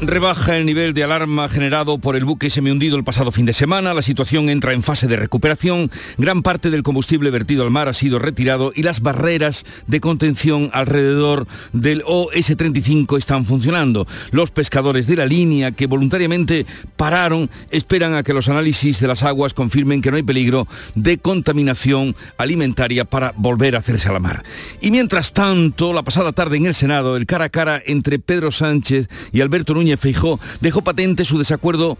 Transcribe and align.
rebaja 0.00 0.56
el 0.56 0.64
nivel 0.64 0.94
de 0.94 1.02
alarma 1.02 1.48
generado 1.48 1.98
por 1.98 2.14
el 2.14 2.24
buque 2.24 2.50
semihundido 2.50 2.96
el 2.96 3.04
pasado 3.04 3.32
fin 3.32 3.46
de 3.46 3.52
semana. 3.52 3.94
La 3.94 4.02
situación 4.02 4.48
entra 4.48 4.72
en 4.72 4.82
fase 4.82 5.08
de 5.08 5.16
recuperación. 5.16 5.90
Gran 6.16 6.42
parte 6.42 6.70
del 6.70 6.84
combustible 6.84 7.30
vertido 7.30 7.64
al 7.64 7.70
mar 7.70 7.88
ha 7.88 7.92
sido 7.92 8.18
retirado 8.18 8.72
y 8.74 8.82
las 8.82 9.00
barreras 9.00 9.64
de 9.86 10.00
contención 10.00 10.70
alrededor 10.72 11.46
del 11.72 12.04
OS-35 12.06 13.18
están 13.18 13.44
funcionando. 13.44 14.06
Los 14.30 14.50
pescadores 14.52 15.06
de 15.06 15.16
la 15.16 15.26
línea 15.26 15.72
que 15.72 15.86
voluntariamente 15.86 16.64
pararon 16.96 17.50
esperan 17.70 18.14
a 18.14 18.22
que 18.22 18.34
los 18.34 18.48
análisis 18.48 19.00
de 19.00 19.08
las 19.08 19.24
aguas 19.24 19.52
confirmen 19.52 20.00
que 20.00 20.10
no 20.10 20.16
hay 20.16 20.22
peligro 20.22 20.68
de 20.94 21.18
contaminación 21.18 22.14
alimentaria 22.36 23.04
para 23.04 23.34
volver 23.36 23.74
a 23.74 23.80
hacerse 23.80 24.08
a 24.08 24.12
la 24.12 24.20
mar. 24.20 24.44
Y 24.80 24.90
mientras 24.90 25.32
tanto, 25.32 25.92
la 25.92 26.04
pasada 26.04 26.32
tarde 26.32 26.56
en 26.56 26.66
el 26.66 26.74
Senado, 26.74 27.16
el 27.16 27.26
cara 27.26 27.46
a 27.46 27.48
cara 27.48 27.82
entre 27.84 28.18
Pedro 28.20 28.52
Sánchez 28.52 29.08
y 29.32 29.40
Alberto 29.40 29.74
Núñez 29.74 29.87
Feijó 29.96 30.38
dejó 30.60 30.82
patente 30.82 31.24
su 31.24 31.38
desacuerdo 31.38 31.98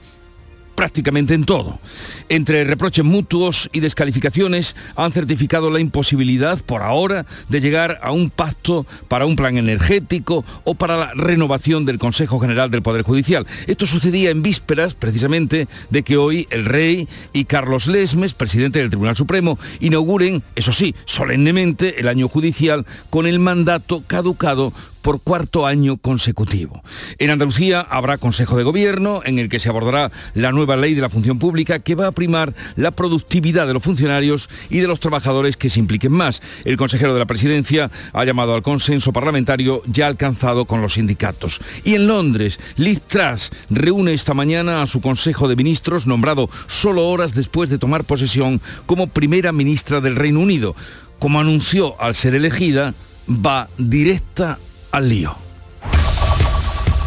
prácticamente 0.79 1.35
en 1.35 1.45
todo. 1.45 1.81
Entre 2.29 2.63
reproches 2.63 3.05
mutuos 3.05 3.69
y 3.73 3.81
descalificaciones 3.81 4.77
han 4.95 5.11
certificado 5.11 5.73
la 5.73 5.81
imposibilidad, 5.81 6.61
por 6.61 6.83
ahora, 6.83 7.27
de 7.49 7.61
llegar 7.61 7.99
a 8.01 8.13
un 8.13 8.31
pacto 8.31 8.87
para 9.09 9.27
un 9.27 9.35
plan 9.35 9.59
energético 9.59 10.45
o 10.63 10.77
para 10.77 10.97
la 10.97 11.15
renovación 11.15 11.85
del 11.85 11.99
Consejo 11.99 12.39
General 12.39 12.71
del 12.71 12.83
Poder 12.83 13.03
Judicial. 13.03 13.45
Esto 13.67 13.89
sucedía 13.89 14.31
en 14.31 14.45
vísperas, 14.45 14.95
precisamente, 14.95 15.67
de 15.91 16.05
que 16.05 16.17
hoy 16.17 16.47
el 16.51 16.65
rey 16.65 17.09
y 17.33 17.47
Carlos 17.47 17.89
Lesmes, 17.89 18.35
presidente 18.35 18.79
del 18.79 18.91
Tribunal 18.91 19.17
Supremo, 19.17 19.59
inauguren, 19.81 20.45
eso 20.55 20.71
sí, 20.71 20.95
solemnemente 21.07 21.99
el 21.99 22.07
año 22.07 22.29
judicial 22.29 22.87
con 23.11 23.27
el 23.27 23.41
mandato 23.41 24.05
caducado 24.07 24.73
por 25.09 25.23
cuarto 25.23 25.67
año 25.67 25.97
consecutivo. 25.97 26.83
En 27.17 27.31
Andalucía 27.31 27.81
habrá 27.81 28.19
Consejo 28.19 28.59
de 28.59 28.63
Gobierno 28.63 29.23
en 29.25 29.39
el 29.39 29.49
que 29.49 29.59
se 29.59 29.71
abordará 29.71 30.13
la 30.35 30.53
nueva 30.53 30.77
ley 30.77 30.93
de 30.93 31.01
la 31.01 31.09
función 31.09 31.39
pública 31.39 31.79
que 31.79 31.95
va 31.95 32.09
a 32.09 32.13
primar 32.13 32.53
la 32.77 32.91
productividad 32.91 33.67
de 33.67 33.73
los 33.73 33.83
funcionarios 33.83 34.51
y 34.69 34.81
de 34.81 34.87
los 34.87 35.01
trabajadores 35.01 35.57
que 35.57 35.71
se 35.71 35.81
impliquen 35.81 36.13
más. 36.13 36.43
El 36.67 36.77
consejero 36.77 37.15
de 37.15 37.21
la 37.21 37.25
presidencia 37.25 37.91
ha 38.13 38.25
llamado 38.27 38.55
al 38.55 38.61
consenso 38.61 39.11
parlamentario 39.11 39.83
ya 39.87 40.09
alcanzado 40.09 40.67
con 40.67 40.83
los 40.83 40.93
sindicatos. 40.93 41.59
Y 41.85 41.95
en 41.95 42.07
Londres, 42.07 42.61
Liz 42.77 43.01
Truss 43.01 43.49
reúne 43.71 44.13
esta 44.13 44.35
mañana 44.35 44.83
a 44.83 44.87
su 44.87 45.01
Consejo 45.01 45.49
de 45.49 45.57
Ministros 45.57 46.07
nombrado 46.07 46.51
solo 46.67 47.09
horas 47.09 47.33
después 47.33 47.71
de 47.71 47.79
tomar 47.79 48.05
posesión 48.05 48.61
como 48.85 49.07
primera 49.07 49.53
ministra 49.53 50.03
del 50.03 50.17
Reino 50.17 50.41
Unido. 50.41 50.77
Como 51.19 51.41
anunció 51.41 51.99
al 51.99 52.15
ser 52.15 52.35
elegida, 52.35 52.93
va 53.27 53.71
directa 53.79 54.59
al 54.93 55.09
lío. 55.09 55.37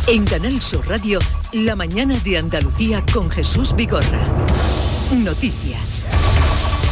En 0.08 0.26
Canal 0.26 0.62
Sur 0.62 0.88
Radio, 0.88 1.20
La 1.54 1.76
mañana 1.76 2.18
de 2.24 2.38
Andalucía 2.38 3.04
con 3.14 3.30
Jesús 3.30 3.76
Vigorra. 3.76 4.22
Noticias. 5.12 6.08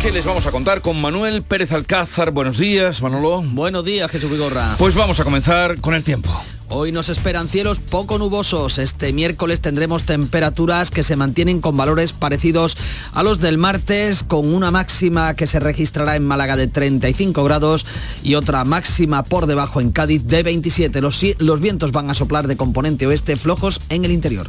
¿Qué 0.01 0.11
les 0.11 0.25
vamos 0.25 0.45
a 0.45 0.51
contar 0.51 0.81
con 0.81 1.01
Manuel 1.01 1.43
Pérez 1.43 1.71
Alcázar? 1.71 2.31
Buenos 2.31 2.57
días, 2.57 3.01
Manolo. 3.01 3.41
Buenos 3.41 3.83
días, 3.83 4.09
Jesús 4.09 4.31
Vigorra. 4.31 4.75
Pues 4.77 4.95
vamos 4.95 5.19
a 5.19 5.23
comenzar 5.23 5.81
con 5.81 5.93
el 5.93 6.03
tiempo. 6.03 6.29
Hoy 6.72 6.92
nos 6.92 7.09
esperan 7.09 7.50
cielos 7.50 7.80
poco 7.80 8.20
nubosos. 8.20 8.78
Este 8.78 9.12
miércoles 9.12 9.59
tendremos 9.59 10.03
temperaturas 10.03 10.91
que 10.91 11.02
se 11.02 11.16
mantienen 11.16 11.62
con 11.62 11.75
valores 11.75 12.13
parecidos 12.13 12.78
a 13.12 13.24
los 13.24 13.40
del 13.40 13.57
martes, 13.57 14.22
con 14.22 14.53
una 14.53 14.69
máxima 14.69 15.34
que 15.34 15.47
se 15.47 15.59
registrará 15.59 16.16
en 16.16 16.28
Málaga 16.28 16.56
de 16.56 16.68
35 16.68 17.44
grados 17.44 17.88
y 18.24 18.35
otra 18.35 18.66
máxima 18.66 19.24
por 19.24 19.47
debajo 19.47 19.81
en 19.81 19.91
Cádiz 19.91 20.25
de 20.25 20.44
27. 20.44 21.02
Los, 21.02 21.25
los 21.40 21.59
vientos 21.59 21.91
van 21.91 22.12
a 22.12 22.13
soplar 22.13 22.47
de 22.47 22.56
componente 22.56 23.08
oeste 23.08 23.35
flojos 23.35 23.81
en 23.90 24.06
el 24.06 24.12
interior. 24.12 24.47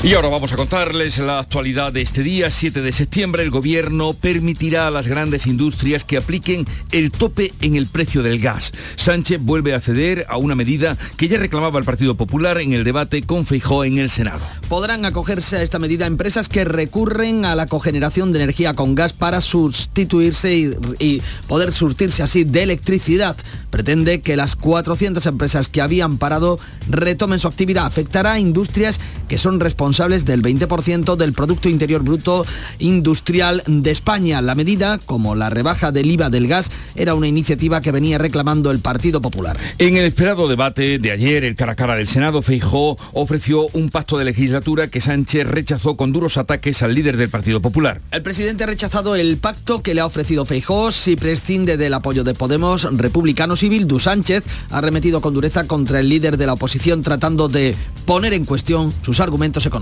Y 0.00 0.14
ahora 0.14 0.28
vamos 0.28 0.52
a 0.52 0.56
contarles 0.56 1.18
la 1.18 1.40
actualidad 1.40 1.92
de 1.92 2.02
este 2.02 2.22
día, 2.22 2.52
7 2.52 2.82
de 2.82 2.92
septiembre. 2.92 3.42
El 3.42 3.50
gobierno 3.50 4.14
permitirá 4.14 4.86
a 4.86 4.92
las 4.92 5.08
grandes 5.08 5.44
industrias 5.48 6.04
que 6.04 6.16
apliquen 6.16 6.68
el 6.92 7.10
tope 7.10 7.52
en 7.62 7.74
el 7.74 7.86
precio 7.86 8.22
del 8.22 8.38
gas. 8.38 8.70
Sánchez 8.94 9.40
vuelve 9.42 9.74
a 9.74 9.80
ceder 9.80 10.24
a 10.28 10.36
una 10.36 10.54
medida 10.54 10.96
que 11.16 11.26
ya 11.26 11.36
reclamaba 11.36 11.80
el 11.80 11.84
Partido 11.84 12.14
Popular 12.14 12.60
en 12.60 12.74
el 12.74 12.84
debate 12.84 13.22
con 13.22 13.44
Feijó 13.44 13.84
en 13.84 13.98
el 13.98 14.08
Senado. 14.08 14.46
Podrán 14.68 15.04
acogerse 15.04 15.56
a 15.56 15.62
esta 15.62 15.80
medida 15.80 16.06
empresas 16.06 16.48
que 16.48 16.64
recurren 16.64 17.44
a 17.44 17.56
la 17.56 17.66
cogeneración 17.66 18.32
de 18.32 18.40
energía 18.40 18.74
con 18.74 18.94
gas 18.94 19.12
para 19.12 19.40
sustituirse 19.40 20.76
y, 21.00 21.22
poder 21.48 21.72
surtirse 21.72 22.22
así 22.22 22.44
de 22.44 22.62
electricidad. 22.62 23.36
Pretende 23.70 24.20
que 24.20 24.36
las 24.36 24.54
400 24.54 25.26
empresas 25.26 25.68
que 25.68 25.82
habían 25.82 26.18
parado 26.18 26.60
retomen 26.88 27.40
su 27.40 27.48
actividad. 27.48 27.84
Afectará 27.84 28.34
a 28.34 28.38
industrias 28.38 29.00
que 29.28 29.38
son 29.38 29.58
responsables 29.58 29.87
responsables 29.88 30.26
del 30.26 30.42
20% 30.42 31.16
del 31.16 31.32
Producto 31.32 31.70
Interior 31.70 32.02
Bruto 32.02 32.44
Industrial 32.78 33.62
de 33.66 33.90
España. 33.90 34.42
La 34.42 34.54
medida, 34.54 34.98
como 34.98 35.34
la 35.34 35.48
rebaja 35.48 35.92
del 35.92 36.10
IVA 36.10 36.28
del 36.28 36.46
gas, 36.46 36.70
era 36.94 37.14
una 37.14 37.26
iniciativa 37.26 37.80
que 37.80 37.90
venía 37.90 38.18
reclamando 38.18 38.70
el 38.70 38.80
Partido 38.80 39.22
Popular. 39.22 39.56
En 39.78 39.96
el 39.96 40.04
esperado 40.04 40.46
debate 40.46 40.98
de 40.98 41.10
ayer, 41.10 41.42
el 41.42 41.54
cara 41.54 41.72
a 41.72 41.74
cara 41.74 41.96
del 41.96 42.06
Senado, 42.06 42.42
Feijó 42.42 42.98
ofreció 43.14 43.68
un 43.72 43.88
pacto 43.88 44.18
de 44.18 44.26
legislatura 44.26 44.88
que 44.88 45.00
Sánchez 45.00 45.46
rechazó 45.46 45.96
con 45.96 46.12
duros 46.12 46.36
ataques 46.36 46.82
al 46.82 46.94
líder 46.94 47.16
del 47.16 47.30
Partido 47.30 47.62
Popular. 47.62 48.02
El 48.10 48.20
presidente 48.20 48.64
ha 48.64 48.66
rechazado 48.66 49.16
el 49.16 49.38
pacto 49.38 49.82
que 49.82 49.94
le 49.94 50.02
ha 50.02 50.06
ofrecido 50.06 50.44
Feijó 50.44 50.92
si 50.92 51.16
prescinde 51.16 51.78
del 51.78 51.94
apoyo 51.94 52.24
de 52.24 52.34
Podemos, 52.34 52.86
Republicanos 52.94 53.62
y 53.62 53.70
Bildu. 53.70 54.00
Sánchez 54.00 54.44
ha 54.68 54.82
remetido 54.82 55.22
con 55.22 55.32
dureza 55.32 55.66
contra 55.66 56.00
el 56.00 56.10
líder 56.10 56.36
de 56.36 56.44
la 56.44 56.52
oposición 56.52 57.00
tratando 57.00 57.48
de 57.48 57.74
poner 58.04 58.34
en 58.34 58.44
cuestión 58.44 58.92
sus 59.00 59.20
argumentos 59.20 59.64
económicos. 59.64 59.77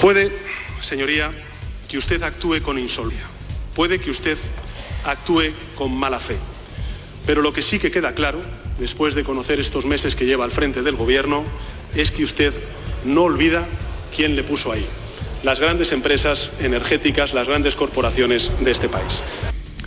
Puede, 0.00 0.32
señoría, 0.80 1.30
que 1.88 1.98
usted 1.98 2.22
actúe 2.22 2.62
con 2.62 2.78
insolvia. 2.78 3.22
Puede 3.74 3.98
que 3.98 4.10
usted 4.10 4.36
actúe 5.04 5.52
con 5.76 5.96
mala 5.96 6.18
fe. 6.18 6.36
Pero 7.26 7.42
lo 7.42 7.52
que 7.52 7.62
sí 7.62 7.78
que 7.78 7.90
queda 7.90 8.14
claro, 8.14 8.40
después 8.78 9.14
de 9.14 9.24
conocer 9.24 9.60
estos 9.60 9.86
meses 9.86 10.14
que 10.16 10.26
lleva 10.26 10.44
al 10.44 10.50
frente 10.50 10.82
del 10.82 10.96
Gobierno, 10.96 11.44
es 11.94 12.10
que 12.10 12.24
usted 12.24 12.52
no 13.04 13.22
olvida 13.22 13.66
quién 14.14 14.36
le 14.36 14.42
puso 14.42 14.72
ahí. 14.72 14.86
Las 15.42 15.60
grandes 15.60 15.92
empresas 15.92 16.50
energéticas, 16.60 17.32
las 17.34 17.46
grandes 17.46 17.76
corporaciones 17.76 18.50
de 18.60 18.70
este 18.70 18.88
país. 18.88 19.22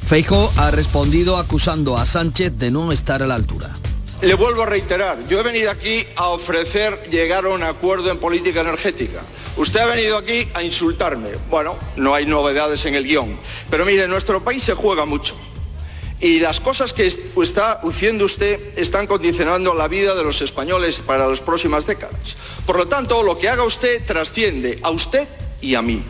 Feijo 0.03 0.51
ha 0.57 0.71
respondido 0.71 1.37
acusando 1.37 1.97
a 1.97 2.05
Sánchez 2.05 2.53
de 2.57 2.71
no 2.71 2.91
estar 2.91 3.23
a 3.23 3.27
la 3.27 3.35
altura. 3.35 3.71
Le 4.21 4.35
vuelvo 4.35 4.61
a 4.61 4.65
reiterar, 4.67 5.27
yo 5.27 5.39
he 5.39 5.43
venido 5.43 5.71
aquí 5.71 6.05
a 6.15 6.27
ofrecer 6.27 7.09
llegar 7.09 7.45
a 7.45 7.49
un 7.49 7.63
acuerdo 7.63 8.11
en 8.11 8.19
política 8.19 8.61
energética. 8.61 9.23
Usted 9.57 9.79
ha 9.79 9.87
venido 9.87 10.15
aquí 10.15 10.47
a 10.53 10.61
insultarme. 10.61 11.29
Bueno, 11.49 11.75
no 11.95 12.13
hay 12.13 12.27
novedades 12.27 12.85
en 12.85 12.93
el 12.93 13.03
guion. 13.03 13.39
Pero 13.71 13.83
mire, 13.83 14.07
nuestro 14.07 14.43
país 14.43 14.63
se 14.63 14.75
juega 14.75 15.05
mucho. 15.05 15.35
Y 16.19 16.39
las 16.39 16.61
cosas 16.61 16.93
que 16.93 17.07
está 17.07 17.81
haciendo 17.83 18.25
usted 18.25 18.77
están 18.77 19.07
condicionando 19.07 19.73
la 19.73 19.87
vida 19.87 20.13
de 20.13 20.23
los 20.23 20.39
españoles 20.43 21.01
para 21.01 21.25
las 21.27 21.41
próximas 21.41 21.87
décadas. 21.87 22.37
Por 22.67 22.77
lo 22.77 22.87
tanto, 22.87 23.23
lo 23.23 23.39
que 23.39 23.49
haga 23.49 23.63
usted 23.63 24.05
trasciende 24.05 24.79
a 24.83 24.91
usted 24.91 25.27
y 25.61 25.73
a 25.73 25.81
mí. 25.81 26.03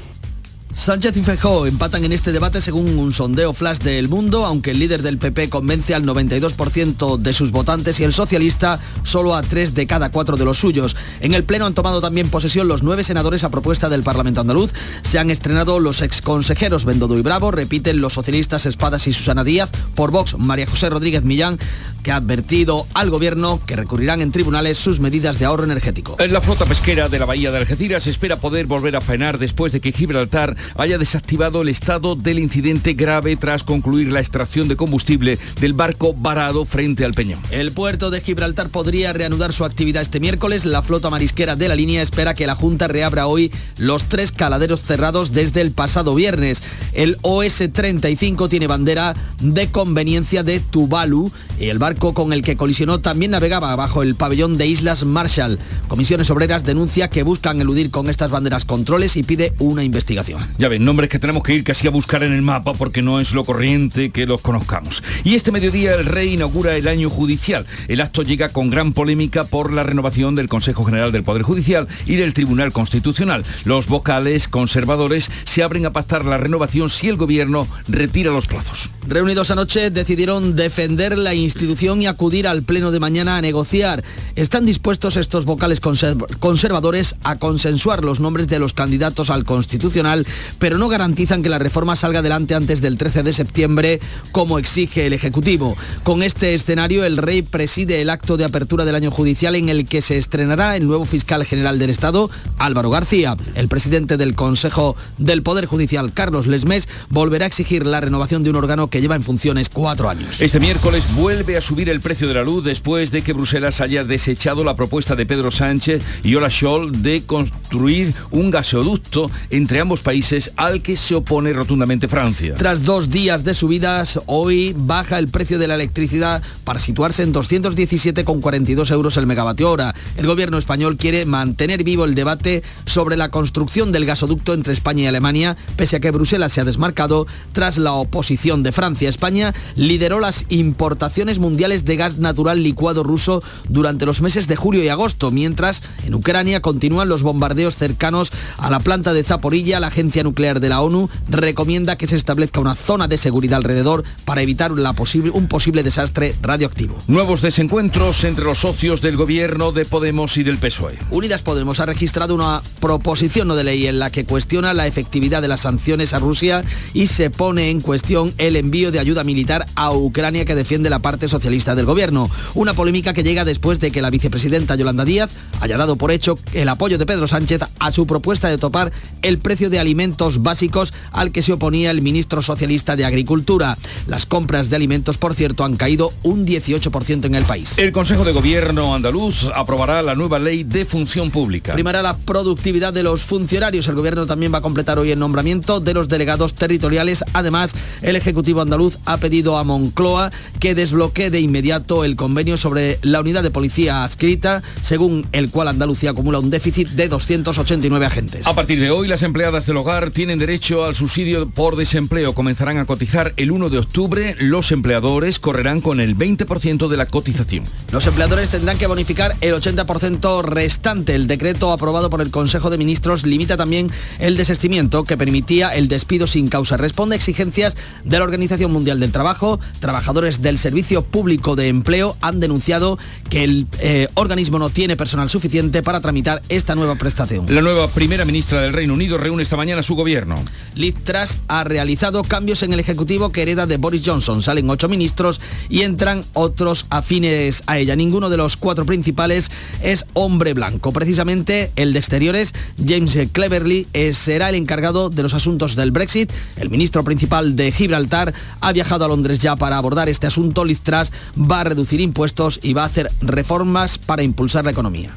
Sánchez 0.74 1.18
y 1.18 1.22
Feijóo 1.22 1.66
empatan 1.66 2.06
en 2.06 2.14
este 2.14 2.32
debate 2.32 2.62
según 2.62 2.98
un 2.98 3.12
sondeo 3.12 3.54
flash 3.54 3.80
del 3.80 4.08
Mundo, 4.08 4.46
aunque 4.46 4.72
el 4.72 4.80
líder 4.80 5.02
del 5.02 5.18
PP 5.18 5.50
convence 5.50 5.94
al 5.94 6.06
92% 6.06 7.18
de 7.18 7.34
sus 7.34 7.52
votantes 7.52 8.00
y 8.00 8.04
el 8.04 8.14
socialista 8.14 8.80
solo 9.04 9.36
a 9.36 9.42
tres 9.42 9.74
de 9.76 9.86
cada 9.86 10.12
cuatro 10.12 10.38
de 10.38 10.46
los 10.46 10.58
suyos. 10.58 10.96
En 11.20 11.34
el 11.34 11.44
Pleno 11.44 11.66
han 11.66 11.74
tomado 11.74 12.00
también 12.00 12.30
posesión 12.30 12.70
los 12.70 12.84
nueve 12.84 13.04
senadores 13.04 13.44
a 13.44 13.50
propuesta 13.50 13.90
del 13.90 14.04
Parlamento 14.04 14.42
andaluz. 14.42 14.72
Se 15.04 15.20
han 15.20 15.30
estrenado 15.30 15.80
los 15.80 16.02
exconsejeros 16.02 16.86
Bendodo 16.86 17.18
y 17.18 17.22
Bravo, 17.22 17.52
repiten 17.52 18.00
los 18.00 18.14
socialistas 18.14 18.66
Espadas 18.66 19.08
y 19.08 19.14
Susana 19.14 19.44
Díaz, 19.44 19.70
por 19.94 20.12
Vox 20.12 20.38
María 20.38 20.68
José 20.68 20.90
Rodríguez 20.90 21.24
Millán, 21.24 21.60
que 22.02 22.12
ha 22.12 22.16
advertido 22.16 22.88
al 22.94 23.10
gobierno 23.10 23.60
que 23.66 23.76
recurrirán 23.76 24.22
en 24.22 24.32
tribunales 24.32 24.78
sus 24.78 25.00
medidas 25.00 25.38
de 25.38 25.46
ahorro 25.46 25.66
energético. 25.66 26.16
En 26.20 26.34
la 26.34 26.42
flota 26.42 26.66
pesquera 26.66 27.10
de 27.10 27.20
la 27.20 27.26
bahía 27.26 27.52
de 27.52 27.58
Algeciras 27.58 28.08
espera 28.08 28.38
poder 28.38 28.66
volver 28.66 28.96
a 28.96 29.02
faenar 29.02 29.38
después 29.38 29.72
de 29.72 29.82
que 29.82 29.92
Gibraltar 29.92 30.56
haya 30.78 30.98
desactivado 30.98 31.62
el 31.62 31.70
estado 31.70 32.16
del 32.16 32.40
incidente 32.40 32.94
grave 32.94 33.36
tras 33.36 33.64
concluir 33.64 34.12
la 34.12 34.20
extracción 34.20 34.68
de 34.68 34.76
combustible 34.76 35.40
del 35.60 35.74
barco 35.74 36.14
varado 36.14 36.66
frente 36.66 37.06
al 37.06 37.14
Peñón. 37.14 37.40
El 37.52 37.72
puerto 37.72 38.10
de 38.10 38.22
Gibraltar 38.22 38.70
podría 38.70 39.14
reanudar 39.14 39.54
su 39.54 39.66
actividad 39.66 40.02
este 40.02 40.20
miércoles. 40.20 40.66
La 40.66 40.82
flota 40.82 41.10
marisquera 41.10 41.56
de 41.56 41.68
la 41.68 41.76
línea 41.76 42.02
espera 42.02 42.34
que 42.34 42.48
la 42.48 42.56
Junta 42.56 42.88
reabra 42.88 43.28
hoy 43.28 43.52
los 43.78 44.06
tres 44.06 44.32
caladeros 44.32 44.82
cerrados 44.82 45.32
desde 45.32 45.62
el 45.62 45.72
pasado 45.72 46.16
viernes. 46.16 46.64
El 46.94 47.18
OS-35 47.22 48.50
tiene 48.50 48.68
bandera 48.68 49.16
de 49.40 49.68
conveniencia 49.72 50.44
de 50.44 50.60
Tuvalu 50.60 51.32
y 51.60 51.66
el 51.66 51.80
barco 51.80 52.14
con 52.14 52.34
el 52.34 52.42
que 52.42 52.56
colisionó 52.56 53.00
también 53.00 53.32
navegaba 53.32 53.76
bajo 53.76 54.04
el 54.04 54.16
pabellón 54.16 54.58
de 54.58 54.68
Islas 54.68 55.06
Marshall. 55.06 55.60
Comisiones 55.88 56.30
Obreras 56.30 56.64
denuncia 56.64 57.10
que 57.10 57.24
buscan 57.24 57.62
eludir 57.62 57.92
con 57.92 58.10
estas 58.10 58.32
banderas 58.32 58.66
controles 58.66 59.16
y 59.18 59.24
pide 59.24 59.54
una 59.60 59.84
investigación. 59.84 60.48
Ya 60.58 60.68
ven, 60.68 60.86
nombres 60.86 61.10
que 61.10 61.20
tenemos 61.20 61.44
que 61.44 61.56
ir 61.56 61.64
casi 61.64 61.88
a 61.88 61.92
buscar 61.92 62.24
en 62.24 62.34
el 62.34 62.42
mapa 62.42 62.74
porque 62.74 63.02
no 63.02 63.20
es 63.20 63.34
lo 63.34 63.44
corriente 63.44 64.12
que 64.12 64.26
los 64.26 64.42
conozcamos. 64.42 65.04
Y 65.24 65.36
este 65.36 65.52
mediodía 65.52 65.96
el 65.96 66.06
rey 66.06 66.34
inaugura 66.34 66.76
el 66.76 66.88
año 66.88 67.10
judicial. 67.10 67.66
El 67.88 68.02
acto 68.02 68.22
llega 68.22 68.50
con 68.50 68.70
gran 68.70 68.94
polémica 68.94 69.44
por 69.46 69.74
la 69.74 69.84
renovación 69.84 70.36
del 70.36 70.50
Consejo 70.50 70.84
General 70.84 71.12
del 71.12 71.24
Poder 71.24 71.44
Judicial 71.44 71.88
y 72.06 72.16
del 72.16 72.34
Tribunal 72.34 72.72
Constitucional. 72.72 73.44
Los 73.66 73.88
vocales 73.88 74.48
conservadores 74.48 75.32
se 75.46 75.64
abren 75.64 75.86
a 75.86 75.94
pactar 75.94 76.26
la 76.26 76.38
renovación 76.38 76.90
si 76.90 77.08
el 77.08 77.18
gobierno 77.18 77.68
retira 77.88 78.32
los 78.32 78.48
plazos. 78.48 78.92
Reunidos 79.08 79.52
anoche 79.52 79.90
decidieron 79.90 80.56
defender 80.56 81.18
la 81.18 81.34
institución 81.34 82.02
y 82.02 82.08
acudir 82.08 82.48
al 82.48 82.64
pleno 82.64 82.92
de 82.92 83.00
mañana 83.00 83.38
a 83.38 83.42
negociar. 83.42 84.04
Están 84.36 84.66
dispuestos 84.66 85.18
estos 85.18 85.46
vocales 85.46 85.80
conservadores 85.80 87.16
a 87.24 87.38
consensuar 87.38 88.04
los 88.04 88.20
nombres 88.20 88.48
de 88.48 88.60
los 88.60 88.74
candidatos 88.74 89.30
al 89.30 89.44
Constitucional, 89.44 90.26
pero 90.60 90.78
no 90.78 90.88
garantizan 90.88 91.44
que 91.44 91.50
la 91.50 91.60
reforma 91.60 91.96
salga 91.96 92.20
adelante 92.20 92.56
antes 92.56 92.82
del 92.82 92.98
13 92.98 93.24
de 93.24 93.34
septiembre, 93.34 94.00
como 94.32 94.60
exige 94.60 95.08
el 95.08 95.14
Ejecutivo. 95.14 95.78
Con 96.04 96.24
este 96.24 96.54
escenario, 96.54 97.04
el 97.06 97.18
rey 97.18 97.42
preside 97.42 98.02
el 98.02 98.10
acto 98.10 98.38
de 98.38 98.46
apertura 98.46 98.86
del 98.86 98.96
año 98.96 99.12
judicial 99.12 99.56
en 99.56 99.70
el 99.70 99.86
que 99.86 100.02
se 100.02 100.18
estrenará 100.18 100.76
el 100.76 100.88
nuevo 100.88 101.06
fiscal 101.06 101.46
general 101.46 101.80
del 101.80 101.90
Estado, 101.90 102.30
Álvaro 102.58 102.90
García. 102.90 103.36
El 103.56 103.68
presidente 103.68 104.18
del 104.18 104.36
Consejo 104.36 104.96
del 105.18 105.44
Poder 105.44 105.66
Judicial, 105.66 106.14
Carlos 106.14 106.48
Lesmes, 106.48 106.88
volverá 107.10 107.46
a 107.46 107.48
exigir 107.48 107.86
la 107.86 108.02
renovación 108.02 108.44
de 108.44 108.50
un 108.50 108.56
órgano 108.56 108.88
que 108.88 109.02
lleva 109.02 109.16
en 109.16 109.24
funciones 109.24 109.70
cuatro 109.70 110.10
años. 110.10 110.42
Este 110.42 110.60
miércoles 110.60 111.04
vuelve 111.16 111.58
a 111.58 111.62
subir 111.62 111.90
el 111.90 112.02
precio 112.02 112.28
de 112.28 112.34
la 112.34 112.44
luz 112.44 112.64
después 112.64 113.12
de 113.12 113.22
que 113.22 113.34
Bruselas 113.34 113.82
haya 113.82 114.04
desechado 114.04 114.64
la 114.64 114.76
propuesta 114.76 115.16
de 115.16 115.26
Pedro 115.26 115.52
Sánchez 115.52 116.04
y 116.24 116.36
Ola 116.36 116.50
Scholl 116.50 117.02
de 117.02 117.24
construir 117.26 118.14
un 118.32 118.52
gasoducto 118.52 119.30
entre 119.50 119.80
ambos 119.80 120.02
países 120.02 120.31
al 120.56 120.82
que 120.82 120.96
se 120.96 121.16
opone 121.16 121.52
rotundamente 121.52 122.08
Francia. 122.08 122.56
Tras 122.56 122.84
dos 122.84 123.10
días 123.10 123.44
de 123.44 123.54
subidas, 123.54 124.20
hoy 124.28 124.74
baja 124.78 125.20
el 125.20 125.28
precio 125.28 125.60
de 125.60 125.68
la 125.68 125.76
electricidad 125.76 126.42
para 126.64 126.80
situarse 126.80 127.24
en 127.24 127.34
217,42 127.34 128.92
euros 128.92 129.18
el 129.18 129.28
megavatio 129.28 129.70
hora. 129.70 129.94
El 130.16 130.28
gobierno 130.28 130.58
español 130.58 130.96
quiere 130.96 131.26
mantener 131.26 131.84
vivo 131.84 132.06
el 132.06 132.16
debate 132.16 132.64
sobre 132.86 133.18
la 133.18 133.30
construcción 133.30 133.92
del 133.92 134.06
gasoducto 134.06 134.54
entre 134.54 134.72
España 134.74 135.04
y 135.04 135.08
Alemania, 135.08 135.58
pese 135.76 135.98
a 135.98 136.00
que 136.00 136.12
Bruselas 136.12 136.54
se 136.54 136.62
ha 136.62 136.66
desmarcado 136.66 137.28
tras 137.52 137.78
la 137.78 137.94
oposición 137.94 138.64
de 138.64 138.72
Francia. 138.72 139.10
España 139.10 139.54
lideró 139.76 140.22
las 140.22 140.46
importaciones 140.48 141.40
mundiales 141.40 141.84
de 141.84 141.98
gas 141.98 142.20
natural 142.20 142.64
licuado 142.64 143.04
ruso 143.04 143.44
durante 143.68 144.06
los 144.06 144.22
meses 144.22 144.48
de 144.48 144.56
julio 144.56 144.82
y 144.82 144.88
agosto, 144.88 145.30
mientras 145.30 145.84
en 146.06 146.16
Ucrania 146.16 146.62
continúan 146.62 147.10
los 147.10 147.22
bombardeos 147.22 147.76
cercanos 147.76 148.32
a 148.58 148.70
la 148.70 148.80
planta 148.80 149.12
de 149.12 149.26
Zaporilla. 149.26 149.82
La 149.82 149.88
agencia 149.88 150.21
nuclear 150.24 150.60
de 150.60 150.70
la 150.70 150.82
ONU 150.82 151.10
recomienda 151.30 151.98
que 151.98 152.08
se 152.08 152.16
establezca 152.16 152.60
una 152.60 152.76
zona 152.76 153.08
de 153.08 153.18
seguridad 153.18 153.58
alrededor 153.58 154.04
para 154.26 154.42
evitar 154.42 154.72
la 154.72 154.94
posible, 154.94 155.32
un 155.32 155.48
posible 155.48 155.84
desastre 155.84 156.36
radioactivo. 156.42 156.98
Nuevos 157.08 157.42
desencuentros 157.42 158.24
entre 158.24 158.46
los 158.46 158.60
socios 158.60 159.02
del 159.02 159.18
gobierno 159.18 159.72
de 159.72 159.86
Podemos 159.86 160.38
y 160.38 160.44
del 160.44 160.58
PSOE. 160.58 160.98
Unidas 161.10 161.42
Podemos 161.42 161.80
ha 161.80 161.86
registrado 161.86 162.36
una 162.36 162.62
proposición 162.80 163.48
no 163.48 163.56
de 163.56 163.64
ley 163.64 163.88
en 163.88 164.00
la 164.00 164.12
que 164.12 164.26
cuestiona 164.26 164.74
la 164.74 164.88
efectividad 164.88 165.42
de 165.42 165.48
las 165.48 165.62
sanciones 165.62 166.14
a 166.14 166.20
Rusia 166.20 166.64
y 166.94 167.08
se 167.08 167.30
pone 167.30 167.70
en 167.70 167.82
cuestión 167.82 168.34
el 168.38 168.56
envío 168.56 168.92
de 168.92 169.00
ayuda 169.00 169.24
militar 169.24 169.66
a 169.76 169.92
Ucrania 169.92 170.46
que 170.46 170.56
defiende 170.56 170.90
la 170.90 171.00
parte 171.00 171.28
socialista 171.28 171.76
del 171.76 171.86
gobierno. 171.86 172.30
Una 172.54 172.74
polémica 172.74 173.14
que 173.14 173.24
llega 173.24 173.46
después 173.46 173.80
de 173.80 173.92
que 173.92 174.02
la 174.02 174.10
vicepresidenta 174.10 174.76
Yolanda 174.76 175.06
Díaz 175.06 175.32
haya 175.60 175.78
dado 175.78 175.96
por 175.96 176.12
hecho 176.12 176.38
el 176.54 176.70
apoyo 176.70 176.98
de 176.98 177.06
Pedro 177.06 177.28
Sánchez 177.28 177.62
a 177.80 177.92
su 177.92 178.06
propuesta 178.06 178.48
de 178.48 178.58
topar 178.58 178.92
el 179.22 179.38
precio 179.38 179.70
de 179.70 179.80
alimentos 179.80 180.01
básicos 180.42 180.94
al 181.12 181.32
que 181.32 181.42
se 181.42 181.54
oponía 181.54 181.92
el 181.92 182.02
ministro 182.02 182.42
socialista 182.42 182.96
de 182.96 183.06
Agricultura. 183.06 183.78
Las 184.08 184.26
compras 184.26 184.70
de 184.70 184.76
alimentos, 184.76 185.18
por 185.18 185.36
cierto, 185.36 185.64
han 185.64 185.78
caído 185.78 186.12
un 186.24 186.46
18% 186.46 187.26
en 187.26 187.36
el 187.36 187.46
país. 187.46 187.78
El 187.78 187.92
Consejo 187.92 188.24
de 188.24 188.32
Gobierno 188.32 188.96
andaluz 188.96 189.48
aprobará 189.54 190.02
la 190.02 190.16
nueva 190.16 190.40
ley 190.40 190.64
de 190.64 190.86
función 190.86 191.32
pública. 191.32 191.74
Primará 191.74 192.02
la 192.02 192.18
productividad 192.18 192.94
de 192.94 193.04
los 193.04 193.22
funcionarios. 193.24 193.88
El 193.88 193.96
Gobierno 193.96 194.26
también 194.26 194.54
va 194.54 194.58
a 194.60 194.62
completar 194.62 194.98
hoy 195.00 195.12
el 195.12 195.20
nombramiento 195.20 195.80
de 195.80 195.94
los 195.94 196.08
delegados 196.08 196.56
territoriales. 196.56 197.24
Además, 197.34 197.74
el 198.02 198.16
Ejecutivo 198.16 198.62
andaluz 198.62 198.98
ha 199.06 199.18
pedido 199.18 199.58
a 199.58 199.64
Moncloa 199.64 200.32
que 200.60 200.76
desbloquee 200.76 201.30
de 201.30 201.40
inmediato 201.40 202.04
el 202.04 202.16
convenio 202.16 202.58
sobre 202.58 203.00
la 203.02 203.22
unidad 203.22 203.44
de 203.44 203.52
policía 203.52 204.04
adscrita, 204.04 204.64
según 204.82 205.28
el 205.32 205.52
cual 205.52 205.68
Andalucía 205.68 206.12
acumula 206.12 206.40
un 206.40 206.50
déficit 206.50 206.90
de 206.90 207.08
289 207.08 208.06
agentes. 208.06 208.48
A 208.48 208.56
partir 208.56 208.80
de 208.80 208.92
hoy, 208.92 209.08
las 209.08 209.22
empleadas 209.22 209.66
del 209.66 209.78
hogar 209.78 209.91
tienen 210.12 210.40
derecho 210.40 210.86
al 210.86 210.96
subsidio 210.96 211.50
por 211.50 211.76
desempleo. 211.76 212.34
Comenzarán 212.34 212.78
a 212.78 212.86
cotizar 212.86 213.34
el 213.36 213.52
1 213.52 213.70
de 213.70 213.78
octubre. 213.78 214.36
Los 214.40 214.72
empleadores 214.72 215.38
correrán 215.38 215.82
con 215.82 216.00
el 216.00 216.18
20% 216.18 216.88
de 216.88 216.98
la 216.98 217.08
cotización. 217.08 217.66
Los 217.92 218.08
empleadores 218.08 218.50
tendrán 218.50 218.78
que 218.78 218.88
bonificar 218.88 219.36
el 219.42 219.54
80% 219.54 220.44
restante. 220.44 221.14
El 221.14 221.28
decreto 221.28 221.74
aprobado 221.74 222.10
por 222.10 222.22
el 222.22 222.32
Consejo 222.32 222.70
de 222.70 222.78
Ministros 222.78 223.26
limita 223.26 223.58
también 223.58 223.92
el 224.20 224.38
desestimiento 224.38 225.04
que 225.04 225.18
permitía 225.18 225.76
el 225.76 225.90
despido 225.90 226.26
sin 226.26 226.48
causa. 226.48 226.78
Responde 226.78 227.16
a 227.16 227.18
exigencias 227.18 227.76
de 228.06 228.18
la 228.18 228.24
Organización 228.24 228.72
Mundial 228.72 229.02
del 229.02 229.12
Trabajo. 229.12 229.60
Trabajadores 229.82 230.42
del 230.42 230.58
Servicio 230.58 231.04
Público 231.04 231.58
de 231.58 231.68
Empleo 231.68 232.16
han 232.22 232.40
denunciado 232.40 232.98
que 233.30 233.44
el 233.44 233.68
eh, 233.80 234.08
organismo 234.14 234.58
no 234.58 234.70
tiene 234.70 234.96
personal 234.96 235.30
suficiente 235.30 235.84
para 235.84 236.00
tramitar 236.00 236.42
esta 236.48 236.76
nueva 236.76 236.96
prestación. 236.96 237.54
La 237.54 237.62
nueva 237.62 237.90
primera 237.90 238.24
ministra 238.24 238.62
del 238.62 238.72
Reino 238.72 238.94
Unido 238.94 239.18
reúne 239.18 239.44
esta 239.44 239.58
mañana 239.58 239.81
su 239.84 239.96
gobierno. 239.96 240.36
Liz 240.76 240.96
Truss 241.04 241.38
ha 241.48 241.64
realizado 241.64 242.24
cambios 242.24 242.64
en 242.64 242.74
el 242.74 242.80
Ejecutivo 242.80 243.32
que 243.32 243.42
hereda 243.42 243.66
de 243.66 243.78
Boris 243.78 244.04
Johnson. 244.06 244.42
Salen 244.42 244.70
ocho 244.70 244.90
ministros 244.90 245.42
y 245.70 245.82
entran 245.82 246.24
otros 246.34 246.86
afines 246.90 247.64
a 247.68 247.78
ella. 247.78 247.96
Ninguno 247.96 248.30
de 248.30 248.38
los 248.38 248.58
cuatro 248.58 248.86
principales 248.86 249.52
es 249.82 250.06
hombre 250.14 250.54
blanco. 250.54 250.92
Precisamente 250.92 251.72
el 251.76 251.94
de 251.94 252.00
Exteriores, 252.00 252.54
James 252.86 253.18
Cleverly, 253.32 253.88
será 254.14 254.50
el 254.50 254.56
encargado 254.56 255.10
de 255.10 255.24
los 255.24 255.34
asuntos 255.34 255.76
del 255.76 255.92
Brexit. 255.92 256.32
El 256.56 256.70
ministro 256.70 257.04
principal 257.04 257.56
de 257.56 257.72
Gibraltar 257.72 258.34
ha 258.60 258.72
viajado 258.72 259.06
a 259.06 259.08
Londres 259.08 259.40
ya 259.40 259.56
para 259.56 259.78
abordar 259.78 260.10
este 260.10 260.28
asunto. 260.28 260.66
Liz 260.66 260.82
Truss 260.82 261.12
va 261.38 261.62
a 261.62 261.64
reducir 261.66 262.02
impuestos 262.02 262.60
y 262.62 262.74
va 262.74 262.84
a 262.84 262.86
hacer 262.86 263.12
reformas 263.22 263.98
para 263.98 264.24
impulsar 264.24 264.66
la 264.66 264.72
economía. 264.72 265.16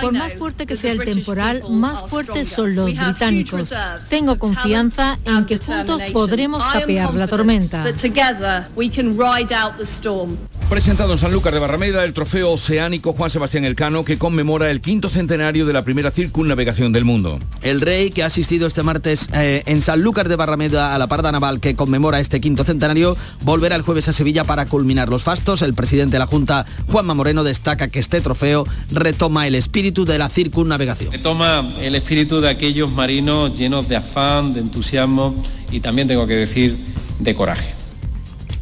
Por 0.00 0.12
más 0.12 0.34
fuerte 0.34 0.66
que 0.66 0.76
sea 0.76 0.92
el 0.92 1.04
temporal, 1.04 1.62
más 1.70 2.08
fuertes 2.24 2.48
son 2.48 2.74
los 2.74 2.86
británicos. 2.86 3.72
Tengo 4.08 4.38
confianza 4.38 5.18
en 5.24 5.44
que 5.44 5.58
juntos 5.58 6.02
podremos 6.12 6.64
capear 6.64 7.14
la 7.14 7.26
tormenta. 7.26 7.84
Presentado 10.68 11.12
en 11.12 11.18
Sanlúcar 11.18 11.54
de 11.54 11.60
Barrameda 11.60 12.02
el 12.02 12.12
trofeo 12.12 12.50
oceánico 12.50 13.12
Juan 13.12 13.30
Sebastián 13.30 13.64
Elcano 13.64 14.04
que 14.04 14.18
conmemora 14.18 14.68
el 14.72 14.80
quinto 14.80 15.08
centenario 15.08 15.64
de 15.64 15.72
la 15.72 15.84
primera 15.84 16.10
circunnavegación 16.10 16.92
del 16.92 17.04
mundo. 17.04 17.38
El 17.62 17.80
rey 17.80 18.10
que 18.10 18.24
ha 18.24 18.26
asistido 18.26 18.66
este 18.66 18.82
martes 18.82 19.28
eh, 19.32 19.62
en 19.66 19.80
Sanlúcar 19.80 20.28
de 20.28 20.34
Barrameda 20.34 20.92
a 20.92 20.98
la 20.98 21.06
parada 21.06 21.30
naval 21.30 21.60
que 21.60 21.76
conmemora 21.76 22.18
este 22.18 22.40
quinto 22.40 22.64
centenario 22.64 23.16
volverá 23.42 23.76
el 23.76 23.82
jueves 23.82 24.08
a 24.08 24.12
Sevilla 24.12 24.42
para 24.42 24.66
culminar 24.66 25.08
los 25.08 25.22
fastos. 25.22 25.62
El 25.62 25.74
presidente 25.74 26.14
de 26.14 26.18
la 26.18 26.26
Junta, 26.26 26.66
Juanma 26.90 27.14
Moreno, 27.14 27.44
destaca 27.44 27.86
que 27.86 28.00
este 28.00 28.20
trofeo 28.20 28.66
retoma 28.90 29.46
el 29.46 29.54
espíritu 29.54 30.04
de 30.04 30.18
la 30.18 30.28
circunnavegación. 30.28 31.12
Retoma 31.12 31.68
el 31.80 31.94
espíritu 31.94 32.05
de 32.06 32.48
aquellos 32.48 32.90
marinos 32.92 33.58
llenos 33.58 33.88
de 33.88 33.96
afán, 33.96 34.52
de 34.52 34.60
entusiasmo 34.60 35.34
y 35.72 35.80
también 35.80 36.06
tengo 36.06 36.26
que 36.26 36.34
decir 36.34 36.76
de 37.18 37.34
coraje. 37.34 37.85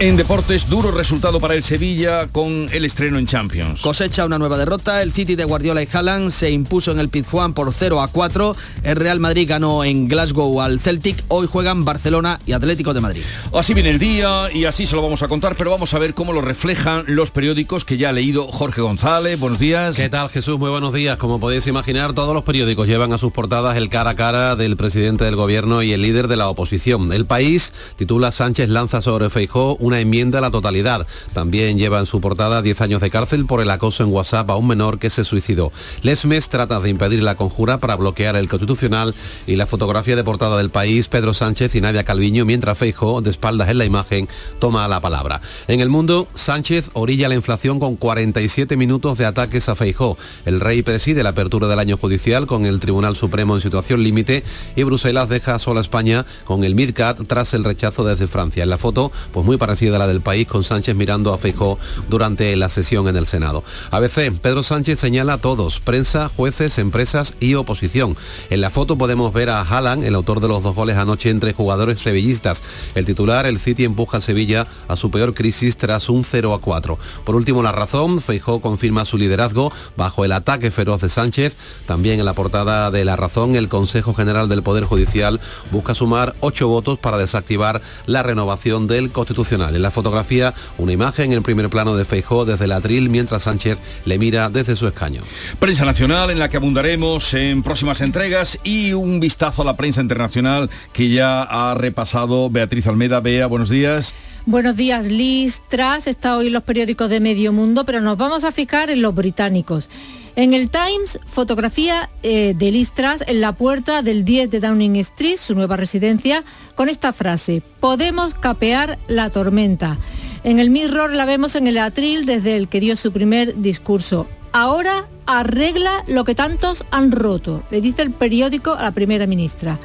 En 0.01 0.17
deportes, 0.17 0.69
duro 0.69 0.91
resultado 0.91 1.39
para 1.39 1.55
el 1.55 1.63
Sevilla 1.63 2.27
con 2.27 2.69
el 2.73 2.85
estreno 2.85 3.17
en 3.17 3.27
Champions. 3.27 3.81
Cosecha 3.81 4.25
una 4.25 4.41
nueva 4.41 4.59
derrota, 4.59 5.01
el 5.03 5.13
City 5.13 5.37
de 5.37 5.45
Guardiola 5.45 5.85
y 5.85 5.89
Haaland 5.91 6.31
se 6.31 6.51
impuso 6.51 6.91
en 6.91 6.99
el 6.99 7.09
Pizjuán 7.09 7.55
por 7.55 7.73
0 7.73 8.01
a 8.01 8.09
4, 8.09 8.57
el 8.83 8.97
Real 8.97 9.21
Madrid 9.21 9.49
ganó 9.49 9.85
en 9.85 10.09
Glasgow 10.09 10.61
al 10.61 10.81
Celtic, 10.81 11.23
hoy 11.29 11.47
juegan 11.47 11.85
Barcelona 11.85 12.41
y 12.45 12.53
Atlético 12.53 12.93
de 12.93 13.01
Madrid. 13.01 13.23
Así 13.53 13.73
viene 13.73 13.91
el 13.91 14.01
día 14.01 14.49
y 14.53 14.65
así 14.65 14.85
se 14.85 14.97
lo 14.97 15.03
vamos 15.03 15.23
a 15.23 15.29
contar, 15.29 15.55
pero 15.55 15.71
vamos 15.71 15.95
a 15.95 16.01
ver 16.01 16.13
cómo 16.13 16.33
lo 16.33 16.41
reflejan 16.41 17.05
los 17.07 17.31
periódicos 17.31 17.85
que 17.85 17.97
ya 17.97 18.09
ha 18.09 18.13
leído 18.13 18.49
Jorge 18.49 18.81
González. 18.81 19.39
Buenos 19.39 19.61
días. 19.61 19.97
¿Qué 19.97 20.09
tal 20.09 20.29
Jesús? 20.29 20.59
Muy 20.59 20.71
buenos 20.71 20.93
días. 20.93 21.19
Como 21.19 21.39
podéis 21.39 21.69
imaginar, 21.69 22.15
todos 22.15 22.35
los 22.35 22.43
periódicos 22.43 22.89
llevan 22.89 23.13
a 23.13 23.19
sus 23.19 23.33
portadas 23.33 23.77
el 23.77 23.89
cara 23.91 24.11
a 24.11 24.17
cara 24.17 24.57
del 24.57 24.77
presidente 24.77 25.25
del 25.25 25.37
gobierno 25.37 25.85
y 25.85 25.93
el 25.93 26.03
líder 26.03 26.27
de 26.27 26.35
la 26.35 26.49
oposición. 26.49 27.13
El 27.13 27.27
país 27.27 27.73
titula 27.95 28.33
Sánchez 28.33 28.69
lanza 28.69 29.01
sobre 29.01 29.31
Feijó 29.31 29.77
una 29.85 30.01
enmienda 30.01 30.39
a 30.39 30.43
la 30.43 30.51
totalidad. 30.51 31.07
También 31.33 31.79
lleva 31.79 32.01
en 32.01 32.07
su 32.07 32.21
portada 32.21 32.63
10 32.63 32.81
años 32.81 33.01
de 33.01 33.11
cárcel 33.11 33.47
por 33.47 33.61
el 33.61 33.71
acoso 33.71 34.03
en 34.03 34.13
WhatsApp 34.13 34.51
a 34.51 34.57
un 34.57 34.67
menor 34.67 34.99
que 34.99 35.11
se 35.11 35.25
suicidó. 35.25 35.73
Lesmes 36.03 36.49
trata 36.49 36.81
de 36.81 36.91
impedir 36.91 37.23
la 37.23 37.37
conjura 37.37 37.79
para 37.79 37.97
bloquear 37.97 38.37
el 38.37 38.49
constitucional 38.49 39.15
y 39.47 39.57
la 39.57 39.67
fotografía 39.67 40.17
de 40.17 40.25
portada 40.25 40.57
del 40.57 40.71
país, 40.71 41.09
Pedro 41.09 41.35
Sánchez 41.35 41.75
y 41.75 41.81
Nadia 41.81 42.05
Calviño, 42.05 42.45
mientras 42.45 42.79
Feijó, 42.79 43.21
de 43.21 43.31
espaldas 43.31 43.69
en 43.69 43.79
la 43.79 43.85
imagen, 43.85 44.29
toma 44.59 44.89
la 44.89 45.01
palabra. 45.01 45.41
En 45.69 45.81
el 45.81 45.89
mundo, 45.89 46.29
Sánchez 46.35 46.91
orilla 46.95 47.29
la 47.29 47.35
inflación 47.35 47.79
con 47.79 47.97
47 47.97 48.77
minutos 48.77 49.19
de 49.19 49.27
ataques 49.27 49.69
a 49.69 49.77
Feijó. 49.77 50.17
El 50.45 50.61
rey 50.61 50.83
preside 50.83 51.23
la 51.23 51.31
apertura 51.31 51.69
del 51.69 51.79
año 51.79 51.97
judicial 51.97 52.47
con 52.47 52.65
el 52.65 52.81
Tribunal 52.81 53.17
Supremo 53.17 53.55
en 53.55 53.61
situación 53.61 54.03
límite 54.03 54.45
y 54.77 54.83
Bruselas 54.83 55.29
deja 55.29 55.59
sola 55.59 55.81
España 55.81 56.27
con 56.45 56.65
el 56.65 56.75
MidCat 56.75 57.27
tras 57.27 57.55
el 57.55 57.65
rechazo 57.65 58.05
desde 58.05 58.27
Francia. 58.27 58.63
En 58.63 58.71
la 58.71 58.79
foto, 58.79 59.13
pues 59.33 59.45
muy 59.45 59.57
parecida 59.75 59.97
a 59.97 59.99
la 59.99 60.07
del 60.07 60.21
país 60.21 60.47
con 60.47 60.63
Sánchez 60.63 60.95
mirando 60.95 61.35
a 61.35 61.39
Feijó 61.39 61.81
durante 62.09 62.55
la 62.55 62.69
sesión 62.69 63.09
en 63.09 63.17
el 63.17 63.27
Senado. 63.27 63.65
A 63.91 63.99
veces, 63.99 64.31
Pedro 64.41 64.63
Sánchez 64.63 65.01
señala 65.01 65.33
a 65.33 65.39
todos, 65.39 65.81
prensa, 65.81 66.31
jueces, 66.37 66.79
empresas 66.79 67.35
y 67.41 67.55
oposición. 67.55 68.17
En 68.51 68.61
la 68.61 68.71
foto 68.71 68.97
podemos 68.97 69.33
ver 69.33 69.51
a 69.51 69.63
Haaland, 69.63 70.05
el 70.05 70.15
autor 70.15 70.39
de 70.39 70.47
los 70.47 70.63
dos 70.63 70.77
goles 70.77 70.97
anoche 70.97 71.29
entre 71.29 71.55
jugadores 71.55 71.99
sevillistas. 71.99 72.63
El 72.95 73.05
titular, 73.05 73.47
el 73.47 73.59
City 73.59 73.85
empuja 73.85 74.19
al 74.19 74.23
Sevilla 74.23 74.69
a 74.87 74.95
su 74.95 75.11
peor 75.11 75.35
crisis 75.35 75.77
tras 75.77 76.09
un 76.09 76.23
0 76.23 76.55
a 76.55 76.61
4. 76.61 76.97
Por 77.25 77.35
último, 77.35 77.61
la 77.61 77.73
razón, 77.73 78.21
Feijó 78.21 78.61
confirma 78.61 79.05
su 79.05 79.19
liderazgo 79.19 79.73
bajo 79.97 80.25
el 80.25 80.31
ataque 80.31 80.71
feroz 80.71 81.01
de 81.01 81.09
Sánchez. 81.09 81.57
También 81.87 82.21
en 82.21 82.27
la 82.27 82.35
portada 82.35 82.93
de 82.93 83.05
La 83.05 83.17
Razón, 83.17 83.57
el 83.57 83.69
Consejo 83.69 84.15
General 84.15 84.49
del 84.49 84.63
Poder 84.63 84.85
Judicial 84.85 85.41
busca 85.73 85.97
sumar 85.97 86.37
ocho 86.39 86.69
votos 86.69 86.97
para 87.01 87.19
desactivar 87.19 87.83
la 88.07 88.23
renovación 88.23 88.87
del 88.87 89.11
Constitucional. 89.11 89.64
En 89.73 89.83
la 89.83 89.91
fotografía, 89.91 90.53
una 90.79 90.93
imagen 90.93 91.27
en 91.27 91.39
el 91.39 91.43
primer 91.43 91.71
plano 91.71 91.97
de 91.97 92.05
Feijó 92.05 92.45
desde 92.45 92.65
el 92.65 92.73
atril 92.73 93.09
mientras 93.09 93.45
Sánchez 93.45 93.79
le 94.05 94.19
mira 94.19 94.51
desde 94.51 94.77
su 94.77 94.87
escaño. 94.87 95.23
Prensa 95.59 95.85
nacional 95.85 96.31
en 96.31 96.39
la 96.39 96.49
que 96.49 96.57
abundaremos 96.57 97.33
en 97.35 97.63
próximas 97.63 98.01
entregas 98.01 98.59
y 98.65 98.93
un 98.93 99.21
vistazo 99.21 99.63
a 99.63 99.65
la 99.65 99.77
prensa 99.77 100.01
internacional 100.01 100.71
que 100.93 101.11
ya 101.11 101.43
ha 101.43 101.75
repasado 101.75 102.51
Beatriz 102.51 102.87
Almeda. 102.87 103.21
Bea, 103.21 103.47
buenos 103.47 103.69
días. 103.69 104.15
Buenos 104.47 104.77
días, 104.77 105.07
Liz. 105.07 105.63
Tras 105.69 106.07
está 106.07 106.37
hoy 106.37 106.49
en 106.49 106.53
los 106.53 106.65
periódicos 106.65 107.09
de 107.09 107.21
medio 107.21 107.53
mundo, 107.53 107.85
pero 107.87 108.01
nos 108.01 108.19
vamos 108.19 108.45
a 108.45 108.53
fijar 108.53 108.91
en 108.91 109.01
los 109.01 109.15
británicos. 109.15 109.89
En 110.37 110.53
el 110.53 110.69
Times, 110.69 111.21
fotografía 111.27 112.11
eh, 112.25 112.55
de 112.57 112.73
Liz 112.73 112.91
Truss 112.91 113.23
en 113.29 113.41
la 113.41 113.53
puerta 113.53 114.03
del 114.03 114.25
10 114.25 114.51
de 114.51 114.59
Downing 114.59 114.97
Street, 114.97 115.37
su 115.37 115.55
nueva 115.55 115.77
residencia, 115.77 116.43
con 116.75 116.89
esta 116.89 117.13
frase, 117.13 117.63
podemos 117.79 118.35
capear 118.35 118.99
la 119.07 119.31
tormenta. 119.31 119.97
En 120.43 120.59
el 120.59 120.71
Mirror 120.71 121.15
la 121.15 121.25
vemos 121.25 121.55
en 121.55 121.69
el 121.69 121.79
atril 121.79 122.27
desde 122.27 122.57
el 122.57 122.67
que 122.67 122.81
dio 122.81 122.97
su 122.97 123.13
primer 123.13 123.63
discurso. 123.63 124.27
Ahora 124.51 125.07
arregla 125.27 126.03
lo 126.09 126.25
que 126.25 126.35
tantos 126.35 126.85
han 126.91 127.13
roto, 127.13 127.63
le 127.71 127.81
dice 127.81 128.03
el 128.03 128.11
periódico 128.11 128.73
a 128.73 128.83
la 128.83 128.91
primera 128.91 129.29
ministra. 129.29 129.79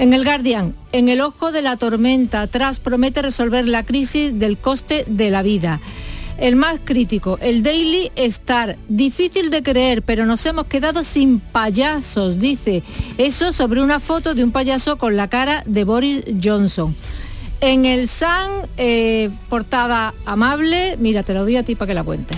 En 0.00 0.12
el 0.12 0.24
Guardian, 0.24 0.74
en 0.90 1.08
el 1.08 1.20
ojo 1.20 1.52
de 1.52 1.62
la 1.62 1.76
tormenta, 1.76 2.48
Truss 2.48 2.80
promete 2.80 3.22
resolver 3.22 3.68
la 3.68 3.84
crisis 3.84 4.36
del 4.36 4.58
coste 4.58 5.04
de 5.06 5.30
la 5.30 5.42
vida. 5.42 5.80
El 6.38 6.56
más 6.56 6.80
crítico, 6.84 7.38
el 7.40 7.62
Daily 7.62 8.10
Star. 8.16 8.76
Difícil 8.88 9.50
de 9.50 9.62
creer, 9.62 10.02
pero 10.02 10.26
nos 10.26 10.44
hemos 10.46 10.66
quedado 10.66 11.02
sin 11.02 11.40
payasos, 11.40 12.38
dice. 12.38 12.82
Eso 13.16 13.52
sobre 13.52 13.82
una 13.82 14.00
foto 14.00 14.34
de 14.34 14.44
un 14.44 14.52
payaso 14.52 14.98
con 14.98 15.16
la 15.16 15.28
cara 15.28 15.62
de 15.66 15.84
Boris 15.84 16.22
Johnson. 16.42 16.94
En 17.62 17.86
el 17.86 18.08
Sun, 18.08 18.68
eh, 18.76 19.30
portada 19.48 20.12
amable, 20.26 20.96
mira, 20.98 21.22
te 21.22 21.32
lo 21.32 21.42
doy 21.42 21.56
a 21.56 21.62
ti 21.62 21.74
para 21.74 21.88
que 21.88 21.94
la 21.94 22.04
cuentes. 22.04 22.36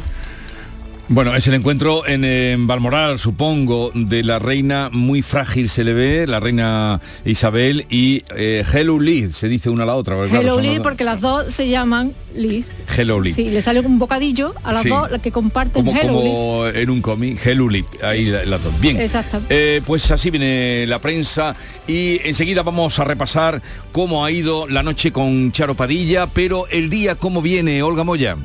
Bueno, 1.10 1.34
es 1.34 1.46
el 1.46 1.54
encuentro 1.54 2.06
en, 2.06 2.22
en, 2.22 2.66
Balmoral, 2.66 3.18
supongo, 3.18 3.90
de 3.94 4.22
la 4.22 4.38
reina 4.38 4.90
muy 4.92 5.22
frágil 5.22 5.70
se 5.70 5.82
le 5.82 5.94
ve, 5.94 6.26
la 6.26 6.38
reina 6.38 7.00
Isabel 7.24 7.86
y 7.88 8.24
eh, 8.36 8.62
Hello 8.70 9.00
Liz, 9.00 9.34
se 9.34 9.48
dice 9.48 9.70
una 9.70 9.84
a 9.84 9.86
la 9.86 9.94
otra. 9.94 10.16
Porque, 10.16 10.32
Hello 10.32 10.42
claro, 10.42 10.60
Liz, 10.60 10.72
las... 10.72 10.80
porque 10.80 11.04
las 11.04 11.20
dos 11.22 11.50
se 11.50 11.66
llaman 11.66 12.12
Liz. 12.34 12.70
Hello 12.94 13.22
Liz. 13.22 13.36
Sí, 13.36 13.48
le 13.48 13.62
sale 13.62 13.80
un 13.80 13.98
bocadillo 13.98 14.54
a 14.62 14.74
las 14.74 14.82
sí. 14.82 14.90
dos 14.90 15.08
que 15.22 15.32
comparten 15.32 15.82
como, 15.82 15.98
Hello 15.98 16.12
como 16.12 16.66
Liz. 16.66 16.76
en 16.76 16.90
un 16.90 17.00
cómic, 17.00 17.40
Hello 17.42 17.70
Liz, 17.70 17.86
ahí 18.02 18.26
las 18.26 18.62
dos. 18.62 18.78
Bien. 18.78 19.00
Exacto. 19.00 19.40
Eh, 19.48 19.80
pues 19.86 20.10
así 20.10 20.28
viene 20.28 20.84
la 20.86 21.00
prensa 21.00 21.56
y 21.86 22.20
enseguida 22.28 22.62
vamos 22.62 22.98
a 22.98 23.04
repasar 23.04 23.62
cómo 23.92 24.26
ha 24.26 24.30
ido 24.30 24.68
la 24.68 24.82
noche 24.82 25.10
con 25.10 25.52
Charo 25.52 25.74
Padilla, 25.74 26.26
pero 26.26 26.66
el 26.68 26.90
día 26.90 27.14
cómo 27.14 27.40
viene, 27.40 27.82
Olga 27.82 28.04
Moya. 28.04 28.36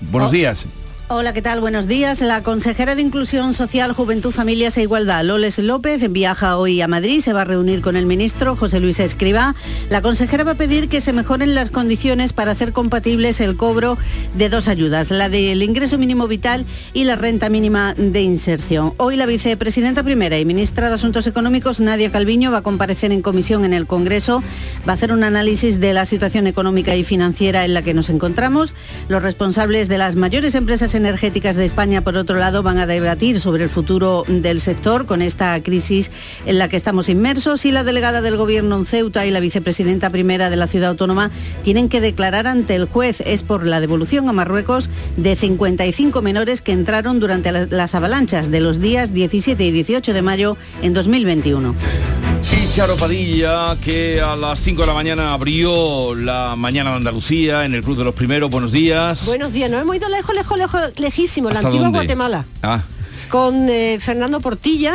Buenos 0.00 0.30
oh. 0.30 0.32
días. 0.32 0.66
Hola, 1.08 1.34
¿qué 1.34 1.42
tal? 1.42 1.60
Buenos 1.60 1.88
días. 1.88 2.22
La 2.22 2.42
consejera 2.42 2.94
de 2.94 3.02
Inclusión 3.02 3.52
Social, 3.52 3.92
Juventud, 3.92 4.30
Familias 4.30 4.78
e 4.78 4.82
Igualdad, 4.82 5.24
Loles 5.24 5.58
López, 5.58 6.10
viaja 6.10 6.56
hoy 6.56 6.80
a 6.80 6.88
Madrid. 6.88 7.20
Se 7.20 7.34
va 7.34 7.42
a 7.42 7.44
reunir 7.44 7.82
con 7.82 7.96
el 7.96 8.06
ministro 8.06 8.56
José 8.56 8.80
Luis 8.80 8.98
Escriba. 8.98 9.54
La 9.90 10.00
consejera 10.00 10.44
va 10.44 10.52
a 10.52 10.56
pedir 10.56 10.88
que 10.88 11.02
se 11.02 11.12
mejoren 11.12 11.54
las 11.54 11.68
condiciones 11.68 12.32
para 12.32 12.52
hacer 12.52 12.72
compatibles 12.72 13.40
el 13.40 13.56
cobro 13.56 13.98
de 14.34 14.48
dos 14.48 14.68
ayudas, 14.68 15.10
la 15.10 15.28
del 15.28 15.62
ingreso 15.62 15.98
mínimo 15.98 16.28
vital 16.28 16.64
y 16.94 17.04
la 17.04 17.16
renta 17.16 17.50
mínima 17.50 17.94
de 17.94 18.22
inserción. 18.22 18.94
Hoy 18.96 19.16
la 19.16 19.26
vicepresidenta 19.26 20.02
primera 20.02 20.38
y 20.38 20.46
ministra 20.46 20.88
de 20.88 20.94
Asuntos 20.94 21.26
Económicos, 21.26 21.78
Nadia 21.78 22.10
Calviño, 22.10 22.52
va 22.52 22.58
a 22.58 22.62
comparecer 22.62 23.12
en 23.12 23.20
comisión 23.20 23.66
en 23.66 23.74
el 23.74 23.86
Congreso. 23.86 24.42
Va 24.88 24.92
a 24.92 24.94
hacer 24.94 25.12
un 25.12 25.24
análisis 25.24 25.78
de 25.78 25.92
la 25.92 26.06
situación 26.06 26.46
económica 26.46 26.96
y 26.96 27.04
financiera 27.04 27.66
en 27.66 27.74
la 27.74 27.82
que 27.82 27.92
nos 27.92 28.08
encontramos. 28.08 28.74
Los 29.08 29.22
responsables 29.22 29.88
de 29.88 29.98
las 29.98 30.16
mayores 30.16 30.54
empresas 30.54 30.94
energéticas 31.06 31.56
de 31.56 31.64
España, 31.64 32.02
por 32.02 32.16
otro 32.16 32.38
lado, 32.38 32.62
van 32.62 32.78
a 32.78 32.86
debatir 32.86 33.40
sobre 33.40 33.64
el 33.64 33.70
futuro 33.70 34.24
del 34.28 34.60
sector 34.60 35.06
con 35.06 35.20
esta 35.20 35.60
crisis 35.62 36.10
en 36.46 36.58
la 36.58 36.68
que 36.68 36.76
estamos 36.76 37.08
inmersos 37.08 37.64
y 37.64 37.72
la 37.72 37.82
delegada 37.82 38.22
del 38.22 38.36
Gobierno 38.36 38.76
en 38.76 38.86
Ceuta 38.86 39.26
y 39.26 39.30
la 39.30 39.40
vicepresidenta 39.40 40.10
primera 40.10 40.50
de 40.50 40.56
la 40.56 40.68
ciudad 40.68 40.90
autónoma 40.90 41.30
tienen 41.64 41.88
que 41.88 42.00
declarar 42.00 42.46
ante 42.46 42.76
el 42.76 42.86
juez. 42.86 43.20
Es 43.26 43.42
por 43.42 43.66
la 43.66 43.80
devolución 43.80 44.28
a 44.28 44.32
Marruecos 44.32 44.88
de 45.16 45.34
55 45.34 46.22
menores 46.22 46.62
que 46.62 46.72
entraron 46.72 47.18
durante 47.18 47.50
las 47.52 47.94
avalanchas 47.94 48.50
de 48.50 48.60
los 48.60 48.80
días 48.80 49.12
17 49.12 49.64
y 49.64 49.70
18 49.72 50.14
de 50.14 50.22
mayo 50.22 50.56
en 50.82 50.92
2021. 50.92 51.74
Y 52.50 52.68
Charo 52.74 52.96
Padilla, 52.96 53.76
que 53.82 54.20
a 54.20 54.34
las 54.34 54.60
5 54.60 54.80
de 54.80 54.86
la 54.86 54.94
mañana 54.94 55.32
abrió 55.32 56.14
la 56.14 56.56
mañana 56.56 56.90
de 56.90 56.96
Andalucía 56.96 57.64
en 57.64 57.74
el 57.74 57.82
Club 57.82 57.98
de 57.98 58.04
los 58.04 58.14
Primeros. 58.14 58.50
Buenos 58.50 58.72
días. 58.72 59.26
Buenos 59.26 59.52
días, 59.52 59.70
nos 59.70 59.82
hemos 59.82 59.96
ido 59.96 60.08
lejos, 60.08 60.34
lejos, 60.34 60.58
lejos, 60.58 60.80
lejísimo, 60.98 61.50
la 61.50 61.60
antigua 61.60 61.84
dónde? 61.84 61.98
Guatemala. 61.98 62.44
Ah. 62.62 62.82
Con 63.28 63.68
eh, 63.68 63.98
Fernando 64.00 64.40
Portilla, 64.40 64.94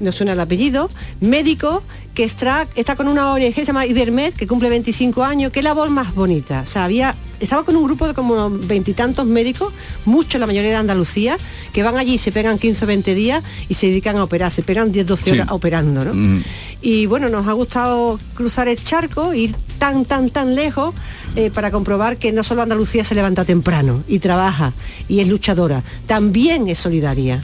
no 0.00 0.12
suena 0.12 0.34
el 0.34 0.40
apellido, 0.40 0.90
médico 1.20 1.82
que 2.14 2.24
está, 2.24 2.66
está 2.76 2.96
con 2.96 3.08
una 3.08 3.32
ONG 3.32 3.52
que 3.52 3.60
se 3.60 3.66
llama 3.66 3.86
Ibermed, 3.86 4.34
que 4.34 4.46
cumple 4.46 4.68
25 4.68 5.24
años. 5.24 5.52
Qué 5.52 5.62
labor 5.62 5.90
más 5.90 6.14
bonita. 6.14 6.60
O 6.60 6.66
sea, 6.66 6.84
había, 6.84 7.14
estaba 7.44 7.64
con 7.64 7.76
un 7.76 7.84
grupo 7.84 8.06
de 8.06 8.14
como 8.14 8.50
veintitantos 8.50 9.26
médicos, 9.26 9.72
muchos, 10.04 10.40
la 10.40 10.46
mayoría 10.46 10.70
de 10.70 10.76
Andalucía, 10.76 11.36
que 11.72 11.82
van 11.82 11.96
allí, 11.96 12.18
se 12.18 12.32
pegan 12.32 12.58
15 12.58 12.84
o 12.84 12.88
20 12.88 13.14
días 13.14 13.44
y 13.68 13.74
se 13.74 13.86
dedican 13.86 14.16
a 14.16 14.24
operar, 14.24 14.52
se 14.52 14.62
pegan 14.62 14.92
10 14.92 15.06
12 15.06 15.32
horas 15.32 15.48
operando, 15.50 16.04
¿no? 16.04 16.14
Mm. 16.14 16.42
Y 16.82 17.06
bueno, 17.06 17.28
nos 17.28 17.46
ha 17.48 17.52
gustado 17.52 18.20
cruzar 18.34 18.68
el 18.68 18.82
charco, 18.82 19.32
ir 19.32 19.54
tan, 19.78 20.04
tan, 20.04 20.30
tan 20.30 20.54
lejos 20.54 20.94
eh, 21.36 21.50
para 21.50 21.70
comprobar 21.70 22.18
que 22.18 22.32
no 22.32 22.42
solo 22.42 22.62
Andalucía 22.62 23.04
se 23.04 23.14
levanta 23.14 23.44
temprano 23.44 24.02
y 24.06 24.18
trabaja 24.18 24.72
y 25.08 25.20
es 25.20 25.28
luchadora, 25.28 25.82
también 26.06 26.68
es 26.68 26.78
solidaria. 26.78 27.42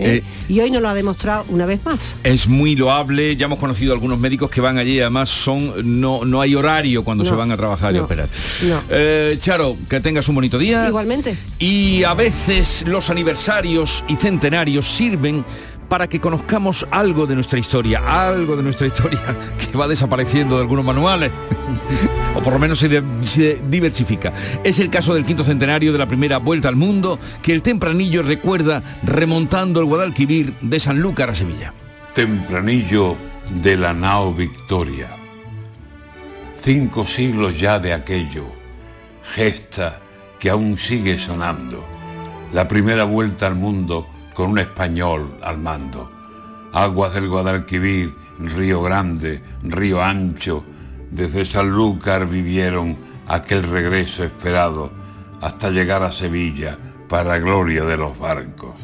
¿Eh? 0.00 0.16
Eh. 0.16 0.22
y 0.48 0.60
hoy 0.60 0.70
nos 0.70 0.82
lo 0.82 0.88
ha 0.88 0.94
demostrado 0.94 1.44
una 1.48 1.66
vez 1.66 1.80
más. 1.84 2.16
Es 2.24 2.48
muy 2.48 2.74
loable, 2.76 3.36
ya 3.36 3.46
hemos 3.46 3.58
conocido 3.58 3.92
algunos 3.92 4.18
médicos 4.18 4.50
que 4.50 4.60
van 4.60 4.78
allí, 4.78 5.00
además 5.00 5.30
son 5.30 6.00
no, 6.00 6.24
no 6.24 6.40
hay 6.40 6.54
horario 6.54 7.04
cuando 7.04 7.24
No, 7.24 7.30
se 7.30 7.36
van 7.36 7.52
a 7.52 7.56
trabajar 7.56 7.92
y 7.92 7.98
no, 7.98 8.04
operar. 8.04 8.28
no. 8.62 8.80
Eh, 8.88 9.36
Charo, 9.38 9.76
que 9.88 10.00
tengas 10.00 10.28
un 10.28 10.34
bonito 10.34 10.58
día. 10.58 10.88
Igualmente. 10.88 11.36
Y 11.58 12.02
a 12.04 12.14
veces 12.14 12.84
los 12.86 13.10
aniversarios 13.10 14.04
y 14.08 14.16
centenarios 14.16 14.86
sirven 14.86 15.44
para 15.88 16.08
que 16.08 16.20
conozcamos 16.20 16.86
algo 16.92 17.26
de 17.26 17.34
nuestra 17.34 17.58
historia, 17.58 18.00
algo 18.06 18.56
de 18.56 18.62
nuestra 18.62 18.86
historia 18.86 19.20
que 19.72 19.76
va 19.76 19.88
desapareciendo 19.88 20.54
de 20.54 20.62
algunos 20.62 20.84
manuales. 20.84 21.32
O 22.34 22.42
por 22.42 22.52
lo 22.52 22.58
menos 22.58 22.78
se, 22.78 23.58
diversifica. 23.68 24.32
Es 24.64 24.78
el 24.78 24.90
caso 24.90 25.14
del 25.14 25.24
quinto 25.24 25.44
centenario 25.44 25.92
de 25.92 25.98
la 25.98 26.06
primera 26.06 26.38
vuelta 26.38 26.68
al 26.68 26.76
mundo 26.76 27.18
que 27.42 27.52
el 27.52 27.62
tempranillo 27.62 28.22
recuerda 28.22 28.82
remontando 29.02 29.80
el 29.80 29.86
Guadalquivir 29.86 30.54
de 30.60 30.80
Sanlúcar 30.80 31.30
a 31.30 31.34
Sevilla. 31.34 31.72
Tempranillo 32.14 33.16
de 33.62 33.76
la 33.76 33.92
nao 33.92 34.32
Victoria. 34.32 35.08
Cinco 36.62 37.06
siglos 37.06 37.58
ya 37.58 37.78
de 37.78 37.94
aquello, 37.94 38.44
gesta 39.34 40.00
que 40.38 40.50
aún 40.50 40.76
sigue 40.76 41.18
sonando. 41.18 41.84
La 42.52 42.68
primera 42.68 43.04
vuelta 43.04 43.46
al 43.46 43.54
mundo 43.54 44.08
con 44.34 44.50
un 44.50 44.58
español 44.58 45.38
al 45.42 45.58
mando. 45.58 46.10
Aguas 46.72 47.14
del 47.14 47.28
Guadalquivir, 47.28 48.14
Río 48.38 48.82
Grande, 48.82 49.42
Río 49.62 50.02
Ancho, 50.02 50.64
desde 51.10 51.44
Sanlúcar 51.44 52.28
vivieron 52.28 52.96
aquel 53.26 53.64
regreso 53.64 54.24
esperado 54.24 54.90
hasta 55.40 55.70
llegar 55.70 56.02
a 56.02 56.12
Sevilla 56.12 56.78
para 57.08 57.38
gloria 57.38 57.84
de 57.84 57.96
los 57.96 58.18
barcos. 58.18 58.74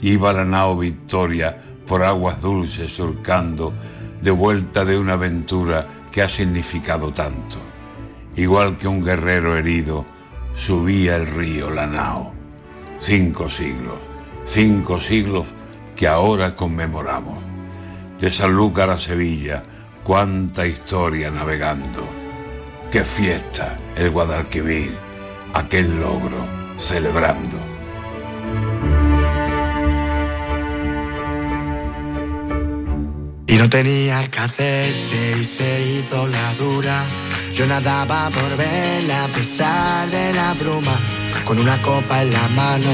Iba 0.00 0.32
la 0.32 0.44
nao 0.44 0.76
Victoria 0.76 1.56
por 1.86 2.02
aguas 2.02 2.40
dulces 2.40 2.94
surcando, 2.94 3.72
de 4.20 4.30
vuelta 4.30 4.84
de 4.84 4.98
una 4.98 5.14
aventura 5.14 5.86
que 6.10 6.22
ha 6.22 6.28
significado 6.28 7.12
tanto. 7.12 7.58
Igual 8.36 8.78
que 8.78 8.88
un 8.88 9.04
guerrero 9.04 9.56
herido, 9.56 10.04
subía 10.56 11.16
el 11.16 11.26
río 11.26 11.70
la 11.70 11.86
nao. 11.86 12.32
Cinco 13.00 13.50
siglos, 13.50 13.98
cinco 14.44 15.00
siglos 15.00 15.46
que 15.96 16.08
ahora 16.08 16.54
conmemoramos. 16.54 17.38
De 18.18 18.32
Sanlúcar 18.32 18.90
a 18.90 18.98
Sevilla, 18.98 19.64
cuánta 20.04 20.66
historia 20.66 21.30
navegando. 21.30 22.08
Qué 22.90 23.04
fiesta 23.04 23.78
el 23.96 24.10
Guadalquivir, 24.10 24.94
aquel 25.54 26.00
logro 26.00 26.46
celebrando. 26.76 27.58
Y 33.46 33.56
no 33.56 33.68
tenía 33.68 34.30
que 34.30 34.38
hacerse 34.38 35.36
y 35.38 35.44
se 35.44 35.82
hizo 35.86 36.26
la 36.26 36.54
dura. 36.54 37.04
Yo 37.54 37.66
nadaba 37.66 38.30
por 38.30 38.56
verla 38.56 39.24
a 39.24 39.28
pesar 39.28 40.10
de 40.10 40.32
la 40.32 40.54
bruma. 40.54 40.98
Con 41.44 41.58
una 41.58 41.80
copa 41.82 42.22
en 42.22 42.32
la 42.32 42.48
mano 42.48 42.90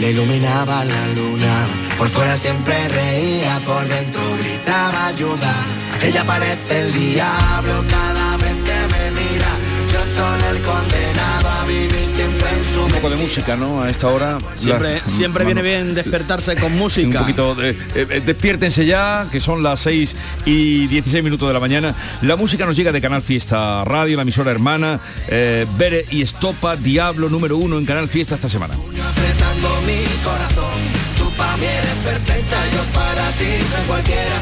le 0.00 0.10
iluminaba 0.10 0.84
la 0.84 1.06
luna. 1.14 1.66
Por 1.96 2.08
fuera 2.08 2.36
siempre 2.36 2.88
reía, 2.88 3.60
por 3.64 3.86
dentro 3.86 4.20
gritaba 4.40 5.06
ayuda. 5.06 5.54
Ella 6.02 6.24
parece 6.24 6.80
el 6.80 6.92
diablo 6.92 7.84
cada 7.88 8.36
vez 8.38 8.54
que 8.54 8.72
me 8.92 9.10
mira. 9.20 9.48
Yo 9.92 9.98
soy 10.14 10.56
el 10.56 10.62
condenado 10.62 11.48
a 11.48 11.64
vivir 11.66 11.90
siempre 12.14 12.48
en 12.48 12.74
su 12.74 12.84
Un 12.84 12.90
poco 12.92 13.10
de 13.10 13.16
música, 13.16 13.56
¿no? 13.56 13.82
A 13.82 13.90
esta 13.90 14.08
hora. 14.08 14.38
Siempre, 14.56 15.00
La- 15.00 15.08
siempre 15.08 15.44
viene 15.44 15.62
bien 15.62 15.94
despertarse 15.94 16.56
con 16.56 16.76
música. 16.76 17.08
Un 17.20 17.24
poquito 17.26 17.54
de, 17.54 17.70
eh, 17.70 17.76
eh, 17.94 18.22
despiértense 18.24 18.86
ya, 18.86 19.26
que 19.30 19.40
son 19.40 19.62
las 19.62 19.80
6 19.80 20.16
y 20.46 20.86
16 20.86 21.22
minutos 21.22 21.48
de 21.48 21.54
la 21.54 21.60
mañana. 21.60 21.94
La 22.22 22.36
música 22.36 22.64
nos 22.66 22.76
llega 22.76 22.92
de 22.92 23.00
Canal 23.00 23.22
Fiesta 23.22 23.84
Radio, 23.84 24.16
la 24.16 24.22
emisora 24.22 24.50
hermana, 24.50 25.00
eh, 25.28 25.66
Bere 25.76 26.06
y 26.10 26.22
Estopa, 26.22 26.76
Diablo 26.76 27.28
número 27.28 27.56
uno 27.58 27.78
en 27.78 27.84
Canal 27.84 28.08
Fiesta 28.08 28.36
esta 28.36 28.48
semana. 28.48 28.74
apretando 28.74 29.68
mi 29.86 30.04
corazón. 30.24 30.80
Tú 31.18 31.30
para 31.36 31.56
mí 31.58 31.66
eres 31.66 31.94
perfecta, 32.04 32.56
yo 32.72 32.82
para 32.98 33.30
ti 33.32 33.44
soy 33.44 33.86
cualquiera. 33.86 34.40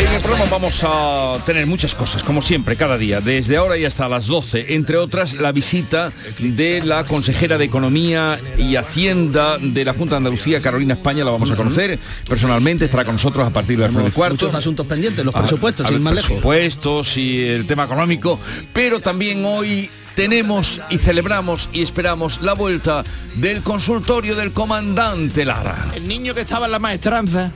En 0.00 0.14
el 0.14 0.20
programa 0.20 0.46
vamos 0.50 0.80
a 0.84 1.36
tener 1.46 1.66
muchas 1.66 1.94
cosas, 1.94 2.22
como 2.24 2.42
siempre, 2.42 2.76
cada 2.76 2.98
día, 2.98 3.20
desde 3.20 3.56
ahora 3.56 3.76
y 3.76 3.84
hasta 3.84 4.08
las 4.08 4.26
12, 4.26 4.74
entre 4.74 4.96
otras 4.96 5.34
la 5.34 5.52
visita 5.52 6.12
de 6.38 6.82
la 6.84 7.04
consejera 7.04 7.58
de 7.58 7.64
Economía 7.66 8.38
y 8.56 8.74
Hacienda 8.76 9.58
de 9.58 9.84
la 9.84 9.92
Junta 9.94 10.14
de 10.16 10.18
Andalucía, 10.18 10.60
Carolina 10.60 10.94
España, 10.94 11.24
la 11.24 11.30
vamos 11.30 11.50
a 11.50 11.56
conocer 11.56 11.98
personalmente, 12.28 12.86
estará 12.86 13.04
con 13.04 13.14
nosotros 13.14 13.46
a 13.46 13.50
partir 13.50 13.76
de 13.78 13.84
las 13.84 13.92
9 13.92 14.08
y 14.08 14.12
cuarto. 14.12 14.46
Muchos 14.46 14.54
asuntos 14.58 14.86
pendientes, 14.86 15.24
los 15.24 15.34
a- 15.34 15.40
presupuestos, 15.40 15.86
a 15.86 15.88
sin 15.88 15.98
ver, 15.98 16.02
más 16.02 16.14
lejos. 16.14 16.28
presupuestos 16.30 17.16
y 17.16 17.44
el 17.44 17.66
tema 17.66 17.84
económico, 17.84 18.38
pero 18.72 18.98
también 19.00 19.44
hoy 19.44 19.88
tenemos 20.16 20.80
y 20.90 20.98
celebramos 20.98 21.68
y 21.72 21.82
esperamos 21.82 22.42
la 22.42 22.54
vuelta 22.54 23.04
del 23.36 23.62
consultorio 23.62 24.34
del 24.34 24.52
comandante 24.52 25.44
Lara. 25.44 25.86
El 25.94 26.08
niño 26.08 26.34
que 26.34 26.40
estaba 26.40 26.66
en 26.66 26.72
la 26.72 26.78
maestranza, 26.80 27.52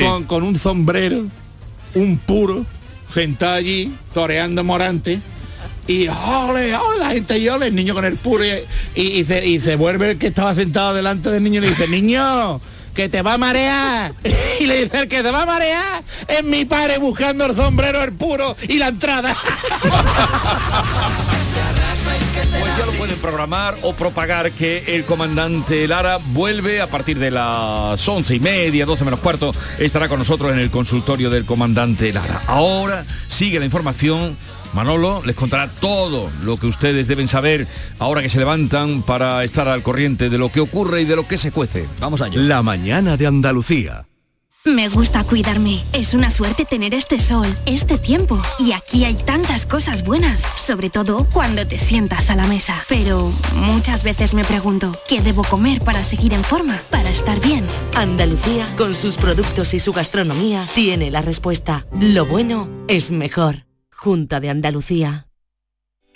con, 0.00 0.24
con 0.24 0.42
un 0.42 0.58
sombrero, 0.58 1.24
un 1.94 2.18
puro, 2.18 2.64
sentado 3.12 3.54
allí, 3.54 3.94
toreando 4.12 4.64
morante, 4.64 5.20
y 5.86 6.08
ole, 6.08 6.74
ole, 6.76 6.98
la 6.98 7.10
gente 7.10 7.38
y 7.38 7.48
ole, 7.48 7.68
el 7.68 7.74
niño 7.74 7.94
con 7.94 8.04
el 8.04 8.16
puro, 8.16 8.44
y, 8.44 8.48
y- 8.96 9.20
y 9.20 9.24
se, 9.24 9.46
y 9.46 9.60
se 9.60 9.76
vuelve 9.76 10.12
el 10.12 10.18
que 10.18 10.26
estaba 10.28 10.54
sentado 10.54 10.94
delante 10.94 11.30
del 11.30 11.42
niño 11.44 11.58
y 11.58 11.62
le 11.62 11.68
dice, 11.68 11.86
niño, 11.86 12.60
que 12.94 13.08
te 13.08 13.22
va 13.22 13.34
a 13.34 13.38
marear. 13.38 14.12
Y 14.58 14.66
le 14.66 14.84
dice, 14.84 14.98
el 15.00 15.08
que 15.08 15.22
te 15.22 15.30
va 15.30 15.42
a 15.42 15.46
marear 15.46 16.02
es 16.28 16.42
mi 16.42 16.64
padre 16.64 16.96
buscando 16.98 17.44
el 17.44 17.54
sombrero, 17.54 18.02
el 18.02 18.12
puro 18.14 18.56
y 18.68 18.78
la 18.78 18.88
entrada. 18.88 19.36
Ya 22.78 22.84
lo 22.84 22.92
pueden 22.92 23.16
programar 23.18 23.74
o 23.82 23.94
propagar 23.94 24.52
que 24.52 24.84
el 24.88 25.04
comandante 25.04 25.88
Lara 25.88 26.18
vuelve 26.18 26.82
a 26.82 26.86
partir 26.86 27.18
de 27.18 27.30
las 27.30 28.06
once 28.06 28.34
y 28.34 28.40
media, 28.40 28.84
12 28.84 29.04
menos 29.04 29.20
cuarto, 29.20 29.54
estará 29.78 30.08
con 30.08 30.18
nosotros 30.18 30.52
en 30.52 30.58
el 30.58 30.70
consultorio 30.70 31.30
del 31.30 31.46
comandante 31.46 32.12
Lara. 32.12 32.42
Ahora 32.46 33.04
sigue 33.28 33.58
la 33.58 33.64
información. 33.64 34.36
Manolo 34.74 35.22
les 35.24 35.34
contará 35.34 35.70
todo 35.70 36.30
lo 36.42 36.58
que 36.58 36.66
ustedes 36.66 37.08
deben 37.08 37.28
saber 37.28 37.66
ahora 37.98 38.20
que 38.20 38.28
se 38.28 38.38
levantan 38.38 39.02
para 39.02 39.42
estar 39.42 39.68
al 39.68 39.82
corriente 39.82 40.28
de 40.28 40.36
lo 40.36 40.52
que 40.52 40.60
ocurre 40.60 41.00
y 41.00 41.04
de 41.06 41.16
lo 41.16 41.26
que 41.26 41.38
se 41.38 41.52
cuece. 41.52 41.86
Vamos 41.98 42.20
allá. 42.20 42.38
La 42.38 42.62
mañana 42.62 43.16
de 43.16 43.26
Andalucía. 43.26 44.04
Me 44.66 44.88
gusta 44.88 45.22
cuidarme. 45.22 45.80
Es 45.92 46.12
una 46.12 46.28
suerte 46.28 46.64
tener 46.64 46.92
este 46.92 47.20
sol, 47.20 47.46
este 47.66 47.98
tiempo. 47.98 48.42
Y 48.58 48.72
aquí 48.72 49.04
hay 49.04 49.14
tantas 49.14 49.64
cosas 49.64 50.02
buenas, 50.02 50.42
sobre 50.56 50.90
todo 50.90 51.28
cuando 51.32 51.68
te 51.68 51.78
sientas 51.78 52.30
a 52.30 52.36
la 52.36 52.48
mesa. 52.48 52.84
Pero 52.88 53.30
muchas 53.54 54.02
veces 54.02 54.34
me 54.34 54.44
pregunto, 54.44 54.90
¿qué 55.08 55.20
debo 55.20 55.44
comer 55.44 55.82
para 55.82 56.02
seguir 56.02 56.34
en 56.34 56.42
forma? 56.42 56.82
Para 56.90 57.10
estar 57.10 57.40
bien. 57.40 57.64
Andalucía, 57.94 58.66
con 58.76 58.92
sus 58.94 59.16
productos 59.16 59.72
y 59.72 59.78
su 59.78 59.92
gastronomía, 59.92 60.66
tiene 60.74 61.12
la 61.12 61.22
respuesta. 61.22 61.86
Lo 62.00 62.26
bueno 62.26 62.68
es 62.88 63.12
mejor. 63.12 63.66
Junta 63.92 64.40
de 64.40 64.50
Andalucía. 64.50 65.28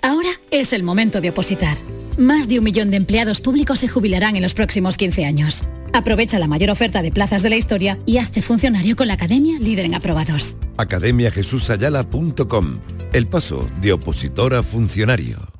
Ahora 0.02 0.30
es 0.50 0.72
el 0.72 0.82
momento 0.82 1.20
de 1.20 1.30
opositar. 1.30 1.78
Más 2.16 2.48
de 2.48 2.58
un 2.58 2.64
millón 2.64 2.90
de 2.90 2.96
empleados 2.96 3.40
públicos 3.40 3.78
se 3.78 3.86
jubilarán 3.86 4.34
en 4.34 4.42
los 4.42 4.54
próximos 4.54 4.96
15 4.96 5.24
años. 5.24 5.64
Aprovecha 5.92 6.38
la 6.38 6.46
mayor 6.46 6.70
oferta 6.70 7.02
de 7.02 7.12
plazas 7.12 7.42
de 7.42 7.50
la 7.50 7.56
historia 7.56 7.98
y 8.06 8.18
hazte 8.18 8.42
funcionario 8.42 8.96
con 8.96 9.08
la 9.08 9.14
Academia 9.14 9.58
Líder 9.58 9.84
en 9.84 9.94
Aprobados. 9.94 10.56
academiajesusayala.com 10.76 12.80
El 13.12 13.28
paso 13.28 13.68
de 13.80 13.92
opositor 13.92 14.54
a 14.54 14.62
funcionario. 14.62 15.59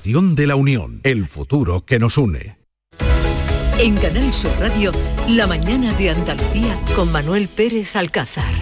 de 0.00 0.46
la 0.46 0.56
Unión, 0.56 1.00
el 1.04 1.26
futuro 1.26 1.84
que 1.84 1.98
nos 1.98 2.16
une. 2.16 2.56
En 3.78 3.94
Canal 3.96 4.32
Sur 4.32 4.52
Radio, 4.58 4.90
La 5.28 5.46
mañana 5.46 5.92
de 5.94 6.10
Andalucía 6.10 6.78
con 6.96 7.12
Manuel 7.12 7.46
Pérez 7.46 7.94
Alcázar. 7.94 8.54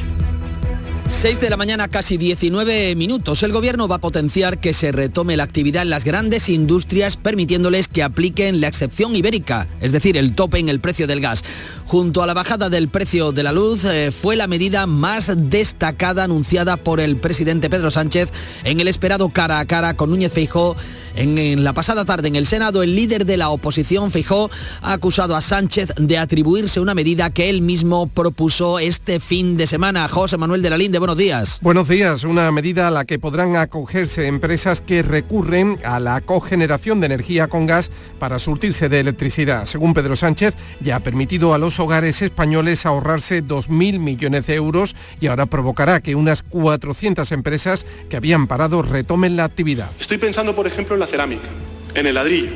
6 1.11 1.41
de 1.41 1.51
la 1.51 1.57
mañana, 1.57 1.89
casi 1.89 2.17
19 2.17 2.95
minutos. 2.95 3.43
El 3.43 3.53
gobierno 3.53 3.89
va 3.89 3.97
a 3.97 4.01
potenciar 4.01 4.59
que 4.59 4.73
se 4.73 4.93
retome 4.93 5.37
la 5.37 5.43
actividad 5.43 5.83
en 5.83 5.91
las 5.91 6.05
grandes 6.05 6.49
industrias, 6.49 7.17
permitiéndoles 7.17 7.89
que 7.89 8.05
apliquen 8.05 8.61
la 8.61 8.69
excepción 8.69 9.17
ibérica, 9.17 9.69
es 9.81 9.91
decir, 9.91 10.17
el 10.17 10.35
tope 10.35 10.59
en 10.59 10.69
el 10.69 10.81
precio 10.81 11.09
del 11.09 11.21
gas. 11.21 11.43
Junto 11.85 12.23
a 12.23 12.27
la 12.27 12.35
bajada 12.35 12.71
del 12.71 12.89
precio 12.89 13.33
de 13.33 13.43
la 13.43 13.53
luz, 13.53 13.85
eh, 13.85 14.13
fue 14.13 14.37
la 14.37 14.47
medida 14.47 14.87
más 14.87 15.33
destacada 15.37 16.23
anunciada 16.23 16.77
por 16.77 17.01
el 17.01 17.17
presidente 17.17 17.69
Pedro 17.69 17.91
Sánchez 17.91 18.31
en 18.63 18.79
el 18.79 18.87
esperado 18.87 19.29
cara 19.31 19.59
a 19.59 19.67
cara 19.67 19.95
con 19.95 20.11
Núñez 20.11 20.33
Feijó 20.33 20.77
En, 21.15 21.39
en 21.39 21.65
la 21.65 21.73
pasada 21.73 22.05
tarde 22.05 22.29
en 22.29 22.37
el 22.37 22.47
Senado, 22.47 22.83
el 22.83 22.95
líder 22.95 23.27
de 23.27 23.37
la 23.37 23.51
oposición, 23.51 24.11
Fijó, 24.11 24.51
ha 24.83 24.93
acusado 24.93 25.37
a 25.37 25.43
Sánchez 25.43 25.93
de 25.97 26.19
atribuirse 26.19 26.81
una 26.81 26.95
medida 26.95 27.31
que 27.31 27.51
él 27.51 27.63
mismo 27.63 28.09
propuso 28.09 28.79
este 28.79 29.21
fin 29.21 29.57
de 29.57 29.67
semana. 29.67 30.09
José 30.09 30.37
Manuel 30.37 30.63
de 30.63 30.71
la 30.71 30.79
Linde, 30.79 30.99
buenos 30.99 31.17
días. 31.17 31.59
Buenos 31.63 31.89
días, 31.89 32.25
una 32.25 32.51
medida 32.53 32.89
a 32.89 32.91
la 32.91 33.05
que 33.05 33.19
podrán 33.19 33.57
acogerse 33.57 34.27
empresas 34.27 34.81
que 34.81 35.03
recurren 35.03 35.79
a 35.85 36.01
la 36.01 36.21
cogeneración 36.21 37.01
de 37.01 37.07
energía 37.07 37.49
con 37.49 37.67
gas 37.67 37.91
para 38.19 38.39
surtirse 38.39 38.89
de 38.89 39.01
electricidad. 39.01 39.67
Según 39.67 39.95
Pedro 39.95 40.17
Sánchez, 40.17 40.55
ya 40.81 40.97
ha 40.97 41.01
permitido 41.01 41.55
a 41.55 41.59
los 41.59 41.81
hogares 41.81 42.23
españoles 42.23 42.87
ahorrarse 42.87 43.45
2.000 43.45 43.99
millones 43.99 44.47
de 44.47 44.55
euros 44.55 44.95
y 45.21 45.27
ahora 45.27 45.47
provocará 45.47 46.01
que 46.01 46.15
unas 46.15 46.43
400 46.43 47.33
empresas 47.33 47.85
que 48.09 48.17
habían 48.17 48.47
parado 48.47 48.83
retomen 48.83 49.37
la 49.37 49.45
actividad. 49.45 49.91
Estoy 49.99 50.19
pensando, 50.19 50.55
por 50.55 50.67
ejemplo, 50.67 50.97
en 51.01 51.07
la 51.07 51.07
cerámica, 51.07 51.49
en 51.95 52.07
el 52.07 52.15
ladrillo, 52.15 52.51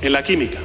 en 0.00 0.12
la 0.12 0.24
química. 0.24 0.58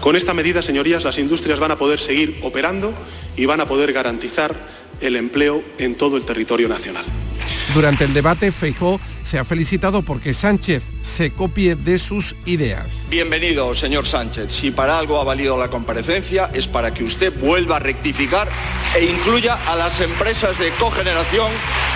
Con 0.00 0.14
esta 0.14 0.32
medida, 0.32 0.62
señorías, 0.62 1.02
las 1.02 1.18
industrias 1.18 1.58
van 1.58 1.72
a 1.72 1.76
poder 1.76 1.98
seguir 1.98 2.38
operando 2.42 2.94
y 3.36 3.46
van 3.46 3.60
a 3.60 3.66
poder 3.66 3.92
garantizar 3.92 4.54
el 5.00 5.16
empleo 5.16 5.64
en 5.78 5.96
todo 5.96 6.16
el 6.16 6.24
territorio 6.24 6.68
nacional. 6.68 7.04
Durante 7.74 8.04
el 8.04 8.14
debate, 8.14 8.52
Feijó 8.52 9.00
se 9.22 9.38
ha 9.38 9.44
felicitado 9.44 10.02
porque 10.02 10.34
Sánchez 10.34 10.82
se 11.00 11.30
copie 11.32 11.74
de 11.74 11.98
sus 11.98 12.36
ideas. 12.44 12.86
Bienvenido, 13.08 13.74
señor 13.74 14.06
Sánchez. 14.06 14.52
Si 14.52 14.70
para 14.70 14.98
algo 14.98 15.20
ha 15.20 15.24
valido 15.24 15.56
la 15.56 15.68
comparecencia 15.68 16.50
es 16.54 16.68
para 16.68 16.92
que 16.92 17.02
usted 17.02 17.32
vuelva 17.40 17.76
a 17.76 17.78
rectificar 17.80 18.48
e 18.96 19.04
incluya 19.04 19.58
a 19.66 19.74
las 19.76 20.00
empresas 20.00 20.58
de 20.58 20.70
cogeneración 20.78 21.50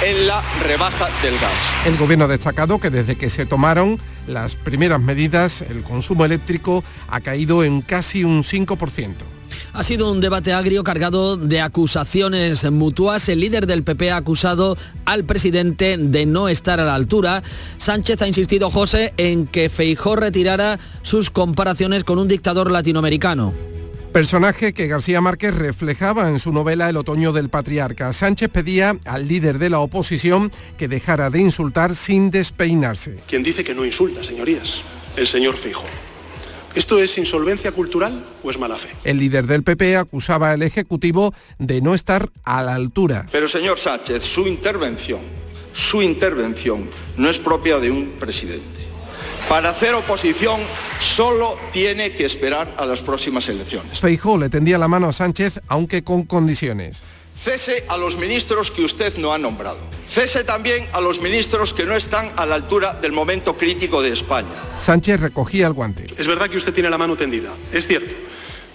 en 0.05 0.27
la 0.27 0.43
rebaja 0.63 1.09
del 1.23 1.39
gas. 1.39 1.53
El 1.85 1.97
gobierno 1.97 2.25
ha 2.25 2.29
destacado 2.29 2.79
que 2.81 2.91
desde 2.91 3.17
que 3.17 3.29
se 3.29 3.45
tomaron 3.47 4.01
las 4.27 4.57
primeras 4.57 5.01
medidas, 5.01 5.63
el 5.63 5.83
consumo 5.83 6.25
eléctrico 6.25 6.85
ha 7.09 7.21
caído 7.21 7.65
en 7.65 7.83
casi 7.83 8.25
un 8.25 8.43
5%. 8.43 9.15
Ha 9.73 9.85
sido 9.85 10.11
un 10.11 10.21
debate 10.21 10.53
agrio 10.53 10.85
cargado 10.85 11.37
de 11.37 11.61
acusaciones 11.61 12.71
mutuas. 12.71 13.29
El 13.29 13.41
líder 13.41 13.67
del 13.67 13.85
PP 13.85 14.11
ha 14.11 14.17
acusado 14.17 14.77
al 15.05 15.25
presidente 15.25 15.97
de 15.99 16.27
no 16.27 16.49
estar 16.49 16.81
a 16.81 16.85
la 16.85 16.95
altura. 16.95 17.43
Sánchez 17.79 18.23
ha 18.23 18.27
insistido, 18.27 18.71
José, 18.71 19.15
en 19.17 19.47
que 19.47 19.69
Feijó 19.69 20.17
retirara 20.17 20.79
sus 21.03 21.31
comparaciones 21.31 22.05
con 22.05 22.19
un 22.19 22.29
dictador 22.29 22.71
latinoamericano. 22.71 23.76
Personaje 24.17 24.73
que 24.73 24.87
García 24.87 25.21
Márquez 25.21 25.55
reflejaba 25.55 26.31
en 26.31 26.39
su 26.39 26.51
novela 26.51 26.89
El 26.89 26.97
otoño 26.97 27.35
del 27.35 27.51
patriarca. 27.51 28.15
Sánchez 28.15 28.49
pedía 28.49 28.99
al 29.05 29.29
líder 29.29 29.59
de 29.59 29.69
la 29.69 29.81
oposición 29.81 30.51
que 30.79 30.89
dejara 30.89 31.29
de 31.29 31.41
insultar 31.41 31.95
sin 31.95 32.31
despeinarse. 32.31 33.19
Quien 33.29 33.43
dice 33.43 33.63
que 33.63 33.75
no 33.75 33.85
insulta, 33.85 34.25
señorías, 34.25 34.81
el 35.19 35.27
señor 35.27 35.55
Fijo. 35.55 35.85
¿Esto 36.75 36.99
es 36.99 37.19
insolvencia 37.19 37.73
cultural 37.73 38.25
o 38.43 38.51
es 38.51 38.59
mala 38.59 38.77
fe? 38.77 38.89
El 39.05 39.19
líder 39.19 39.47
del 39.47 39.63
PP 39.63 39.99
acusaba 39.99 40.53
al 40.53 40.63
Ejecutivo 40.63 41.35
de 41.59 41.83
no 41.83 41.95
estar 41.95 42.31
a 42.45 42.63
la 42.63 42.75
altura. 42.75 43.27
Pero 43.31 43.47
señor 43.47 43.79
Sánchez, 43.79 44.25
su 44.25 44.47
intervención, 44.47 45.21
su 45.75 46.01
intervención 46.01 46.89
no 47.19 47.29
es 47.29 47.39
propia 47.39 47.79
de 47.81 47.91
un 47.91 48.13
presidente. 48.19 48.86
Para 49.49 49.71
hacer 49.71 49.95
oposición 49.95 50.61
solo 51.01 51.57
tiene 51.73 52.13
que 52.13 52.25
esperar 52.25 52.75
a 52.79 52.85
las 52.85 53.01
próximas 53.01 53.49
elecciones. 53.49 54.01
Feijó 54.01 54.37
le 54.37 54.49
tendía 54.49 54.77
la 54.77 54.89
mano 54.89 55.09
a 55.09 55.13
Sánchez, 55.13 55.61
aunque 55.69 56.03
con 56.03 56.25
condiciones. 56.25 57.03
Cese 57.37 57.85
a 57.89 57.97
los 57.97 58.17
ministros 58.17 58.73
que 58.73 58.83
usted 58.83 59.17
no 59.19 59.33
ha 59.33 59.39
nombrado. 59.39 59.79
Cese 60.09 60.43
también 60.43 60.89
a 60.93 61.01
los 61.01 61.21
ministros 61.21 61.73
que 61.73 61.85
no 61.85 61.95
están 61.95 62.33
a 62.37 62.45
la 62.45 62.57
altura 62.57 62.95
del 62.95 63.13
momento 63.13 63.57
crítico 63.57 64.03
de 64.03 64.13
España. 64.13 64.49
Sánchez 64.81 65.21
recogía 65.21 65.69
el 65.69 65.75
guante. 65.75 66.07
Es 66.19 66.27
verdad 66.27 66.49
que 66.49 66.57
usted 66.57 66.75
tiene 66.75 66.91
la 66.91 66.99
mano 66.99 67.15
tendida, 67.15 67.51
es 67.73 67.87
cierto, 67.87 68.15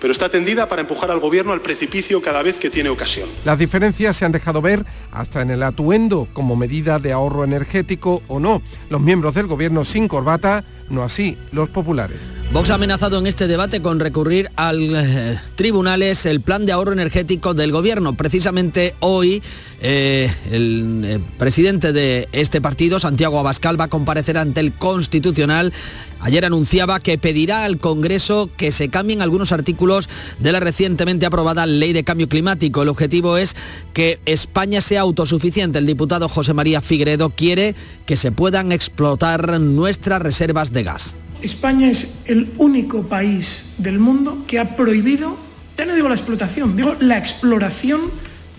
pero 0.01 0.11
está 0.11 0.27
tendida 0.29 0.67
para 0.67 0.81
empujar 0.81 1.11
al 1.11 1.19
gobierno 1.19 1.53
al 1.53 1.61
precipicio 1.61 2.21
cada 2.21 2.41
vez 2.41 2.57
que 2.57 2.69
tiene 2.69 2.89
ocasión. 2.89 3.29
Las 3.45 3.59
diferencias 3.59 4.17
se 4.17 4.25
han 4.25 4.31
dejado 4.31 4.61
ver 4.61 4.83
hasta 5.11 5.41
en 5.41 5.51
el 5.51 5.63
atuendo 5.63 6.27
como 6.33 6.55
medida 6.55 6.99
de 6.99 7.13
ahorro 7.13 7.43
energético 7.43 8.21
o 8.27 8.39
no. 8.39 8.61
Los 8.89 8.99
miembros 8.99 9.35
del 9.35 9.47
gobierno 9.47 9.85
sin 9.85 10.07
corbata, 10.07 10.63
no 10.89 11.03
así 11.03 11.37
los 11.51 11.69
populares. 11.69 12.40
Vox 12.53 12.69
ha 12.69 12.73
amenazado 12.73 13.17
en 13.17 13.27
este 13.27 13.47
debate 13.47 13.81
con 13.81 14.01
recurrir 14.01 14.51
al 14.57 14.93
eh, 14.93 15.39
tribunales 15.55 16.25
el 16.25 16.41
plan 16.41 16.65
de 16.65 16.73
ahorro 16.73 16.91
energético 16.91 17.53
del 17.53 17.71
gobierno. 17.71 18.17
Precisamente 18.17 18.93
hoy 18.99 19.41
eh, 19.79 20.29
el 20.51 21.01
eh, 21.05 21.19
presidente 21.37 21.93
de 21.93 22.27
este 22.33 22.59
partido, 22.59 22.99
Santiago 22.99 23.39
Abascal, 23.39 23.79
va 23.79 23.85
a 23.85 23.87
comparecer 23.87 24.37
ante 24.37 24.59
el 24.59 24.73
Constitucional. 24.73 25.71
Ayer 26.19 26.43
anunciaba 26.43 26.99
que 26.99 27.17
pedirá 27.17 27.63
al 27.63 27.77
Congreso 27.77 28.49
que 28.57 28.73
se 28.73 28.89
cambien 28.89 29.21
algunos 29.21 29.53
artículos 29.53 30.09
de 30.39 30.51
la 30.51 30.59
recientemente 30.59 31.25
aprobada 31.25 31.65
Ley 31.65 31.93
de 31.93 32.03
Cambio 32.03 32.27
Climático. 32.27 32.83
El 32.83 32.89
objetivo 32.89 33.37
es 33.37 33.55
que 33.93 34.19
España 34.25 34.81
sea 34.81 35.01
autosuficiente. 35.01 35.79
El 35.79 35.85
diputado 35.85 36.27
José 36.27 36.53
María 36.53 36.81
Figueredo 36.81 37.29
quiere 37.29 37.75
que 38.05 38.17
se 38.17 38.33
puedan 38.33 38.73
explotar 38.73 39.57
nuestras 39.61 40.21
reservas 40.21 40.73
de 40.73 40.83
gas. 40.83 41.15
España 41.41 41.89
es 41.89 42.13
el 42.25 42.49
único 42.57 43.07
país 43.07 43.73
del 43.77 43.99
mundo 43.99 44.45
que 44.47 44.59
ha 44.59 44.75
prohibido, 44.75 45.37
ya 45.77 45.85
no 45.85 45.95
digo 45.95 46.07
la 46.07 46.15
explotación, 46.15 46.75
digo 46.75 46.95
la 46.99 47.17
exploración 47.17 48.01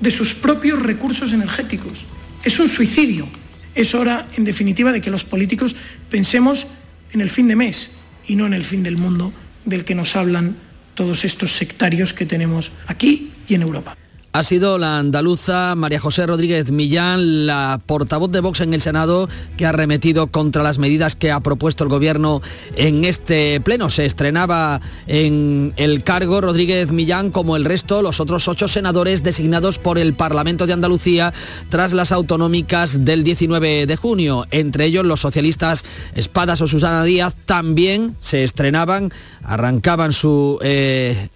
de 0.00 0.10
sus 0.10 0.34
propios 0.34 0.82
recursos 0.82 1.32
energéticos. 1.32 2.04
Es 2.44 2.58
un 2.58 2.68
suicidio. 2.68 3.28
Es 3.74 3.94
hora, 3.94 4.26
en 4.36 4.44
definitiva, 4.44 4.92
de 4.92 5.00
que 5.00 5.10
los 5.10 5.24
políticos 5.24 5.76
pensemos 6.10 6.66
en 7.12 7.20
el 7.20 7.30
fin 7.30 7.48
de 7.48 7.56
mes 7.56 7.90
y 8.26 8.36
no 8.36 8.46
en 8.46 8.54
el 8.54 8.64
fin 8.64 8.82
del 8.82 8.98
mundo 8.98 9.32
del 9.64 9.84
que 9.84 9.94
nos 9.94 10.16
hablan 10.16 10.56
todos 10.94 11.24
estos 11.24 11.52
sectarios 11.52 12.12
que 12.12 12.26
tenemos 12.26 12.72
aquí 12.86 13.30
y 13.48 13.54
en 13.54 13.62
Europa 13.62 13.96
ha 14.32 14.44
sido 14.44 14.78
la 14.78 14.98
andaluza 14.98 15.74
María 15.74 16.00
José 16.00 16.26
Rodríguez 16.26 16.70
Millán, 16.70 17.46
la 17.46 17.80
portavoz 17.84 18.30
de 18.30 18.40
Vox 18.40 18.62
en 18.62 18.72
el 18.72 18.80
Senado, 18.80 19.28
que 19.58 19.66
ha 19.66 19.70
arremetido 19.70 20.28
contra 20.28 20.62
las 20.62 20.78
medidas 20.78 21.16
que 21.16 21.30
ha 21.30 21.40
propuesto 21.40 21.84
el 21.84 21.90
Gobierno 21.90 22.40
en 22.74 23.04
este 23.04 23.60
pleno. 23.60 23.90
Se 23.90 24.06
estrenaba 24.06 24.80
en 25.06 25.74
el 25.76 26.02
cargo 26.02 26.40
Rodríguez 26.40 26.92
Millán 26.92 27.30
como 27.30 27.56
el 27.56 27.66
resto, 27.66 28.00
los 28.00 28.20
otros 28.20 28.48
ocho 28.48 28.68
senadores 28.68 29.22
designados 29.22 29.78
por 29.78 29.98
el 29.98 30.14
Parlamento 30.14 30.66
de 30.66 30.72
Andalucía 30.72 31.34
tras 31.68 31.92
las 31.92 32.10
autonómicas 32.10 33.04
del 33.04 33.24
19 33.24 33.86
de 33.86 33.96
junio. 33.96 34.46
Entre 34.50 34.86
ellos 34.86 35.04
los 35.04 35.20
socialistas 35.20 35.84
Espadas 36.14 36.62
o 36.62 36.66
Susana 36.66 37.04
Díaz 37.04 37.34
también 37.44 38.16
se 38.20 38.44
estrenaban, 38.44 39.12
arrancaban 39.42 40.14
su... 40.14 40.58
Eh, 40.62 41.28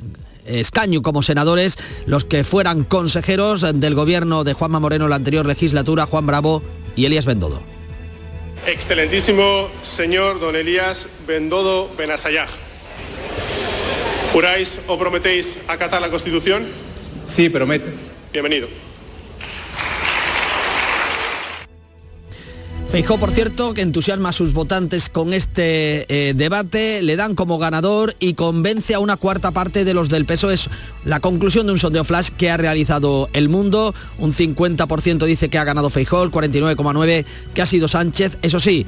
escaño 0.46 1.02
como 1.02 1.22
senadores 1.22 1.78
los 2.06 2.24
que 2.24 2.44
fueran 2.44 2.84
consejeros 2.84 3.66
del 3.74 3.94
gobierno 3.94 4.44
de 4.44 4.54
Juanma 4.54 4.80
Moreno 4.80 5.08
la 5.08 5.16
anterior 5.16 5.46
legislatura, 5.46 6.06
Juan 6.06 6.26
Bravo 6.26 6.62
y 6.94 7.04
Elías 7.04 7.26
Bendodo. 7.26 7.60
Excelentísimo 8.66 9.68
señor 9.82 10.40
don 10.40 10.56
Elías 10.56 11.08
Bendodo 11.26 11.90
Benasayaj. 11.96 12.50
¿Juráis 14.32 14.80
o 14.86 14.98
prometéis 14.98 15.56
acatar 15.68 16.00
la 16.00 16.10
Constitución? 16.10 16.66
Sí, 17.26 17.48
prometo. 17.48 17.86
Bienvenido. 18.32 18.85
Feijó, 22.88 23.18
por 23.18 23.32
cierto, 23.32 23.74
que 23.74 23.82
entusiasma 23.82 24.28
a 24.28 24.32
sus 24.32 24.52
votantes 24.52 25.08
con 25.08 25.32
este 25.32 26.06
eh, 26.08 26.34
debate, 26.34 27.02
le 27.02 27.16
dan 27.16 27.34
como 27.34 27.58
ganador 27.58 28.14
y 28.20 28.34
convence 28.34 28.94
a 28.94 29.00
una 29.00 29.16
cuarta 29.16 29.50
parte 29.50 29.84
de 29.84 29.92
los 29.92 30.08
del 30.08 30.24
peso. 30.24 30.50
Es 30.50 30.70
la 31.04 31.20
conclusión 31.20 31.66
de 31.66 31.72
un 31.72 31.78
sondeo 31.78 32.04
flash 32.04 32.30
que 32.30 32.48
ha 32.48 32.56
realizado 32.56 33.28
El 33.32 33.48
Mundo. 33.48 33.94
Un 34.18 34.32
50% 34.32 35.26
dice 35.26 35.48
que 35.48 35.58
ha 35.58 35.64
ganado 35.64 35.90
Feijó, 35.90 36.22
el 36.22 36.30
49,9% 36.30 37.24
que 37.52 37.62
ha 37.62 37.66
sido 37.66 37.88
Sánchez. 37.88 38.38
Eso 38.40 38.60
sí, 38.60 38.86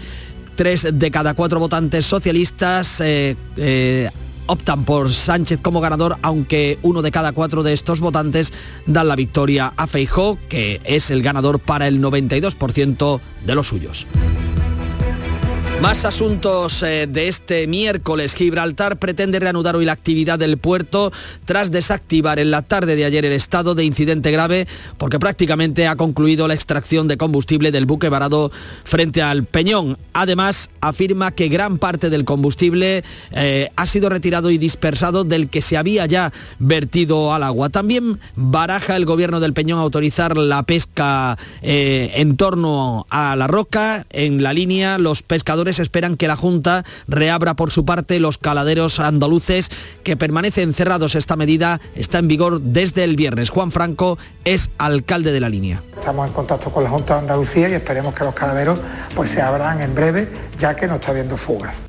tres 0.55 0.89
de 0.91 1.11
cada 1.11 1.35
cuatro 1.35 1.61
votantes 1.61 2.07
socialistas 2.07 3.01
eh, 3.01 3.37
eh, 3.57 4.11
optan 4.49 4.85
por 4.85 5.13
Sánchez 5.13 5.61
como 5.61 5.81
ganador, 5.81 6.17
aunque 6.23 6.79
uno 6.83 7.03
de 7.03 7.13
cada 7.13 7.33
cuatro 7.33 7.63
de 7.63 7.73
estos 7.73 8.01
votantes 8.01 8.53
dan 8.87 9.07
la 9.07 9.15
victoria 9.15 9.73
a 9.77 9.87
Feijó, 9.87 10.39
que 10.49 10.81
es 10.85 11.11
el 11.11 11.23
ganador 11.23 11.61
para 11.61 11.87
el 11.87 12.03
92% 12.03 13.21
de 13.47 13.55
los 13.55 13.69
suyos. 13.69 14.07
Más 15.83 16.05
asuntos 16.05 16.83
eh, 16.83 17.07
de 17.09 17.29
este 17.29 17.69
miércoles. 17.69 18.35
Gibraltar 18.35 18.99
pretende 18.99 19.39
reanudar 19.39 19.77
hoy 19.77 19.85
la 19.85 19.93
actividad 19.93 20.37
del 20.37 20.59
puerto 20.59 21.13
tras 21.45 21.71
desactivar 21.71 22.41
en 22.41 22.51
la 22.51 22.63
tarde 22.63 22.97
de 22.97 23.05
ayer 23.05 23.25
el 23.25 23.33
estado 23.33 23.77
de 23.77 23.85
incidente 23.85 24.33
grave 24.33 24.67
porque 24.97 25.21
prácticamente 25.21 25.87
ha 25.87 25.95
concluido 25.95 26.49
la 26.49 26.55
extracción 26.55 27.07
de 27.07 27.17
combustible 27.17 27.71
del 27.71 27.87
buque 27.87 28.09
varado 28.09 28.51
frente 28.83 29.23
al 29.23 29.45
Peñón. 29.45 29.99
Además, 30.15 30.69
afirma 30.81 31.31
que 31.31 31.49
gran 31.49 31.79
parte 31.79 32.11
del 32.11 32.25
combustible 32.25 33.05
eh, 33.31 33.71
ha 33.77 33.87
sido 33.87 34.09
retirado 34.09 34.51
y 34.51 34.59
dispersado 34.59 35.23
del 35.23 35.49
que 35.49 35.63
se 35.63 35.77
había 35.77 36.07
ya 36.07 36.33
vertido 36.59 37.33
al 37.33 37.45
agua. 37.45 37.69
También 37.69 38.19
baraja 38.35 38.97
el 38.97 39.05
gobierno 39.05 39.39
del 39.39 39.53
Peñón 39.53 39.79
autorizar 39.79 40.37
la 40.37 40.65
pesca 40.65 41.39
eh, 41.63 42.11
en 42.17 42.37
torno 42.37 43.07
a 43.11 43.37
la 43.37 43.47
roca. 43.47 44.07
En 44.11 44.43
la 44.43 44.53
línea, 44.53 44.99
los 44.99 45.23
pescadores 45.23 45.68
esperan 45.77 46.17
que 46.17 46.29
la 46.29 46.37
Junta 46.37 46.85
reabra 47.07 47.55
por 47.55 47.71
su 47.71 47.85
parte 47.85 48.21
los 48.21 48.39
caladeros 48.39 49.01
andaluces 49.01 49.71
que 50.03 50.17
permanecen 50.17 50.73
cerrados. 50.73 51.15
Esta 51.15 51.37
medida 51.37 51.81
está 51.95 52.19
en 52.19 52.29
vigor 52.29 52.61
desde 52.61 53.05
el 53.05 53.17
viernes. 53.17 53.51
Juan 53.51 53.71
Franco 53.71 54.17
es 54.45 54.71
alcalde 54.79 55.33
de 55.33 55.41
la 55.41 55.51
línea. 55.51 55.83
Estamos 55.99 56.27
en 56.27 56.33
contacto 56.33 56.71
con 56.71 56.85
la 56.85 56.91
Junta 56.91 57.15
de 57.15 57.21
Andalucía 57.21 57.69
y 57.69 57.75
esperemos 57.75 58.15
que 58.15 58.25
los 58.25 58.35
caladeros 58.35 58.79
pues, 59.15 59.29
se 59.29 59.43
abran 59.43 59.81
en 59.83 59.95
breve, 59.95 60.29
ya 60.57 60.75
que 60.75 60.87
no 60.87 60.95
está 60.95 61.11
habiendo 61.11 61.37
fugas. 61.37 61.83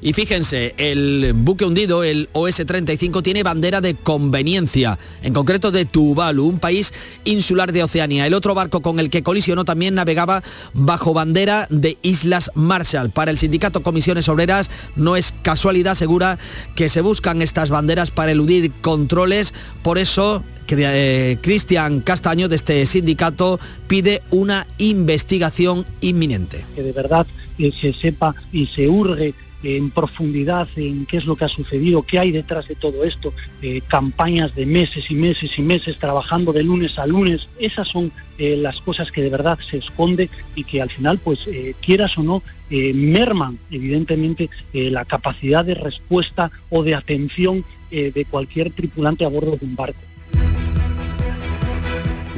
Y 0.00 0.12
fíjense, 0.12 0.74
el 0.78 1.32
buque 1.34 1.64
hundido, 1.64 2.04
el 2.04 2.28
OS-35, 2.32 3.22
tiene 3.22 3.42
bandera 3.42 3.80
de 3.80 3.94
conveniencia, 3.94 4.98
en 5.22 5.32
concreto 5.32 5.70
de 5.70 5.84
Tuvalu, 5.84 6.46
un 6.46 6.58
país 6.58 6.94
insular 7.24 7.72
de 7.72 7.82
Oceanía. 7.82 8.26
El 8.26 8.34
otro 8.34 8.54
barco 8.54 8.80
con 8.80 9.00
el 9.00 9.10
que 9.10 9.22
colisionó 9.22 9.64
también 9.64 9.94
navegaba 9.94 10.42
bajo 10.72 11.14
bandera 11.14 11.66
de 11.70 11.98
Islas 12.02 12.50
Marshall. 12.54 13.10
Para 13.10 13.30
el 13.30 13.38
sindicato 13.38 13.82
Comisiones 13.82 14.28
Obreras 14.28 14.70
no 14.96 15.16
es 15.16 15.34
casualidad, 15.42 15.94
segura 15.94 16.38
que 16.74 16.88
se 16.88 17.00
buscan 17.00 17.42
estas 17.42 17.70
banderas 17.70 18.10
para 18.10 18.32
eludir 18.32 18.72
controles. 18.80 19.54
Por 19.82 19.98
eso 19.98 20.44
eh, 20.68 21.38
Cristian 21.40 22.00
Castaño 22.00 22.48
de 22.48 22.56
este 22.56 22.84
sindicato 22.86 23.58
pide 23.86 24.22
una 24.30 24.66
investigación 24.78 25.86
inminente. 26.00 26.64
Que 26.74 26.82
de 26.82 26.92
verdad 26.92 27.26
eh, 27.58 27.72
se 27.78 27.92
sepa 27.92 28.34
y 28.52 28.66
se 28.66 28.88
urge 28.88 29.34
en 29.62 29.90
profundidad 29.90 30.68
en 30.76 31.06
qué 31.06 31.16
es 31.16 31.26
lo 31.26 31.36
que 31.36 31.44
ha 31.44 31.48
sucedido, 31.48 32.02
qué 32.02 32.18
hay 32.18 32.32
detrás 32.32 32.68
de 32.68 32.74
todo 32.74 33.04
esto, 33.04 33.32
eh, 33.62 33.80
campañas 33.86 34.54
de 34.54 34.66
meses 34.66 35.10
y 35.10 35.14
meses 35.14 35.58
y 35.58 35.62
meses 35.62 35.98
trabajando 35.98 36.52
de 36.52 36.62
lunes 36.62 36.98
a 36.98 37.06
lunes, 37.06 37.48
esas 37.58 37.88
son 37.88 38.12
eh, 38.38 38.56
las 38.56 38.80
cosas 38.80 39.10
que 39.10 39.22
de 39.22 39.30
verdad 39.30 39.58
se 39.58 39.78
esconde 39.78 40.30
y 40.54 40.64
que 40.64 40.80
al 40.80 40.90
final, 40.90 41.18
pues 41.18 41.46
eh, 41.46 41.74
quieras 41.80 42.16
o 42.18 42.22
no, 42.22 42.42
merman 42.70 43.58
evidentemente 43.70 44.50
la 44.74 45.06
capacidad 45.06 45.64
de 45.64 45.74
respuesta 45.74 46.50
o 46.68 46.82
de 46.82 46.94
atención 46.94 47.64
de 47.90 48.26
cualquier 48.30 48.70
tripulante 48.72 49.24
a 49.24 49.28
bordo 49.28 49.56
de 49.56 49.64
un 49.64 49.74
barco. 49.74 50.07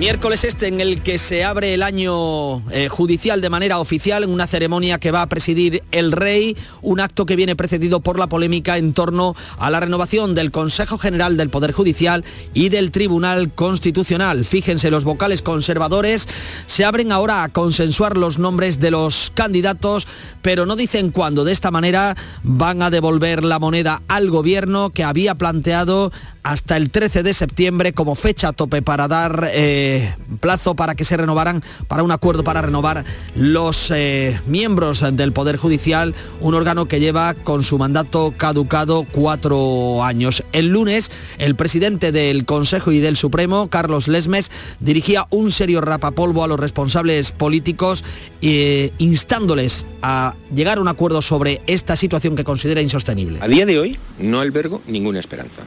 Miércoles 0.00 0.44
este 0.44 0.66
en 0.66 0.80
el 0.80 1.02
que 1.02 1.18
se 1.18 1.44
abre 1.44 1.74
el 1.74 1.82
año 1.82 2.66
eh, 2.70 2.88
judicial 2.88 3.42
de 3.42 3.50
manera 3.50 3.78
oficial 3.80 4.24
en 4.24 4.30
una 4.30 4.46
ceremonia 4.46 4.98
que 4.98 5.10
va 5.10 5.20
a 5.20 5.28
presidir 5.28 5.82
el 5.92 6.12
rey, 6.12 6.56
un 6.80 7.00
acto 7.00 7.26
que 7.26 7.36
viene 7.36 7.54
precedido 7.54 8.00
por 8.00 8.18
la 8.18 8.26
polémica 8.26 8.78
en 8.78 8.94
torno 8.94 9.36
a 9.58 9.68
la 9.68 9.78
renovación 9.78 10.34
del 10.34 10.52
Consejo 10.52 10.96
General 10.96 11.36
del 11.36 11.50
Poder 11.50 11.72
Judicial 11.72 12.24
y 12.54 12.70
del 12.70 12.92
Tribunal 12.92 13.52
Constitucional. 13.52 14.46
Fíjense, 14.46 14.90
los 14.90 15.04
vocales 15.04 15.42
conservadores 15.42 16.26
se 16.66 16.86
abren 16.86 17.12
ahora 17.12 17.42
a 17.42 17.50
consensuar 17.50 18.16
los 18.16 18.38
nombres 18.38 18.80
de 18.80 18.92
los 18.92 19.30
candidatos, 19.34 20.08
pero 20.40 20.64
no 20.64 20.76
dicen 20.76 21.10
cuándo. 21.10 21.44
De 21.44 21.52
esta 21.52 21.70
manera 21.70 22.16
van 22.42 22.80
a 22.80 22.88
devolver 22.88 23.44
la 23.44 23.58
moneda 23.58 24.00
al 24.08 24.30
gobierno 24.30 24.88
que 24.88 25.04
había 25.04 25.34
planteado 25.34 26.10
hasta 26.42 26.76
el 26.76 26.90
13 26.90 27.22
de 27.22 27.34
septiembre 27.34 27.92
como 27.92 28.14
fecha 28.14 28.52
tope 28.52 28.82
para 28.82 29.08
dar 29.08 29.50
eh, 29.52 30.14
plazo 30.40 30.74
para 30.74 30.94
que 30.94 31.04
se 31.04 31.16
renovaran, 31.16 31.62
para 31.88 32.02
un 32.02 32.10
acuerdo 32.10 32.44
para 32.44 32.62
renovar 32.62 33.04
los 33.34 33.90
eh, 33.94 34.40
miembros 34.46 35.04
del 35.12 35.32
Poder 35.32 35.56
Judicial, 35.56 36.14
un 36.40 36.54
órgano 36.54 36.86
que 36.86 37.00
lleva 37.00 37.34
con 37.34 37.64
su 37.64 37.78
mandato 37.78 38.34
caducado 38.36 39.06
cuatro 39.10 40.02
años. 40.04 40.44
El 40.52 40.68
lunes, 40.68 41.10
el 41.38 41.54
presidente 41.54 42.12
del 42.12 42.44
Consejo 42.44 42.92
y 42.92 43.00
del 43.00 43.16
Supremo, 43.16 43.68
Carlos 43.68 44.08
Lesmes, 44.08 44.50
dirigía 44.80 45.26
un 45.30 45.50
serio 45.50 45.80
rapapolvo 45.80 46.44
a 46.44 46.48
los 46.48 46.58
responsables 46.58 47.32
políticos, 47.32 48.04
eh, 48.42 48.92
instándoles 48.98 49.86
a 50.02 50.34
llegar 50.54 50.78
a 50.78 50.80
un 50.80 50.88
acuerdo 50.88 51.22
sobre 51.22 51.60
esta 51.66 51.96
situación 51.96 52.36
que 52.36 52.44
considera 52.44 52.80
insostenible. 52.80 53.38
A 53.42 53.48
día 53.48 53.66
de 53.66 53.78
hoy 53.78 53.98
no 54.18 54.40
albergo 54.40 54.82
ninguna 54.86 55.20
esperanza. 55.20 55.62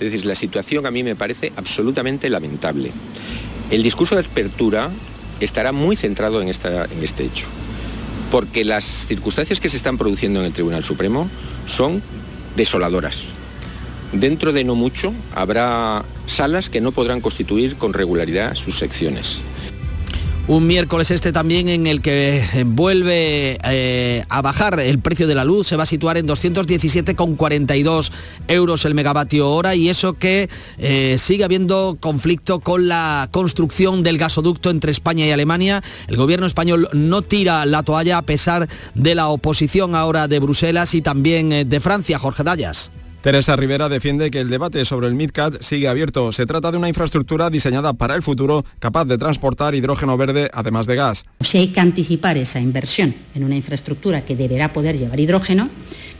Es 0.00 0.12
decir, 0.12 0.26
la 0.26 0.34
situación 0.34 0.86
a 0.86 0.90
mí 0.90 1.02
me 1.02 1.16
parece 1.16 1.52
absolutamente 1.56 2.28
lamentable. 2.28 2.90
El 3.70 3.82
discurso 3.82 4.14
de 4.14 4.22
apertura 4.22 4.90
estará 5.40 5.72
muy 5.72 5.96
centrado 5.96 6.40
en, 6.42 6.48
en 6.48 7.02
este 7.04 7.24
hecho, 7.24 7.46
porque 8.30 8.64
las 8.64 8.84
circunstancias 8.84 9.60
que 9.60 9.68
se 9.68 9.76
están 9.76 9.98
produciendo 9.98 10.40
en 10.40 10.46
el 10.46 10.52
Tribunal 10.52 10.84
Supremo 10.84 11.28
son 11.66 12.02
desoladoras. 12.56 13.18
Dentro 14.12 14.52
de 14.52 14.64
no 14.64 14.74
mucho 14.74 15.12
habrá 15.34 16.04
salas 16.26 16.70
que 16.70 16.80
no 16.80 16.92
podrán 16.92 17.20
constituir 17.20 17.76
con 17.76 17.92
regularidad 17.92 18.54
sus 18.54 18.78
secciones. 18.78 19.42
Un 20.48 20.64
miércoles 20.68 21.10
este 21.10 21.32
también 21.32 21.68
en 21.68 21.88
el 21.88 22.00
que 22.00 22.36
eh, 22.38 22.62
vuelve 22.64 23.58
eh, 23.64 24.24
a 24.28 24.42
bajar 24.42 24.78
el 24.78 25.00
precio 25.00 25.26
de 25.26 25.34
la 25.34 25.44
luz, 25.44 25.66
se 25.66 25.74
va 25.74 25.82
a 25.82 25.86
situar 25.86 26.18
en 26.18 26.28
217,42 26.28 28.12
euros 28.46 28.84
el 28.84 28.94
megavatio 28.94 29.50
hora 29.50 29.74
y 29.74 29.88
eso 29.88 30.12
que 30.12 30.48
eh, 30.78 31.16
sigue 31.18 31.42
habiendo 31.42 31.96
conflicto 31.98 32.60
con 32.60 32.86
la 32.86 33.28
construcción 33.32 34.04
del 34.04 34.18
gasoducto 34.18 34.70
entre 34.70 34.92
España 34.92 35.26
y 35.26 35.32
Alemania. 35.32 35.82
El 36.06 36.16
gobierno 36.16 36.46
español 36.46 36.90
no 36.92 37.22
tira 37.22 37.66
la 37.66 37.82
toalla 37.82 38.18
a 38.18 38.22
pesar 38.22 38.68
de 38.94 39.16
la 39.16 39.26
oposición 39.26 39.96
ahora 39.96 40.28
de 40.28 40.38
Bruselas 40.38 40.94
y 40.94 41.02
también 41.02 41.68
de 41.68 41.80
Francia, 41.80 42.20
Jorge 42.20 42.44
Dallas. 42.44 42.92
Teresa 43.26 43.56
Rivera 43.56 43.88
defiende 43.88 44.30
que 44.30 44.38
el 44.38 44.48
debate 44.48 44.84
sobre 44.84 45.08
el 45.08 45.16
MidCat 45.16 45.60
sigue 45.60 45.88
abierto. 45.88 46.30
Se 46.30 46.46
trata 46.46 46.70
de 46.70 46.78
una 46.78 46.86
infraestructura 46.86 47.50
diseñada 47.50 47.92
para 47.92 48.14
el 48.14 48.22
futuro, 48.22 48.64
capaz 48.78 49.04
de 49.04 49.18
transportar 49.18 49.74
hidrógeno 49.74 50.16
verde 50.16 50.48
además 50.54 50.86
de 50.86 50.94
gas. 50.94 51.24
Si 51.40 51.58
hay 51.58 51.68
que 51.72 51.80
anticipar 51.80 52.36
esa 52.36 52.60
inversión 52.60 53.12
en 53.34 53.42
una 53.42 53.56
infraestructura 53.56 54.24
que 54.24 54.36
deberá 54.36 54.72
poder 54.72 54.96
llevar 54.96 55.18
hidrógeno, 55.18 55.68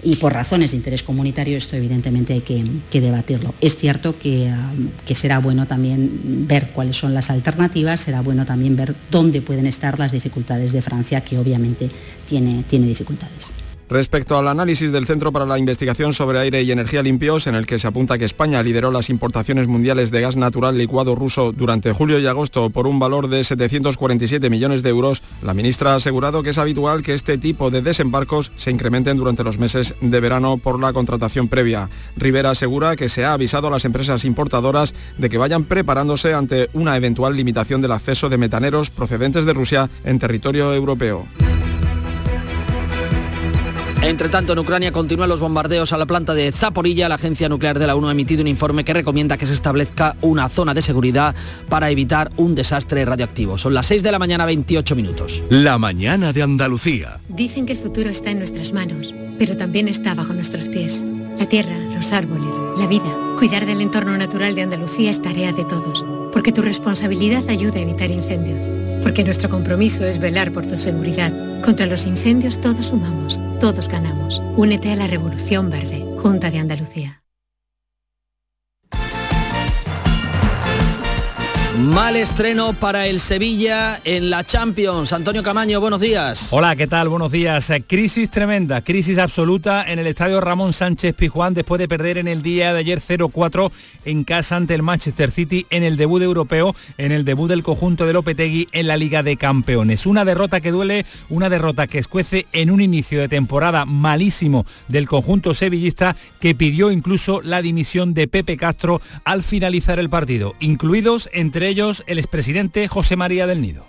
y 0.03 0.16
por 0.16 0.33
razones 0.33 0.73
de 0.73 0.79
interés 0.79 1.05
comunitario 1.05 1.57
esto 1.57 1.77
evidentemente 1.77 2.33
hay 2.33 2.40
que, 2.40 3.01
debatirlo. 3.01 3.55
Es 3.61 3.77
cierto 3.77 4.19
que, 4.19 4.53
um, 4.53 4.88
que, 5.07 5.14
será 5.14 5.38
bueno 5.38 5.66
también 5.66 6.11
ver 6.49 6.71
cuáles 6.71 6.97
son 6.97 7.14
las 7.14 7.31
alternativas, 7.31 8.01
será 8.01 8.21
bueno 8.21 8.45
también 8.45 8.75
ver 8.75 8.97
dónde 9.12 9.42
pueden 9.42 9.69
estar 9.69 9.97
las 10.01 10.11
dificultades 10.11 10.73
de 10.73 10.83
Francia, 10.83 11.21
que 11.21 11.38
obviamente 11.38 11.88
tiene, 12.29 12.64
tiene 12.69 12.88
dificultades. 12.88 13.66
Respecto 13.88 14.37
al 14.37 14.49
análisis 14.49 14.90
del 14.90 15.07
Centro 15.07 15.31
para 15.31 15.46
la 15.46 15.59
Investigación 15.59 16.12
sobre 16.12 16.40
Aire 16.40 16.61
y 16.62 16.72
Energía 16.72 17.05
Limpios, 17.05 17.46
en 17.46 17.55
el 17.55 17.66
que 17.66 17.79
se 17.79 17.87
apunta 17.87 18.18
que 18.18 18.25
España 18.25 18.61
lideró 18.64 18.90
las 18.90 19.11
importaciones 19.11 19.68
mundiales 19.68 20.11
de 20.11 20.22
gas 20.22 20.35
natural 20.35 20.77
licuado 20.77 21.14
ruso 21.14 21.53
durante 21.53 21.92
julio 21.92 22.18
y 22.18 22.27
agosto 22.27 22.70
por 22.70 22.88
un 22.88 22.99
valor 22.99 23.29
de 23.29 23.44
747 23.44 24.51
millones 24.51 24.83
de 24.83 24.90
euros, 24.90 25.22
la 25.40 25.55
ministra 25.55 25.92
ha 25.92 25.96
asegurado 25.96 26.42
que 26.42 26.51
es 26.51 26.59
habitual 26.59 27.03
que 27.03 27.14
este 27.14 27.38
tipo 27.38 27.70
de 27.70 27.81
desembarcos 27.81 28.51
se 28.57 28.72
incrementen 28.72 29.18
durante 29.18 29.44
los 29.44 29.59
meses 29.59 29.94
de 30.01 30.20
verano 30.20 30.59
por 30.59 30.81
la 30.81 30.92
contratación 30.92 31.46
previa. 31.46 31.88
Rivera 32.16 32.51
asegura 32.51 32.96
que 32.96 33.09
se 33.09 33.25
ha 33.25 33.35
avisado 33.35 33.68
a 33.68 33.70
las 33.70 33.85
empresas 33.85 34.25
importadoras 34.25 34.94
de 35.16 35.31
que 35.31 35.38
vayan 35.38 35.62
preparándose 35.62 36.35
ante 36.35 36.70
una 36.72 36.96
eventual 36.96 37.37
limitación 37.37 37.81
del 37.81 37.92
acceso 37.92 38.29
de 38.29 38.37
metaneros 38.37 38.90
procedentes 38.90 39.44
de 39.44 39.53
Rusia 39.53 39.88
en 40.05 40.18
territorio 40.18 40.75
europeo. 40.75 41.29
Entre 44.07 44.29
tanto, 44.29 44.53
en 44.53 44.61
Ucrania 44.61 44.92
continúan 44.92 45.29
los 45.29 45.40
bombardeos 45.40 45.92
a 45.92 45.97
la 45.97 46.07
planta 46.07 46.33
de 46.33 46.53
Zaporilla. 46.53 47.09
La 47.09 47.16
agencia 47.16 47.49
nuclear 47.49 47.77
de 47.77 47.88
la 47.88 47.97
ONU 47.97 48.07
ha 48.07 48.12
emitido 48.12 48.40
un 48.40 48.47
informe 48.47 48.85
que 48.85 48.95
recomienda 48.95 49.37
que 49.37 49.47
se 49.47 49.53
establezca 49.53 50.16
una 50.21 50.49
zona 50.49 50.75
de 50.75 50.81
seguridad 50.81 51.35
para 51.69 51.90
evitar 51.90 52.31
un 52.37 52.55
desastre 52.55 53.05
radioactivo. 53.05 53.59
Son 53.59 53.75
las 53.75 53.87
6 53.87 54.05
de 54.05 54.12
la 54.12 54.21
mañana, 54.21 54.47
28 54.47 54.95
minutos. 54.95 55.42
La 55.51 55.77
mañana 55.79 56.33
de 56.33 56.40
Andalucía. 56.40 57.19
Dicen 57.29 57.66
que 57.66 57.73
el 57.73 57.79
futuro 57.79 58.09
está 58.09 58.31
en 58.31 58.38
nuestras 58.38 58.73
manos, 58.73 59.12
pero 59.40 59.57
también 59.57 59.88
está 59.88 60.14
bajo 60.14 60.35
nuestros 60.35 60.69
pies. 60.69 61.05
La 61.37 61.49
tierra, 61.49 61.77
los 61.92 62.12
árboles, 62.12 62.55
la 62.79 62.87
vida. 62.87 63.12
Cuidar 63.37 63.66
del 63.66 63.81
entorno 63.81 64.16
natural 64.16 64.55
de 64.55 64.62
Andalucía 64.62 65.11
es 65.11 65.21
tarea 65.21 65.51
de 65.53 65.64
todos, 65.64 66.05
porque 66.37 66.53
tu 66.53 66.61
responsabilidad 66.61 67.49
ayuda 67.49 67.77
a 67.77 67.81
evitar 67.81 68.11
incendios 68.11 68.70
porque 69.07 69.25
nuestro 69.25 69.49
compromiso 69.49 70.05
es 70.05 70.18
velar 70.18 70.51
por 70.53 70.66
tu 70.66 70.77
seguridad. 70.77 71.33
Contra 71.62 71.87
los 71.87 72.07
incendios 72.07 72.61
todos 72.61 72.87
sumamos, 72.87 73.40
todos 73.59 73.88
ganamos. 73.88 74.42
Únete 74.57 74.90
a 74.90 74.96
la 74.96 75.07
Revolución 75.07 75.70
Verde, 75.70 76.05
Junta 76.18 76.51
de 76.51 76.59
Andalucía. 76.59 77.26
Mal 81.87 82.16
estreno 82.16 82.72
para 82.72 83.07
el 83.07 83.20
Sevilla 83.20 84.01
en 84.03 84.29
la 84.29 84.42
Champions. 84.42 85.12
Antonio 85.12 85.44
Camaño, 85.44 85.81
buenos 85.81 86.01
días. 86.01 86.49
Hola, 86.51 86.75
¿qué 86.75 86.88
tal? 86.88 87.09
Buenos 87.09 87.31
días. 87.31 87.70
Eh, 87.70 87.85
crisis 87.87 88.29
tremenda, 88.29 88.83
crisis 88.83 89.18
absoluta 89.18 89.85
en 89.88 90.01
el 90.01 90.09
estadio 90.09 90.40
Ramón 90.40 90.72
Sánchez 90.72 91.14
Pijuán 91.14 91.55
después 91.55 91.79
de 91.79 91.87
perder 91.87 92.18
en 92.18 92.27
el 92.27 92.42
día 92.42 92.72
de 92.72 92.81
ayer 92.81 93.01
0-4 93.01 93.70
en 94.05 94.25
casa 94.25 94.57
ante 94.57 94.75
el 94.75 94.83
Manchester 94.83 95.31
City 95.31 95.66
en 95.70 95.85
el 95.85 95.96
debut 95.96 96.22
europeo, 96.22 96.75
en 96.99 97.12
el 97.12 97.25
debut 97.25 97.49
del 97.49 97.62
conjunto 97.62 98.05
de 98.05 98.14
Lopetegui 98.14 98.66
en 98.72 98.88
la 98.88 98.96
Liga 98.96 99.22
de 99.22 99.37
Campeones. 99.37 100.07
Una 100.07 100.25
derrota 100.25 100.61
que 100.61 100.72
duele, 100.72 101.07
una 101.29 101.49
derrota 101.49 101.87
que 101.87 101.99
escuece 101.99 102.46
en 102.53 102.72
un 102.72 102.81
inicio 102.81 103.20
de 103.20 103.29
temporada 103.29 103.85
malísimo 103.85 104.66
del 104.88 105.07
conjunto 105.07 105.55
sevillista 105.55 106.16
que 106.40 106.57
pidió 106.57 106.90
incluso 106.90 107.42
la 107.42 107.62
dimisión 107.62 108.12
de 108.12 108.27
Pepe 108.27 108.57
Castro 108.57 109.01
al 109.22 109.44
finalizar 109.44 110.01
el 110.01 110.11
partido, 110.11 110.55
incluidos 110.59 111.31
entre 111.33 111.76
ellos 111.77 112.05
el 112.07 112.19
expresidente 112.19 112.89
José 112.89 113.17
María 113.17 113.47
del 113.47 113.61
Nido. 113.61 113.85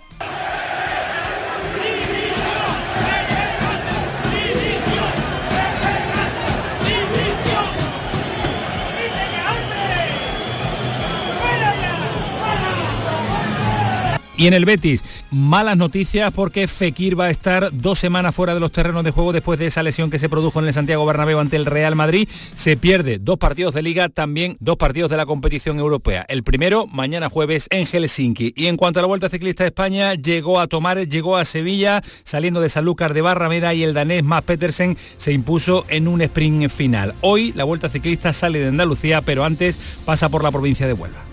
Y 14.38 14.46
en 14.46 14.54
el 14.54 14.64
Betis, 14.64 15.02
malas 15.32 15.76
noticias 15.76 16.32
porque 16.32 16.68
Fekir 16.68 17.18
va 17.18 17.24
a 17.24 17.30
estar 17.30 17.70
dos 17.72 17.98
semanas 17.98 18.36
fuera 18.36 18.54
de 18.54 18.60
los 18.60 18.70
terrenos 18.70 19.02
de 19.02 19.10
juego 19.10 19.32
después 19.32 19.58
de 19.58 19.66
esa 19.66 19.82
lesión 19.82 20.12
que 20.12 20.20
se 20.20 20.28
produjo 20.28 20.60
en 20.60 20.68
el 20.68 20.72
Santiago 20.72 21.04
Bernabéu 21.04 21.40
ante 21.40 21.56
el 21.56 21.66
Real 21.66 21.96
Madrid. 21.96 22.28
Se 22.54 22.76
pierde 22.76 23.18
dos 23.18 23.38
partidos 23.38 23.74
de 23.74 23.82
liga, 23.82 24.08
también 24.08 24.56
dos 24.60 24.76
partidos 24.76 25.10
de 25.10 25.16
la 25.16 25.26
competición 25.26 25.80
europea. 25.80 26.24
El 26.28 26.44
primero, 26.44 26.86
mañana 26.86 27.28
jueves 27.28 27.66
en 27.70 27.84
Helsinki. 27.84 28.52
Y 28.54 28.66
en 28.66 28.76
cuanto 28.76 29.00
a 29.00 29.02
la 29.02 29.08
Vuelta 29.08 29.28
Ciclista 29.28 29.64
de 29.64 29.70
España, 29.70 30.14
llegó 30.14 30.60
a 30.60 30.68
tomar, 30.68 31.08
llegó 31.08 31.36
a 31.36 31.44
Sevilla, 31.44 32.00
saliendo 32.22 32.60
de 32.60 32.68
Sanlúcar 32.68 33.14
de 33.14 33.22
Barrameda 33.22 33.74
y 33.74 33.82
el 33.82 33.92
danés 33.92 34.22
Matt 34.22 34.44
Petersen 34.44 34.96
se 35.16 35.32
impuso 35.32 35.84
en 35.88 36.06
un 36.06 36.22
sprint 36.22 36.70
final. 36.70 37.12
Hoy 37.22 37.52
la 37.56 37.64
Vuelta 37.64 37.88
Ciclista 37.88 38.32
sale 38.32 38.60
de 38.60 38.68
Andalucía, 38.68 39.20
pero 39.20 39.44
antes 39.44 39.80
pasa 40.04 40.28
por 40.28 40.44
la 40.44 40.52
provincia 40.52 40.86
de 40.86 40.92
Huelva. 40.92 41.27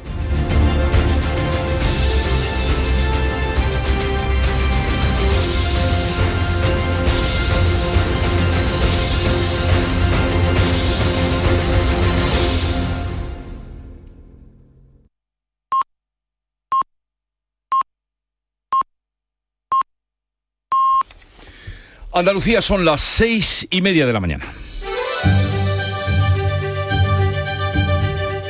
Andalucía 22.15 22.61
son 22.61 22.85
las 22.85 23.01
seis 23.01 23.67
y 23.69 23.81
media 23.81 24.07
de 24.07 24.13
la 24.13 24.21
mañana. 24.21 24.45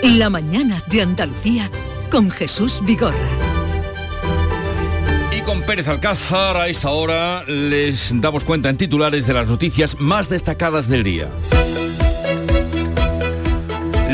La 0.04 0.30
mañana 0.30 0.84
de 0.86 1.01
Andalucía 1.01 1.71
con 2.12 2.30
Jesús 2.30 2.82
Vigorra. 2.86 3.17
Y 5.36 5.41
con 5.41 5.63
Pérez 5.63 5.88
Alcázar 5.88 6.58
a 6.58 6.67
esta 6.67 6.91
hora 6.91 7.43
les 7.45 8.13
damos 8.21 8.43
cuenta 8.43 8.69
en 8.69 8.78
titulares 8.78 9.25
de 9.25 9.34
las 9.34 9.47
noticias 9.47 9.99
más 9.99 10.30
destacadas 10.30 10.88
del 10.88 11.04
día. 11.04 11.32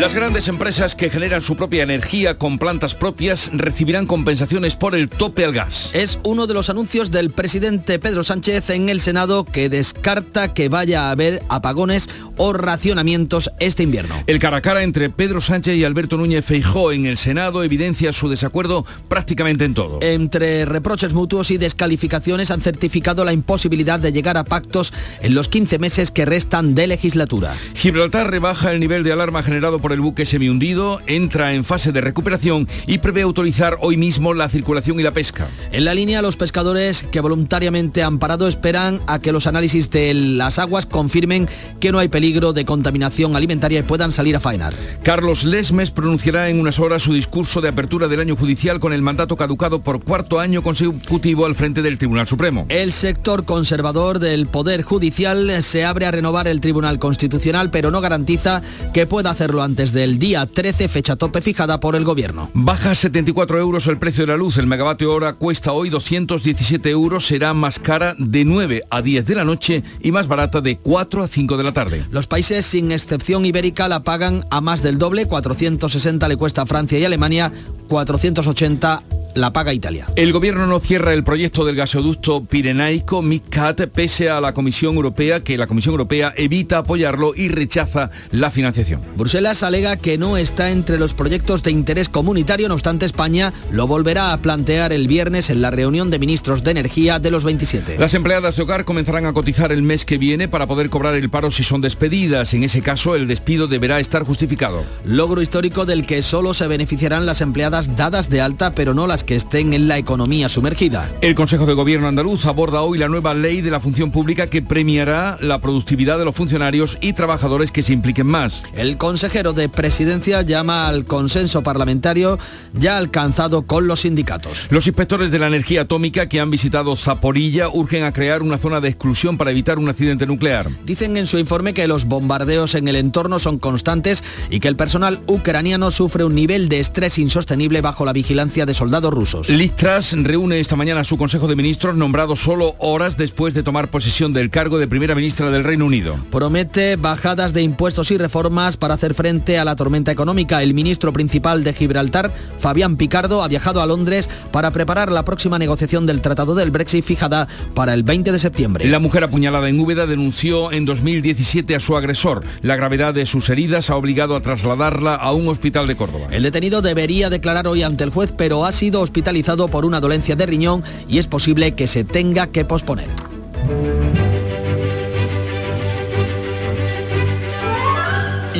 Las 0.01 0.15
grandes 0.15 0.47
empresas 0.47 0.95
que 0.95 1.11
generan 1.11 1.43
su 1.43 1.55
propia 1.55 1.83
energía 1.83 2.39
con 2.39 2.57
plantas 2.57 2.95
propias 2.95 3.51
recibirán 3.53 4.07
compensaciones 4.07 4.75
por 4.75 4.95
el 4.95 5.09
tope 5.09 5.45
al 5.45 5.53
gas. 5.53 5.91
Es 5.93 6.17
uno 6.23 6.47
de 6.47 6.55
los 6.55 6.71
anuncios 6.71 7.11
del 7.11 7.29
presidente 7.29 7.99
Pedro 7.99 8.23
Sánchez 8.23 8.71
en 8.71 8.89
el 8.89 8.99
Senado 8.99 9.45
que 9.45 9.69
descarta 9.69 10.55
que 10.55 10.69
vaya 10.69 11.03
a 11.03 11.11
haber 11.11 11.43
apagones 11.49 12.09
o 12.37 12.51
racionamientos 12.51 13.51
este 13.59 13.83
invierno. 13.83 14.15
El 14.25 14.39
cara 14.39 14.57
a 14.57 14.61
cara 14.61 14.81
entre 14.81 15.11
Pedro 15.11 15.39
Sánchez 15.39 15.77
y 15.77 15.83
Alberto 15.83 16.17
Núñez 16.17 16.45
Feijó 16.45 16.91
en 16.91 17.05
el 17.05 17.17
Senado 17.17 17.63
evidencia 17.63 18.11
su 18.11 18.27
desacuerdo 18.27 18.87
prácticamente 19.07 19.65
en 19.65 19.75
todo. 19.75 19.99
Entre 20.01 20.65
reproches 20.65 21.13
mutuos 21.13 21.51
y 21.51 21.59
descalificaciones 21.59 22.49
han 22.49 22.61
certificado 22.61 23.23
la 23.23 23.33
imposibilidad 23.33 23.99
de 23.99 24.11
llegar 24.11 24.37
a 24.37 24.45
pactos 24.45 24.93
en 25.21 25.35
los 25.35 25.47
15 25.47 25.77
meses 25.77 26.09
que 26.09 26.25
restan 26.25 26.73
de 26.73 26.87
legislatura. 26.87 27.55
Gibraltar 27.75 28.31
rebaja 28.31 28.71
el 28.71 28.79
nivel 28.79 29.03
de 29.03 29.11
alarma 29.11 29.43
generado 29.43 29.77
por 29.77 29.90
el 29.93 30.01
buque 30.01 30.25
semihundido, 30.25 30.99
entra 31.07 31.53
en 31.53 31.63
fase 31.63 31.91
de 31.91 32.01
recuperación 32.01 32.67
y 32.87 32.99
prevé 32.99 33.21
autorizar 33.21 33.77
hoy 33.81 33.97
mismo 33.97 34.33
la 34.33 34.49
circulación 34.49 34.99
y 34.99 35.03
la 35.03 35.11
pesca. 35.11 35.47
En 35.71 35.85
la 35.85 35.93
línea, 35.93 36.21
los 36.21 36.35
pescadores 36.35 37.03
que 37.11 37.19
voluntariamente 37.19 38.03
han 38.03 38.19
parado 38.19 38.47
esperan 38.47 38.99
a 39.07 39.19
que 39.19 39.31
los 39.31 39.47
análisis 39.47 39.89
de 39.89 40.13
las 40.13 40.59
aguas 40.59 40.85
confirmen 40.85 41.47
que 41.79 41.91
no 41.91 41.99
hay 41.99 42.07
peligro 42.07 42.53
de 42.53 42.65
contaminación 42.65 43.35
alimentaria 43.35 43.79
y 43.79 43.83
puedan 43.83 44.11
salir 44.11 44.35
a 44.35 44.39
faenar. 44.39 44.73
Carlos 45.03 45.43
Lesmes 45.43 45.91
pronunciará 45.91 46.49
en 46.49 46.59
unas 46.59 46.79
horas 46.79 47.03
su 47.03 47.13
discurso 47.13 47.61
de 47.61 47.69
apertura 47.69 48.07
del 48.07 48.19
año 48.19 48.35
judicial 48.35 48.79
con 48.79 48.93
el 48.93 49.01
mandato 49.01 49.35
caducado 49.35 49.81
por 49.81 50.03
cuarto 50.03 50.39
año 50.39 50.61
consecutivo 50.61 51.45
al 51.45 51.55
frente 51.55 51.81
del 51.81 51.97
Tribunal 51.97 52.27
Supremo. 52.27 52.65
El 52.69 52.91
sector 52.93 53.45
conservador 53.45 54.19
del 54.19 54.47
Poder 54.47 54.83
Judicial 54.83 55.63
se 55.63 55.85
abre 55.85 56.05
a 56.05 56.11
renovar 56.11 56.47
el 56.47 56.61
Tribunal 56.61 56.99
Constitucional, 56.99 57.71
pero 57.71 57.91
no 57.91 58.01
garantiza 58.01 58.61
que 58.93 59.07
pueda 59.07 59.31
hacerlo 59.31 59.61
antes 59.63 59.70
del 59.75 60.19
día 60.19 60.45
13, 60.45 60.89
fecha 60.89 61.15
tope 61.15 61.41
fijada 61.41 61.79
por 61.79 61.95
el 61.95 62.03
gobierno. 62.03 62.51
Baja 62.53 62.93
74 62.93 63.57
euros 63.57 63.87
el 63.87 63.97
precio 63.97 64.25
de 64.25 64.31
la 64.33 64.37
luz. 64.37 64.57
El 64.57 64.67
megavatio 64.67 65.13
hora 65.13 65.33
cuesta 65.33 65.71
hoy 65.71 65.89
217 65.89 66.89
euros. 66.89 67.25
Será 67.25 67.53
más 67.53 67.79
cara 67.79 68.15
de 68.17 68.43
9 68.43 68.83
a 68.89 69.01
10 69.01 69.25
de 69.25 69.35
la 69.35 69.45
noche 69.45 69.83
y 70.01 70.11
más 70.11 70.27
barata 70.27 70.59
de 70.59 70.77
4 70.77 71.23
a 71.23 71.27
5 71.27 71.57
de 71.57 71.63
la 71.63 71.71
tarde. 71.71 72.05
Los 72.11 72.27
países, 72.27 72.65
sin 72.65 72.91
excepción 72.91 73.45
ibérica, 73.45 73.87
la 73.87 74.03
pagan 74.03 74.45
a 74.49 74.59
más 74.59 74.83
del 74.83 74.97
doble. 74.97 75.25
460 75.25 76.27
le 76.27 76.35
cuesta 76.35 76.63
a 76.63 76.65
Francia 76.65 76.99
y 76.99 77.05
Alemania, 77.05 77.51
480 77.87 79.03
la 79.35 79.53
paga 79.53 79.73
Italia. 79.73 80.07
El 80.15 80.33
gobierno 80.33 80.67
no 80.67 80.79
cierra 80.79 81.13
el 81.13 81.23
proyecto 81.23 81.65
del 81.65 81.75
gasoducto 81.75 82.43
pirenaico 82.43 83.21
MidCat 83.21 83.87
pese 83.87 84.29
a 84.29 84.41
la 84.41 84.53
Comisión 84.53 84.95
Europea 84.95 85.41
que 85.41 85.57
la 85.57 85.67
Comisión 85.67 85.93
Europea 85.93 86.33
evita 86.35 86.79
apoyarlo 86.79 87.33
y 87.35 87.49
rechaza 87.49 88.09
la 88.31 88.51
financiación. 88.51 89.01
Bruselas 89.15 89.60
alega 89.63 89.97
que 89.97 90.17
no 90.17 90.37
está 90.37 90.71
entre 90.71 90.97
los 90.97 91.13
proyectos 91.13 91.63
de 91.63 91.71
interés 91.71 92.09
comunitario, 92.09 92.67
no 92.67 92.73
obstante 92.73 93.05
España 93.05 93.53
lo 93.71 93.87
volverá 93.87 94.33
a 94.33 94.37
plantear 94.37 94.93
el 94.93 95.07
viernes 95.07 95.49
en 95.49 95.61
la 95.61 95.71
reunión 95.71 96.09
de 96.09 96.19
ministros 96.19 96.63
de 96.63 96.71
energía 96.71 97.19
de 97.19 97.31
los 97.31 97.43
27. 97.43 97.97
Las 97.97 98.13
empleadas 98.13 98.55
de 98.55 98.63
hogar 98.63 98.85
comenzarán 98.85 99.25
a 99.25 99.33
cotizar 99.33 99.71
el 99.71 99.83
mes 99.83 100.05
que 100.05 100.17
viene 100.17 100.47
para 100.47 100.67
poder 100.67 100.89
cobrar 100.89 101.15
el 101.15 101.29
paro 101.29 101.51
si 101.51 101.63
son 101.63 101.81
despedidas. 101.81 102.53
En 102.53 102.63
ese 102.63 102.81
caso 102.81 103.15
el 103.15 103.27
despido 103.27 103.67
deberá 103.67 103.99
estar 103.99 104.23
justificado. 104.23 104.83
Logro 105.05 105.41
histórico 105.41 105.85
del 105.85 106.05
que 106.05 106.23
solo 106.23 106.53
se 106.53 106.67
beneficiarán 106.67 107.25
las 107.25 107.41
empleadas 107.41 107.95
dadas 107.95 108.29
de 108.29 108.41
alta 108.41 108.71
pero 108.71 108.93
no 108.93 109.07
las 109.07 109.23
que 109.23 109.35
estén 109.35 109.73
en 109.73 109.87
la 109.87 109.97
economía 109.97 110.49
sumergida. 110.49 111.09
El 111.21 111.35
Consejo 111.35 111.65
de 111.65 111.73
Gobierno 111.73 112.07
andaluz 112.07 112.45
aborda 112.45 112.81
hoy 112.81 112.97
la 112.97 113.07
nueva 113.07 113.33
ley 113.33 113.61
de 113.61 113.71
la 113.71 113.79
función 113.79 114.11
pública 114.11 114.47
que 114.47 114.61
premiará 114.61 115.37
la 115.39 115.59
productividad 115.59 116.17
de 116.17 116.25
los 116.25 116.35
funcionarios 116.35 116.97
y 117.01 117.13
trabajadores 117.13 117.71
que 117.71 117.83
se 117.83 117.93
impliquen 117.93 118.27
más. 118.27 118.63
El 118.73 118.97
consejero 118.97 119.50
de 119.53 119.69
Presidencia 119.69 120.41
llama 120.41 120.87
al 120.87 121.05
consenso 121.05 121.63
parlamentario 121.63 122.39
ya 122.73 122.97
alcanzado 122.97 123.63
con 123.63 123.87
los 123.87 124.01
sindicatos. 124.01 124.67
Los 124.69 124.87
inspectores 124.87 125.31
de 125.31 125.39
la 125.39 125.47
energía 125.47 125.81
atómica 125.81 126.27
que 126.27 126.39
han 126.39 126.51
visitado 126.51 126.95
Zaporilla 126.95 127.69
urgen 127.69 128.03
a 128.03 128.13
crear 128.13 128.41
una 128.41 128.57
zona 128.57 128.81
de 128.81 128.89
exclusión 128.89 129.37
para 129.37 129.51
evitar 129.51 129.79
un 129.79 129.89
accidente 129.89 130.25
nuclear. 130.25 130.69
Dicen 130.85 131.17
en 131.17 131.27
su 131.27 131.37
informe 131.37 131.73
que 131.73 131.87
los 131.87 132.05
bombardeos 132.05 132.75
en 132.75 132.87
el 132.87 132.95
entorno 132.95 133.39
son 133.39 133.59
constantes 133.59 134.23
y 134.49 134.59
que 134.59 134.67
el 134.67 134.75
personal 134.75 135.21
ucraniano 135.27 135.91
sufre 135.91 136.23
un 136.23 136.35
nivel 136.35 136.69
de 136.69 136.79
estrés 136.79 137.17
insostenible 137.17 137.81
bajo 137.81 138.05
la 138.05 138.13
vigilancia 138.13 138.65
de 138.65 138.73
soldados 138.73 139.13
rusos. 139.13 139.49
Liz 139.49 139.75
Truss 139.75 140.13
reúne 140.13 140.59
esta 140.59 140.75
mañana 140.75 141.01
a 141.01 141.05
su 141.05 141.17
Consejo 141.17 141.47
de 141.47 141.55
Ministros 141.55 141.95
nombrado 141.95 142.35
solo 142.35 142.75
horas 142.79 143.17
después 143.17 143.53
de 143.53 143.63
tomar 143.63 143.89
posesión 143.89 144.33
del 144.33 144.49
cargo 144.49 144.77
de 144.77 144.87
primera 144.87 145.15
ministra 145.15 145.51
del 145.51 145.63
Reino 145.63 145.85
Unido. 145.85 146.15
Promete 146.31 146.95
bajadas 146.95 147.53
de 147.53 147.61
impuestos 147.61 148.11
y 148.11 148.17
reformas 148.17 148.77
para 148.77 148.93
hacer 148.93 149.13
frente 149.13 149.40
a 149.41 149.65
la 149.65 149.75
tormenta 149.75 150.11
económica. 150.11 150.61
El 150.61 150.73
ministro 150.73 151.11
principal 151.11 151.63
de 151.63 151.73
Gibraltar, 151.73 152.31
Fabián 152.59 152.95
Picardo, 152.95 153.43
ha 153.43 153.47
viajado 153.47 153.81
a 153.81 153.85
Londres 153.85 154.29
para 154.51 154.71
preparar 154.71 155.11
la 155.11 155.25
próxima 155.25 155.57
negociación 155.57 156.05
del 156.05 156.21
Tratado 156.21 156.53
del 156.55 156.71
Brexit 156.71 157.03
fijada 157.03 157.47
para 157.73 157.93
el 157.93 158.03
20 158.03 158.31
de 158.31 158.39
septiembre. 158.39 158.87
La 158.87 158.99
mujer 158.99 159.23
apuñalada 159.23 159.67
en 159.67 159.79
Úbeda 159.79 160.05
denunció 160.05 160.71
en 160.71 160.85
2017 160.85 161.75
a 161.75 161.79
su 161.79 161.97
agresor. 161.97 162.43
La 162.61 162.75
gravedad 162.75 163.13
de 163.13 163.25
sus 163.25 163.49
heridas 163.49 163.89
ha 163.89 163.95
obligado 163.95 164.35
a 164.35 164.41
trasladarla 164.41 165.15
a 165.15 165.31
un 165.31 165.47
hospital 165.47 165.87
de 165.87 165.95
Córdoba. 165.95 166.27
El 166.31 166.43
detenido 166.43 166.81
debería 166.81 167.29
declarar 167.29 167.67
hoy 167.67 167.83
ante 167.83 168.03
el 168.03 168.11
juez, 168.11 168.31
pero 168.35 168.65
ha 168.65 168.71
sido 168.71 169.01
hospitalizado 169.01 169.67
por 169.67 169.85
una 169.85 169.99
dolencia 169.99 170.35
de 170.35 170.45
riñón 170.45 170.83
y 171.09 171.17
es 171.17 171.27
posible 171.27 171.73
que 171.73 171.87
se 171.87 172.03
tenga 172.03 172.47
que 172.47 172.65
posponer. 172.65 173.09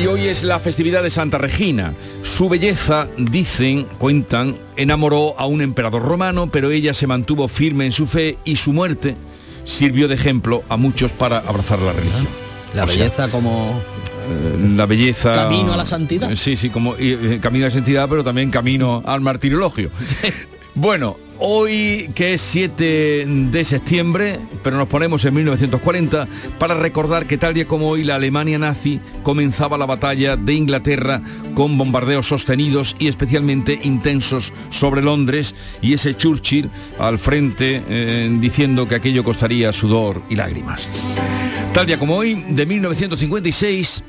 Y 0.02 0.06
hoy 0.08 0.26
es 0.26 0.42
la 0.42 0.58
festividad 0.58 1.04
de 1.04 1.10
Santa 1.10 1.38
Regina. 1.38 1.94
Su 2.24 2.48
belleza, 2.48 3.06
dicen, 3.16 3.84
cuentan, 3.98 4.56
enamoró 4.76 5.38
a 5.38 5.46
un 5.46 5.62
emperador 5.62 6.02
romano, 6.02 6.48
pero 6.50 6.72
ella 6.72 6.92
se 6.92 7.06
mantuvo 7.06 7.46
firme 7.46 7.86
en 7.86 7.92
su 7.92 8.08
fe 8.08 8.36
y 8.44 8.56
su 8.56 8.72
muerte 8.72 9.14
sirvió 9.64 10.08
de 10.08 10.16
ejemplo 10.16 10.64
a 10.68 10.76
muchos 10.76 11.12
para 11.12 11.38
abrazar 11.38 11.78
la 11.78 11.92
religión. 11.92 12.26
La 12.74 12.82
O 12.82 12.88
sea, 12.88 12.96
belleza 12.96 13.28
como 13.28 13.80
eh, 14.28 14.74
la 14.74 14.86
belleza 14.86 15.36
camino 15.36 15.72
a 15.72 15.76
la 15.76 15.86
santidad. 15.86 16.34
Sí, 16.34 16.56
sí, 16.56 16.68
como 16.68 16.96
eh, 16.98 17.38
camino 17.40 17.66
a 17.66 17.68
la 17.68 17.74
santidad, 17.74 18.08
pero 18.08 18.24
también 18.24 18.50
camino 18.50 19.04
al 19.06 19.20
martirologio. 19.20 19.90
Bueno, 20.74 21.18
hoy 21.38 22.10
que 22.14 22.32
es 22.32 22.40
7 22.40 23.26
de 23.26 23.64
septiembre, 23.64 24.40
pero 24.62 24.78
nos 24.78 24.88
ponemos 24.88 25.22
en 25.26 25.34
1940 25.34 26.26
para 26.58 26.74
recordar 26.74 27.26
que 27.26 27.36
tal 27.36 27.52
día 27.52 27.66
como 27.66 27.90
hoy 27.90 28.04
la 28.04 28.14
Alemania 28.14 28.58
nazi 28.58 28.98
comenzaba 29.22 29.76
la 29.76 29.84
batalla 29.84 30.36
de 30.36 30.54
Inglaterra 30.54 31.20
con 31.54 31.76
bombardeos 31.76 32.26
sostenidos 32.26 32.96
y 32.98 33.08
especialmente 33.08 33.80
intensos 33.82 34.54
sobre 34.70 35.02
Londres 35.02 35.54
y 35.82 35.92
ese 35.92 36.16
Churchill 36.16 36.70
al 36.98 37.18
frente 37.18 37.82
eh, 37.86 38.34
diciendo 38.40 38.88
que 38.88 38.94
aquello 38.94 39.24
costaría 39.24 39.74
sudor 39.74 40.22
y 40.30 40.36
lágrimas. 40.36 40.88
Tal 41.74 41.86
día 41.86 41.98
como 41.98 42.16
hoy, 42.16 42.44
de 42.48 42.64
1956, 42.64 44.04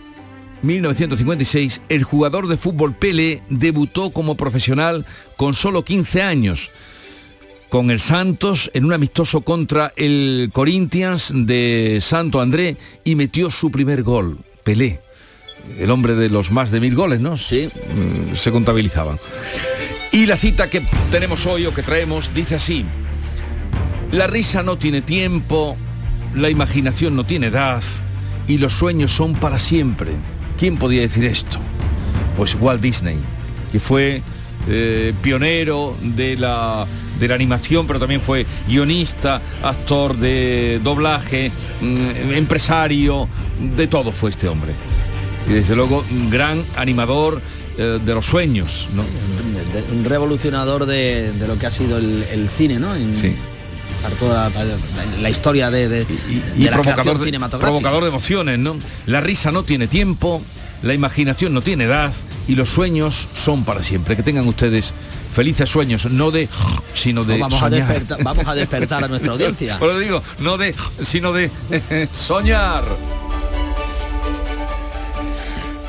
1956, 0.63 1.82
el 1.89 2.04
jugador 2.04 2.47
de 2.47 2.58
fútbol 2.58 2.95
Pele 2.95 3.43
debutó 3.49 4.12
como 4.12 4.36
profesional 4.36 5.06
con 5.38 5.54
solo 5.54 5.84
15 5.84 6.22
años. 6.24 6.72
con 7.70 7.89
el 7.89 7.99
Santos 7.99 8.70
en 8.76 8.86
un 8.86 8.93
amistoso 8.93 9.41
contra 9.41 9.91
el 9.95 10.51
Corinthians 10.53 11.34
de 11.36 11.97
Santo 12.01 12.39
André 12.39 12.78
y 13.03 13.16
metió 13.16 13.49
su 13.49 13.72
primer 13.72 14.03
gol, 14.03 14.38
Pelé. 14.64 14.99
El 15.80 15.89
hombre 15.89 16.14
de 16.14 16.30
los 16.30 16.51
más 16.51 16.70
de 16.70 16.80
mil 16.80 16.93
goles, 16.93 17.20
¿no? 17.20 17.36
Sí. 17.36 17.68
Mm, 17.95 18.36
Se 18.36 18.51
contabilizaban. 18.51 19.18
Y 20.11 20.28
la 20.28 20.38
cita 20.38 20.70
que 20.70 20.84
tenemos 21.09 21.47
hoy 21.47 21.66
o 21.66 21.74
que 21.74 21.82
traemos 21.82 22.32
dice 22.36 22.53
así. 22.55 22.86
La 24.11 24.28
risa 24.28 24.61
no 24.61 24.78
tiene 24.78 25.01
tiempo, 25.01 25.76
la 26.36 26.51
imaginación 26.51 27.16
no 27.16 27.26
tiene 27.26 27.47
edad 27.47 27.82
y 28.47 28.59
los 28.59 28.74
sueños 28.74 29.11
son 29.11 29.34
para 29.34 29.57
siempre. 29.57 30.11
¿Quién 30.64 30.78
podía 30.78 31.01
decir 31.01 31.26
esto? 31.26 31.57
Pues 32.38 32.55
Walt 32.55 32.80
Disney, 32.82 33.18
que 33.70 33.82
fue 33.82 34.22
eh, 34.70 35.14
pionero 35.22 35.97
de 36.01 36.38
la, 36.38 36.88
de 37.20 37.28
la 37.28 37.36
animación, 37.36 37.86
pero 37.86 37.99
también 37.99 38.22
fue 38.22 38.45
guionista, 38.66 39.41
actor 39.61 40.16
de 40.16 40.80
doblaje, 40.82 41.51
mm, 41.82 42.32
empresario, 42.36 43.28
de 43.76 43.88
todo 43.88 44.14
fue 44.14 44.30
este 44.30 44.47
hombre. 44.47 44.72
Y 45.49 45.51
desde 45.51 45.76
luego 45.76 46.05
un 46.09 46.30
gran 46.30 46.64
animador 46.78 47.41
eh, 47.78 47.99
de 48.01 48.14
los 48.14 48.26
sueños, 48.26 48.88
¿no? 48.95 49.03
Un 49.91 50.05
revolucionador 50.05 50.86
de, 50.86 51.34
de 51.34 51.45
lo 51.45 51.59
que 51.59 51.66
ha 51.66 51.72
sido 51.72 51.97
el, 51.97 52.24
el 52.32 52.47
cine, 52.47 52.80
¿no? 52.80 52.95
En- 52.95 53.14
Sí. 53.18 53.36
Para 54.04 54.16
toda 54.16 54.51
la, 55.22 55.30
historia 55.30 55.72
de, 55.72 55.88
de, 55.88 56.06
y 56.30 56.64
de 56.64 56.66
la 56.66 56.72
provocador 56.72 56.93
creación 56.93 57.20
de, 57.20 57.26
cinematográfica. 57.26 57.72
provocador 57.72 58.04
de 58.04 58.10
emociones, 58.10 58.60
¿no? 58.60 58.78
La 59.06 59.22
risa 59.22 59.51
no 59.51 59.64
tiene 59.64 59.88
tiempo, 59.88 60.41
la 60.84 60.93
imaginación 60.93 61.54
no 61.54 61.62
tiene 61.62 61.86
edad 61.86 62.14
y 62.47 62.56
los 62.56 62.70
sueños 62.70 63.30
son 63.34 63.64
para 63.64 63.82
siempre. 63.82 64.18
Que 64.18 64.24
tengan 64.24 64.47
ustedes 64.47 64.93
felices 65.34 65.70
sueños, 65.70 66.06
no 66.12 66.32
de 66.32 66.49
sino 66.93 67.24
de 67.24 67.39
vamos, 67.39 67.62
a 67.62 67.70
despertar, 67.70 68.22
vamos 68.24 68.45
a 68.45 68.54
despertar 68.54 69.04
a 69.06 69.08
nuestra 69.08 69.32
audiencia. 69.34 69.78
Pero 69.80 69.97
digo, 69.97 70.22
no 70.39 70.58
de 70.58 70.76
sino 71.01 71.32
de 71.32 71.49
soñar. 72.14 72.84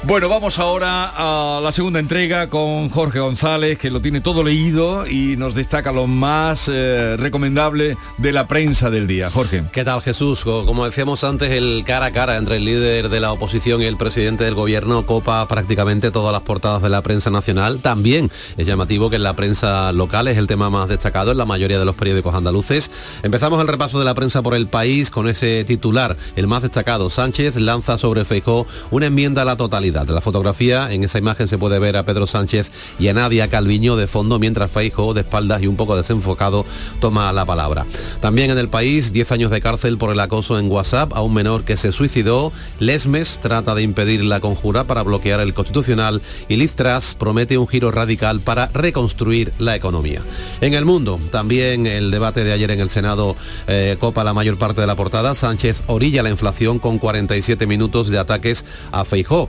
Bueno, 0.07 0.29
vamos 0.29 0.59
ahora 0.59 1.13
a 1.17 1.61
la 1.63 1.73
segunda 1.73 1.99
entrega 1.99 2.51
con 2.51 2.91
Jorge 2.91 3.21
González, 3.21 3.79
que 3.79 3.91
lo 3.91 4.03
tiene 4.03 4.21
todo 4.21 4.45
leído 4.45 5.07
y 5.07 5.37
nos 5.39 5.55
destaca 5.55 5.93
lo 5.93 6.07
más 6.07 6.69
eh, 6.71 7.17
recomendable 7.19 7.97
de 8.19 8.33
la 8.33 8.47
prensa 8.47 8.91
del 8.91 9.07
día. 9.07 9.31
Jorge. 9.31 9.65
¿Qué 9.73 9.83
tal 9.83 10.03
Jesús? 10.03 10.45
Co- 10.45 10.67
Como 10.67 10.85
decíamos 10.85 11.25
antes, 11.25 11.51
el 11.53 11.85
cara 11.87 12.07
a 12.07 12.11
cara 12.13 12.37
entre 12.37 12.57
el 12.57 12.67
líder 12.67 13.09
de 13.09 13.19
la 13.19 13.33
oposición 13.33 13.81
y 13.81 13.87
el 13.87 13.97
presidente 13.97 14.45
del 14.45 14.55
gobierno 14.55 15.07
copa 15.07 15.49
prácticamente 15.49 16.11
todas 16.11 16.35
las 16.35 16.43
portadas 16.43 16.83
de 16.83 16.91
la 16.91 17.01
prensa 17.01 17.31
nacional. 17.31 17.79
También 17.79 18.31
es 18.59 18.67
llamativo 18.67 19.09
que 19.09 19.17
en 19.17 19.23
la 19.23 19.33
prensa 19.33 19.91
local 19.93 20.29
es 20.29 20.37
el 20.37 20.47
tema 20.47 20.69
más 20.69 20.91
destacado 20.91 21.33
en 21.33 21.39
la 21.39 21.47
mayoría 21.47 21.79
de 21.79 21.87
los 21.87 21.95
periódicos 21.95 22.35
andaluces. 22.35 22.91
Empezamos 23.23 23.59
el 23.59 23.69
repaso 23.69 23.99
de 23.99 24.05
la 24.05 24.13
prensa 24.15 24.43
por 24.43 24.55
el 24.55 24.67
país 24.67 25.11
con 25.11 25.29
ese 25.29 25.65
titular, 25.65 26.19
el 26.37 26.47
más 26.47 26.61
destacado. 26.61 27.09
Sánchez 27.09 27.57
lanza 27.57 27.97
sobre 27.97 28.27
Feijó 28.27 28.67
una 28.91 29.07
enmienda 29.07 29.41
a 29.41 29.45
la 29.47 29.57
totalidad. 29.57 29.94
La 29.95 30.21
fotografía, 30.21 30.93
en 30.93 31.05
esa 31.05 31.19
imagen 31.19 31.49
se 31.49 31.57
puede 31.57 31.79
ver 31.79 31.97
a 31.97 32.05
Pedro 32.05 32.27
Sánchez 32.27 32.71
y 32.99 33.09
a 33.09 33.15
Nadia 33.15 33.49
Calviño 33.49 33.97
de 33.97 34.07
fondo, 34.07 34.39
mientras 34.39 34.71
Feijó, 34.71 35.15
de 35.15 35.23
espaldas 35.23 35.63
y 35.63 35.67
un 35.67 35.77
poco 35.77 35.97
desenfocado, 35.97 36.67
toma 37.01 37.33
la 37.33 37.47
palabra. 37.47 37.87
También 38.21 38.51
en 38.51 38.59
el 38.59 38.69
país, 38.69 39.13
10 39.13 39.33
años 39.33 39.51
de 39.51 39.61
cárcel 39.61 39.97
por 39.97 40.11
el 40.11 40.21
acoso 40.21 40.59
en 40.59 40.71
WhatsApp 40.71 41.13
a 41.15 41.23
un 41.23 41.33
menor 41.33 41.65
que 41.65 41.77
se 41.77 41.93
suicidó. 41.93 42.53
Lesmes 42.79 43.39
trata 43.41 43.75
de 43.75 43.83
impedir 43.83 44.25
la 44.25 44.41
conjura 44.41 44.85
para 44.85 45.03
bloquear 45.03 45.41
el 45.41 45.55
constitucional 45.55 46.23
y 46.49 46.57
Liz 46.57 46.75
promete 47.19 47.57
un 47.57 47.69
giro 47.69 47.91
radical 47.91 48.41
para 48.41 48.67
reconstruir 48.69 49.53
la 49.59 49.77
economía. 49.77 50.23
En 50.61 50.75
el 50.75 50.85
mundo, 50.85 51.21
también 51.31 51.87
el 51.87 52.11
debate 52.11 52.45
de 52.45 52.53
ayer 52.53 52.71
en 52.71 52.81
el 52.81 52.91
Senado 52.91 53.37
eh, 53.67 53.97
copa 53.99 54.25
la 54.25 54.35
mayor 54.35 54.59
parte 54.59 54.81
de 54.81 54.87
la 54.87 54.97
portada. 54.97 55.35
Sánchez 55.35 55.83
orilla 55.87 56.23
la 56.23 56.31
inflación 56.31 56.79
con 56.79 56.99
47 56.99 57.67
minutos 57.67 58.11
de 58.11 58.19
ataques 58.19 58.65
a 58.93 59.05
Feijó. 59.05 59.49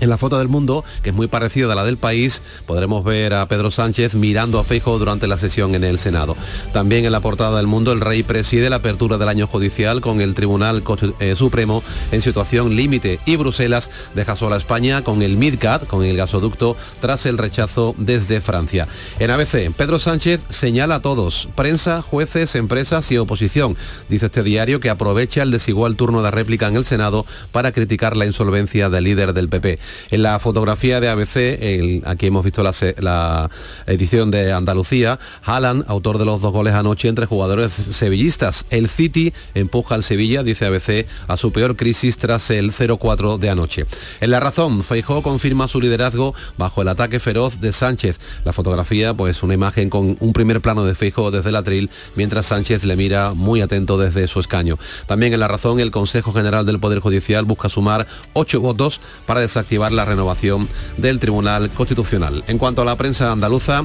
En 0.00 0.10
la 0.10 0.18
foto 0.18 0.38
del 0.38 0.48
mundo, 0.48 0.84
que 1.02 1.10
es 1.10 1.14
muy 1.14 1.26
parecida 1.26 1.72
a 1.72 1.74
la 1.74 1.84
del 1.84 1.96
país, 1.96 2.42
podremos 2.66 3.04
ver 3.04 3.34
a 3.34 3.48
Pedro 3.48 3.70
Sánchez 3.70 4.14
mirando 4.14 4.58
a 4.58 4.64
Feijo 4.64 4.98
durante 4.98 5.26
la 5.26 5.38
sesión 5.38 5.74
en 5.74 5.84
el 5.84 5.98
Senado. 5.98 6.36
También 6.72 7.04
en 7.04 7.12
la 7.12 7.20
portada 7.20 7.56
del 7.56 7.66
mundo, 7.66 7.92
el 7.92 8.00
rey 8.00 8.22
preside 8.22 8.70
la 8.70 8.76
apertura 8.76 9.18
del 9.18 9.28
año 9.28 9.46
judicial 9.46 10.00
con 10.00 10.20
el 10.20 10.34
Tribunal 10.34 10.84
eh, 11.18 11.34
Supremo 11.36 11.82
en 12.12 12.22
situación 12.22 12.76
límite 12.76 13.18
y 13.26 13.36
Bruselas 13.36 13.90
deja 14.14 14.36
sola 14.36 14.56
a 14.56 14.58
España 14.58 15.02
con 15.02 15.22
el 15.22 15.36
MidCat, 15.36 15.86
con 15.86 16.04
el 16.04 16.16
gasoducto, 16.16 16.76
tras 17.00 17.26
el 17.26 17.38
rechazo 17.38 17.94
desde 17.98 18.40
Francia. 18.40 18.86
En 19.18 19.30
ABC, 19.30 19.72
Pedro 19.76 19.98
Sánchez 19.98 20.40
señala 20.48 20.96
a 20.96 21.02
todos, 21.02 21.48
prensa, 21.54 22.02
jueces, 22.02 22.54
empresas 22.54 23.10
y 23.10 23.18
oposición. 23.18 23.76
Dice 24.08 24.26
este 24.26 24.42
diario 24.42 24.80
que 24.80 24.90
aprovecha 24.90 25.42
el 25.42 25.50
desigual 25.50 25.96
turno 25.96 26.22
de 26.22 26.30
réplica 26.30 26.68
en 26.68 26.76
el 26.76 26.84
Senado 26.84 27.26
para 27.52 27.72
criticar 27.72 28.16
la 28.16 28.26
insolvencia 28.26 28.90
del 28.90 29.04
líder 29.04 29.32
del 29.32 29.48
PP. 29.48 29.78
En 30.10 30.22
la 30.22 30.38
fotografía 30.38 31.00
de 31.00 31.08
ABC, 31.08 32.06
aquí 32.06 32.26
hemos 32.26 32.44
visto 32.44 32.62
la 32.62 33.50
edición 33.86 34.30
de 34.30 34.52
Andalucía, 34.52 35.18
Haaland, 35.44 35.84
autor 35.88 36.18
de 36.18 36.24
los 36.24 36.40
dos 36.40 36.52
goles 36.52 36.74
anoche 36.74 37.08
entre 37.08 37.26
jugadores 37.26 37.72
sevillistas. 37.90 38.66
El 38.70 38.88
City 38.88 39.32
empuja 39.54 39.94
al 39.94 40.02
Sevilla, 40.02 40.42
dice 40.42 40.66
ABC, 40.66 41.06
a 41.26 41.36
su 41.36 41.52
peor 41.52 41.76
crisis 41.76 42.18
tras 42.18 42.50
el 42.50 42.72
0-4 42.72 43.38
de 43.38 43.50
anoche. 43.50 43.86
En 44.20 44.30
la 44.30 44.40
razón, 44.40 44.82
Feijó 44.82 45.22
confirma 45.22 45.68
su 45.68 45.80
liderazgo 45.80 46.34
bajo 46.56 46.82
el 46.82 46.88
ataque 46.88 47.20
feroz 47.20 47.60
de 47.60 47.72
Sánchez. 47.72 48.18
La 48.44 48.52
fotografía, 48.52 49.14
pues 49.14 49.42
una 49.42 49.54
imagen 49.54 49.90
con 49.90 50.16
un 50.20 50.32
primer 50.32 50.60
plano 50.60 50.84
de 50.84 50.94
Feijó 50.94 51.30
desde 51.30 51.50
el 51.50 51.56
atril, 51.56 51.90
mientras 52.14 52.46
Sánchez 52.46 52.84
le 52.84 52.96
mira 52.96 53.34
muy 53.34 53.60
atento 53.60 53.98
desde 53.98 54.26
su 54.26 54.40
escaño. 54.40 54.78
También 55.06 55.32
en 55.32 55.40
la 55.40 55.48
razón, 55.48 55.80
el 55.80 55.90
Consejo 55.90 56.32
General 56.32 56.66
del 56.66 56.80
Poder 56.80 57.00
Judicial 57.00 57.44
busca 57.44 57.68
sumar 57.68 58.06
ocho 58.32 58.60
votos 58.60 59.00
para 59.26 59.40
desactivar 59.40 59.77
la 59.78 60.04
renovación 60.04 60.68
del 60.96 61.18
Tribunal 61.18 61.70
Constitucional. 61.70 62.44
En 62.46 62.58
cuanto 62.58 62.82
a 62.82 62.84
la 62.84 62.96
prensa 62.96 63.32
andaluza, 63.32 63.84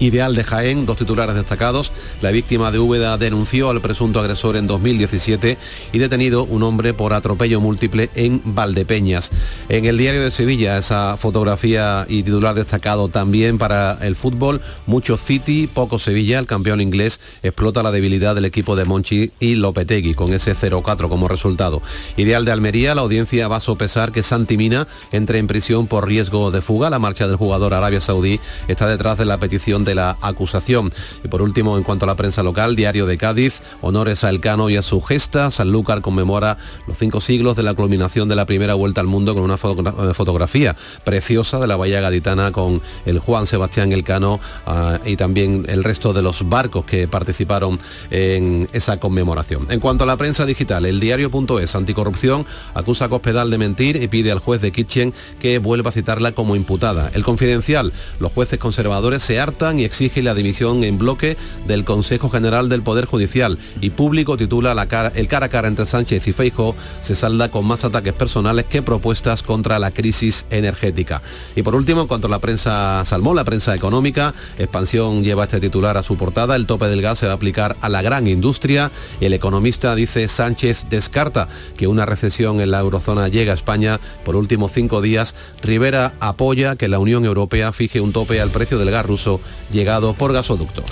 Ideal 0.00 0.34
de 0.34 0.44
Jaén, 0.44 0.86
dos 0.86 0.96
titulares 0.96 1.34
destacados. 1.34 1.92
La 2.22 2.30
víctima 2.30 2.70
de 2.70 2.78
Úbeda 2.78 3.18
denunció 3.18 3.70
al 3.70 3.80
presunto 3.80 4.20
agresor 4.20 4.56
en 4.56 4.66
2017 4.66 5.58
y 5.92 5.98
detenido 5.98 6.44
un 6.44 6.62
hombre 6.62 6.94
por 6.94 7.12
atropello 7.12 7.60
múltiple 7.60 8.10
en 8.14 8.40
Valdepeñas. 8.44 9.30
En 9.68 9.86
el 9.86 9.98
diario 9.98 10.22
de 10.22 10.30
Sevilla, 10.30 10.78
esa 10.78 11.16
fotografía 11.16 12.06
y 12.08 12.22
titular 12.22 12.54
destacado 12.54 13.08
también 13.08 13.58
para 13.58 13.98
el 14.00 14.14
fútbol. 14.14 14.60
Mucho 14.86 15.16
City, 15.16 15.66
poco 15.66 15.98
Sevilla. 15.98 16.38
El 16.38 16.46
campeón 16.46 16.80
inglés 16.80 17.20
explota 17.42 17.82
la 17.82 17.90
debilidad 17.90 18.34
del 18.34 18.44
equipo 18.44 18.76
de 18.76 18.84
Monchi 18.84 19.32
y 19.40 19.56
Lopetegui 19.56 20.14
con 20.14 20.32
ese 20.32 20.54
0-4 20.54 21.08
como 21.08 21.28
resultado. 21.28 21.82
Ideal 22.16 22.44
de 22.44 22.52
Almería, 22.52 22.94
la 22.94 23.02
audiencia 23.02 23.48
va 23.48 23.56
a 23.56 23.60
sopesar 23.60 24.12
que 24.12 24.22
Santi 24.22 24.56
Mina 24.56 24.86
entre 25.12 25.38
en 25.38 25.46
prisión 25.46 25.86
por 25.86 26.06
riesgo 26.06 26.50
de 26.50 26.62
fuga. 26.62 26.90
La 26.90 26.98
marcha 26.98 27.26
del 27.26 27.36
jugador 27.36 27.74
Arabia 27.74 28.00
Saudí 28.00 28.38
está 28.68 28.86
detrás 28.86 29.18
de 29.18 29.24
la 29.24 29.38
petición 29.38 29.84
de 29.84 29.87
la 29.94 30.16
acusación. 30.20 30.92
Y 31.24 31.28
por 31.28 31.42
último, 31.42 31.76
en 31.76 31.84
cuanto 31.84 32.04
a 32.04 32.08
la 32.08 32.16
prensa 32.16 32.42
local, 32.42 32.76
Diario 32.76 33.06
de 33.06 33.18
Cádiz, 33.18 33.62
honores 33.80 34.24
a 34.24 34.30
Elcano 34.30 34.70
y 34.70 34.76
a 34.76 34.82
su 34.82 35.00
gesta. 35.00 35.50
Sanlúcar 35.50 36.02
conmemora 36.02 36.58
los 36.86 36.98
cinco 36.98 37.20
siglos 37.20 37.56
de 37.56 37.62
la 37.62 37.74
culminación 37.74 38.28
de 38.28 38.36
la 38.36 38.46
primera 38.46 38.74
vuelta 38.74 39.00
al 39.00 39.06
mundo 39.06 39.34
con 39.34 39.44
una 39.44 39.54
eh, 39.54 40.14
fotografía 40.14 40.76
preciosa 41.04 41.58
de 41.58 41.66
la 41.66 41.76
bahía 41.76 42.00
gaditana 42.00 42.52
con 42.52 42.80
el 43.06 43.18
Juan 43.18 43.46
Sebastián 43.46 43.92
Elcano 43.92 44.40
ah, 44.66 44.98
y 45.04 45.16
también 45.16 45.66
el 45.68 45.84
resto 45.84 46.12
de 46.12 46.22
los 46.22 46.48
barcos 46.48 46.84
que 46.84 47.08
participaron 47.08 47.78
en 48.10 48.68
esa 48.72 48.98
conmemoración. 48.98 49.66
En 49.70 49.80
cuanto 49.80 50.04
a 50.04 50.06
la 50.06 50.16
prensa 50.16 50.46
digital, 50.46 50.86
el 50.86 51.00
diario.es 51.00 51.74
anticorrupción 51.74 52.46
acusa 52.74 53.06
a 53.06 53.08
Cospedal 53.08 53.50
de 53.50 53.58
mentir 53.58 54.02
y 54.02 54.08
pide 54.08 54.32
al 54.32 54.38
juez 54.38 54.60
de 54.60 54.72
Kitchen 54.72 55.12
que 55.40 55.58
vuelva 55.58 55.90
a 55.90 55.92
citarla 55.92 56.32
como 56.32 56.56
imputada. 56.56 57.10
El 57.14 57.24
confidencial, 57.24 57.92
los 58.18 58.32
jueces 58.32 58.58
conservadores 58.58 59.22
se 59.22 59.40
hartan 59.40 59.77
y 59.80 59.84
exige 59.84 60.22
la 60.22 60.34
dimisión 60.34 60.84
en 60.84 60.98
bloque 60.98 61.36
del 61.66 61.84
Consejo 61.84 62.30
General 62.30 62.68
del 62.68 62.82
Poder 62.82 63.06
Judicial 63.06 63.58
y 63.80 63.90
público 63.90 64.36
titula 64.36 64.72
el 65.14 65.28
cara 65.28 65.46
a 65.46 65.48
cara 65.48 65.68
entre 65.68 65.86
Sánchez 65.86 66.28
y 66.28 66.32
Feijo 66.32 66.74
se 67.00 67.14
salda 67.14 67.50
con 67.50 67.66
más 67.66 67.84
ataques 67.84 68.12
personales 68.12 68.66
que 68.66 68.82
propuestas 68.82 69.42
contra 69.42 69.78
la 69.78 69.90
crisis 69.90 70.46
energética. 70.50 71.22
Y 71.56 71.62
por 71.62 71.74
último, 71.74 72.02
en 72.02 72.06
cuanto 72.06 72.26
a 72.26 72.30
la 72.30 72.38
prensa 72.38 73.04
salmón, 73.04 73.36
la 73.36 73.44
prensa 73.44 73.74
económica, 73.74 74.34
Expansión 74.58 75.24
lleva 75.24 75.44
este 75.44 75.60
titular 75.60 75.96
a 75.96 76.02
su 76.02 76.16
portada, 76.16 76.56
el 76.56 76.66
tope 76.66 76.86
del 76.86 77.02
gas 77.02 77.18
se 77.18 77.26
va 77.26 77.32
a 77.32 77.36
aplicar 77.36 77.76
a 77.80 77.88
la 77.88 78.02
gran 78.02 78.26
industria. 78.26 78.90
El 79.20 79.32
economista 79.32 79.94
dice 79.94 80.28
Sánchez 80.28 80.86
descarta 80.88 81.48
que 81.76 81.86
una 81.86 82.06
recesión 82.06 82.60
en 82.60 82.70
la 82.70 82.80
eurozona 82.80 83.28
llega 83.28 83.52
a 83.52 83.56
España 83.56 84.00
por 84.24 84.36
últimos 84.36 84.72
cinco 84.72 85.00
días. 85.00 85.34
Rivera 85.62 86.14
apoya 86.20 86.76
que 86.76 86.88
la 86.88 86.98
Unión 86.98 87.24
Europea 87.24 87.72
fije 87.72 88.00
un 88.00 88.12
tope 88.12 88.40
al 88.40 88.50
precio 88.50 88.78
del 88.78 88.90
gas 88.90 89.06
ruso 89.06 89.40
llegados 89.70 90.16
por 90.16 90.32
gasoducto. 90.32 90.84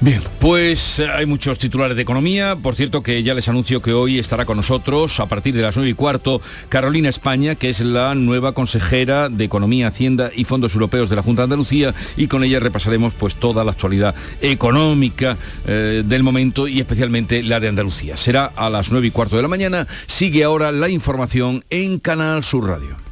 Bien, 0.00 0.20
pues 0.40 0.98
eh, 0.98 1.06
hay 1.08 1.26
muchos 1.26 1.58
titulares 1.58 1.96
de 1.96 2.02
economía. 2.02 2.56
Por 2.56 2.74
cierto, 2.74 3.02
que 3.02 3.22
ya 3.22 3.34
les 3.34 3.48
anuncio 3.48 3.80
que 3.80 3.92
hoy 3.92 4.18
estará 4.18 4.44
con 4.44 4.56
nosotros 4.56 5.20
a 5.20 5.26
partir 5.26 5.54
de 5.54 5.62
las 5.62 5.76
9 5.76 5.90
y 5.90 5.94
cuarto 5.94 6.40
Carolina 6.68 7.08
España, 7.08 7.54
que 7.54 7.70
es 7.70 7.80
la 7.80 8.14
nueva 8.14 8.52
consejera 8.52 9.28
de 9.28 9.44
Economía, 9.44 9.88
Hacienda 9.88 10.30
y 10.34 10.44
Fondos 10.44 10.74
Europeos 10.74 11.08
de 11.08 11.16
la 11.16 11.22
Junta 11.22 11.42
de 11.42 11.44
Andalucía 11.44 11.94
y 12.16 12.26
con 12.26 12.42
ella 12.42 12.58
repasaremos 12.58 13.14
pues 13.14 13.36
toda 13.36 13.64
la 13.64 13.72
actualidad 13.72 14.14
económica 14.40 15.36
eh, 15.66 16.02
del 16.04 16.22
momento 16.22 16.66
y 16.66 16.80
especialmente 16.80 17.42
la 17.42 17.60
de 17.60 17.68
Andalucía. 17.68 18.16
Será 18.16 18.46
a 18.56 18.70
las 18.70 18.90
9 18.90 19.06
y 19.06 19.10
cuarto 19.10 19.36
de 19.36 19.42
la 19.42 19.48
mañana. 19.48 19.86
Sigue 20.06 20.44
ahora 20.44 20.72
la 20.72 20.88
información 20.88 21.64
en 21.70 21.98
Canal 21.98 22.42
Sur 22.42 22.66
Radio. 22.66 23.11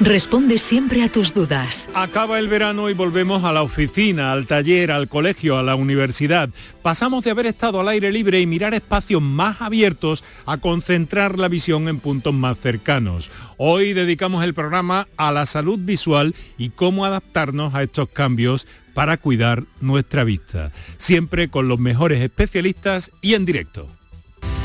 responde 0.00 0.58
siempre 0.58 1.02
a 1.02 1.10
tus 1.10 1.32
dudas. 1.32 1.88
Acaba 1.94 2.38
el 2.38 2.48
verano 2.48 2.90
y 2.90 2.94
volvemos 2.94 3.44
a 3.44 3.52
la 3.52 3.62
oficina, 3.62 4.32
al 4.32 4.46
taller, 4.46 4.90
al 4.90 5.08
colegio, 5.08 5.58
a 5.58 5.62
la 5.62 5.74
universidad. 5.74 6.50
Pasamos 6.82 7.24
de 7.24 7.30
haber 7.30 7.46
estado 7.46 7.80
al 7.80 7.88
aire 7.88 8.12
libre 8.12 8.40
y 8.40 8.46
mirar 8.46 8.74
espacios 8.74 9.22
más 9.22 9.60
abiertos 9.60 10.24
a 10.44 10.58
concentrar 10.58 11.38
la 11.38 11.48
visión 11.48 11.88
en 11.88 12.00
puntos 12.00 12.34
más 12.34 12.58
cercanos. 12.58 13.30
Hoy 13.56 13.92
dedicamos 13.92 14.44
el 14.44 14.54
programa 14.54 15.08
a 15.16 15.32
la 15.32 15.46
salud 15.46 15.78
visual 15.78 16.34
y 16.58 16.70
cómo 16.70 17.04
adaptarnos 17.04 17.74
a 17.74 17.82
estos 17.82 18.08
cambios 18.10 18.66
para 18.94 19.16
cuidar 19.16 19.64
nuestra 19.80 20.24
vista. 20.24 20.72
Siempre 20.96 21.48
con 21.48 21.68
los 21.68 21.78
mejores 21.78 22.22
especialistas 22.22 23.10
y 23.20 23.34
en 23.34 23.44
directo. 23.44 23.95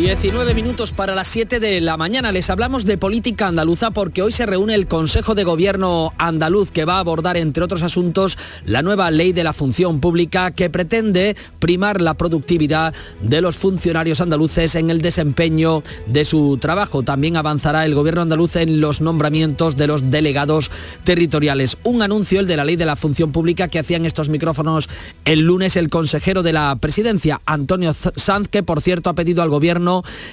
19 0.00 0.54
minutos 0.54 0.90
para 0.90 1.14
las 1.14 1.28
7 1.28 1.60
de 1.60 1.80
la 1.80 1.96
mañana. 1.96 2.32
Les 2.32 2.50
hablamos 2.50 2.84
de 2.84 2.98
política 2.98 3.46
andaluza 3.46 3.92
porque 3.92 4.22
hoy 4.22 4.32
se 4.32 4.44
reúne 4.44 4.74
el 4.74 4.88
Consejo 4.88 5.36
de 5.36 5.44
Gobierno 5.44 6.12
andaluz 6.18 6.72
que 6.72 6.84
va 6.84 6.96
a 6.96 6.98
abordar, 6.98 7.36
entre 7.36 7.62
otros 7.62 7.84
asuntos, 7.84 8.36
la 8.66 8.82
nueva 8.82 9.12
ley 9.12 9.32
de 9.32 9.44
la 9.44 9.52
función 9.52 10.00
pública 10.00 10.50
que 10.50 10.68
pretende 10.68 11.36
primar 11.60 12.00
la 12.00 12.14
productividad 12.14 12.92
de 13.20 13.40
los 13.40 13.56
funcionarios 13.56 14.20
andaluces 14.20 14.74
en 14.74 14.90
el 14.90 15.00
desempeño 15.00 15.84
de 16.08 16.24
su 16.24 16.58
trabajo. 16.60 17.04
También 17.04 17.36
avanzará 17.36 17.84
el 17.84 17.94
Gobierno 17.94 18.22
andaluz 18.22 18.56
en 18.56 18.80
los 18.80 19.00
nombramientos 19.00 19.76
de 19.76 19.86
los 19.86 20.10
delegados 20.10 20.72
territoriales. 21.04 21.78
Un 21.84 22.02
anuncio, 22.02 22.40
el 22.40 22.48
de 22.48 22.56
la 22.56 22.64
ley 22.64 22.74
de 22.74 22.84
la 22.84 22.96
función 22.96 23.30
pública, 23.30 23.68
que 23.68 23.78
hacían 23.78 24.06
estos 24.06 24.28
micrófonos 24.28 24.88
el 25.24 25.40
lunes 25.40 25.76
el 25.76 25.88
consejero 25.88 26.42
de 26.42 26.52
la 26.52 26.76
presidencia, 26.80 27.40
Antonio 27.46 27.94
Sanz, 27.94 28.48
que 28.48 28.64
por 28.64 28.82
cierto 28.82 29.08
ha 29.08 29.14
pedido 29.14 29.40
al 29.40 29.50
Gobierno 29.50 29.83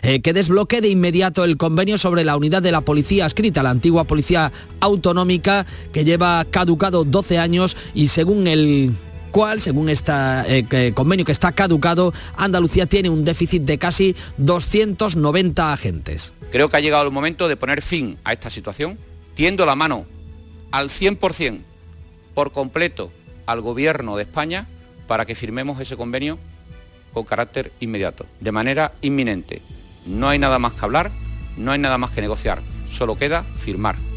eh, 0.02 0.22
que 0.22 0.34
desbloquee 0.34 0.82
de 0.82 0.90
inmediato 0.90 1.44
el 1.44 1.58
convenio 1.58 1.98
sobre 1.98 2.24
la 2.24 2.36
unidad 2.36 2.62
de 2.62 2.72
la 2.72 2.82
policía 2.82 3.26
escrita, 3.26 3.64
la 3.64 3.70
antigua 3.70 4.06
policía 4.06 4.52
autonómica 4.80 5.66
que 5.94 6.06
lleva 6.06 6.46
caducado 6.46 7.04
12 7.04 7.38
años 7.38 7.78
y 7.94 8.08
según 8.08 8.48
el 8.48 8.94
cual, 9.32 9.62
según 9.62 9.90
este 9.90 10.94
convenio 10.94 11.26
que 11.26 11.32
está 11.32 11.54
caducado, 11.54 12.14
Andalucía 12.36 12.86
tiene 12.86 13.10
un 13.10 13.24
déficit 13.24 13.64
de 13.64 13.78
casi 13.78 14.16
290 14.38 15.74
agentes. 15.74 16.34
Creo 16.52 16.70
que 16.70 16.78
ha 16.78 16.82
llegado 16.82 17.06
el 17.06 17.12
momento 17.12 17.48
de 17.48 17.56
poner 17.56 17.82
fin 17.82 18.18
a 18.24 18.34
esta 18.34 18.50
situación, 18.50 18.98
tiendo 19.36 19.66
la 19.66 19.76
mano 19.76 20.06
al 20.72 20.90
100%, 20.90 21.62
por 22.34 22.52
completo, 22.52 23.12
al 23.46 23.62
Gobierno 23.62 24.18
de 24.18 24.24
España 24.24 24.68
para 25.08 25.26
que 25.26 25.36
firmemos 25.36 25.80
ese 25.80 25.98
convenio 25.98 26.40
con 27.14 27.24
carácter 27.24 27.72
inmediato, 27.80 28.26
de 28.40 28.52
manera 28.52 28.94
inminente. 29.02 29.62
No 30.06 30.30
hay 30.30 30.40
nada 30.40 30.60
más 30.60 30.74
que 30.74 30.86
hablar, 30.86 31.12
no 31.58 31.72
hay 31.72 31.80
nada 31.80 31.98
más 31.98 32.12
que 32.12 32.22
negociar, 32.22 32.62
solo 32.90 33.18
queda 33.18 33.44
firmar. 33.44 34.11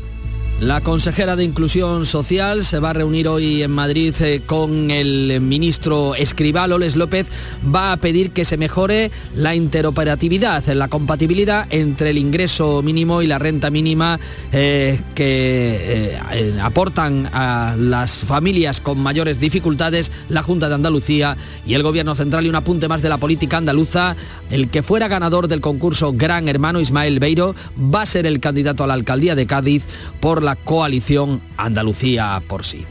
La 0.60 0.80
consejera 0.80 1.34
de 1.34 1.42
Inclusión 1.42 2.06
Social 2.06 2.64
se 2.64 2.78
va 2.78 2.90
a 2.90 2.92
reunir 2.92 3.26
hoy 3.26 3.64
en 3.64 3.72
Madrid 3.72 4.14
eh, 4.20 4.40
con 4.46 4.92
el 4.92 5.40
ministro 5.40 6.14
Escribal, 6.14 6.70
Oles 6.72 6.94
López, 6.94 7.26
va 7.74 7.90
a 7.92 7.96
pedir 7.96 8.30
que 8.30 8.44
se 8.44 8.56
mejore 8.56 9.10
la 9.34 9.56
interoperatividad, 9.56 10.64
la 10.66 10.86
compatibilidad 10.86 11.66
entre 11.70 12.10
el 12.10 12.18
ingreso 12.18 12.82
mínimo 12.82 13.20
y 13.20 13.26
la 13.26 13.40
renta 13.40 13.68
mínima 13.68 14.20
eh, 14.52 15.00
que 15.16 16.16
eh, 16.32 16.58
aportan 16.62 17.28
a 17.32 17.74
las 17.76 18.16
familias 18.16 18.80
con 18.80 19.00
mayores 19.00 19.40
dificultades 19.40 20.12
la 20.28 20.44
Junta 20.44 20.68
de 20.68 20.76
Andalucía 20.76 21.36
y 21.66 21.74
el 21.74 21.82
Gobierno 21.82 22.14
Central 22.14 22.46
y 22.46 22.48
un 22.48 22.54
apunte 22.54 22.86
más 22.86 23.02
de 23.02 23.08
la 23.08 23.18
política 23.18 23.56
andaluza. 23.56 24.14
El 24.50 24.68
que 24.68 24.84
fuera 24.84 25.08
ganador 25.08 25.48
del 25.48 25.60
concurso 25.60 26.12
Gran 26.12 26.48
Hermano 26.48 26.78
Ismael 26.78 27.18
Beiro 27.18 27.56
va 27.76 28.02
a 28.02 28.06
ser 28.06 28.24
el 28.24 28.38
candidato 28.38 28.84
a 28.84 28.86
la 28.86 28.94
alcaldía 28.94 29.34
de 29.34 29.46
Cádiz 29.46 29.84
por 30.20 30.43
la 30.44 30.56
coalición 30.56 31.40
Andalucía 31.56 32.42
por 32.46 32.64
sí. 32.64 32.84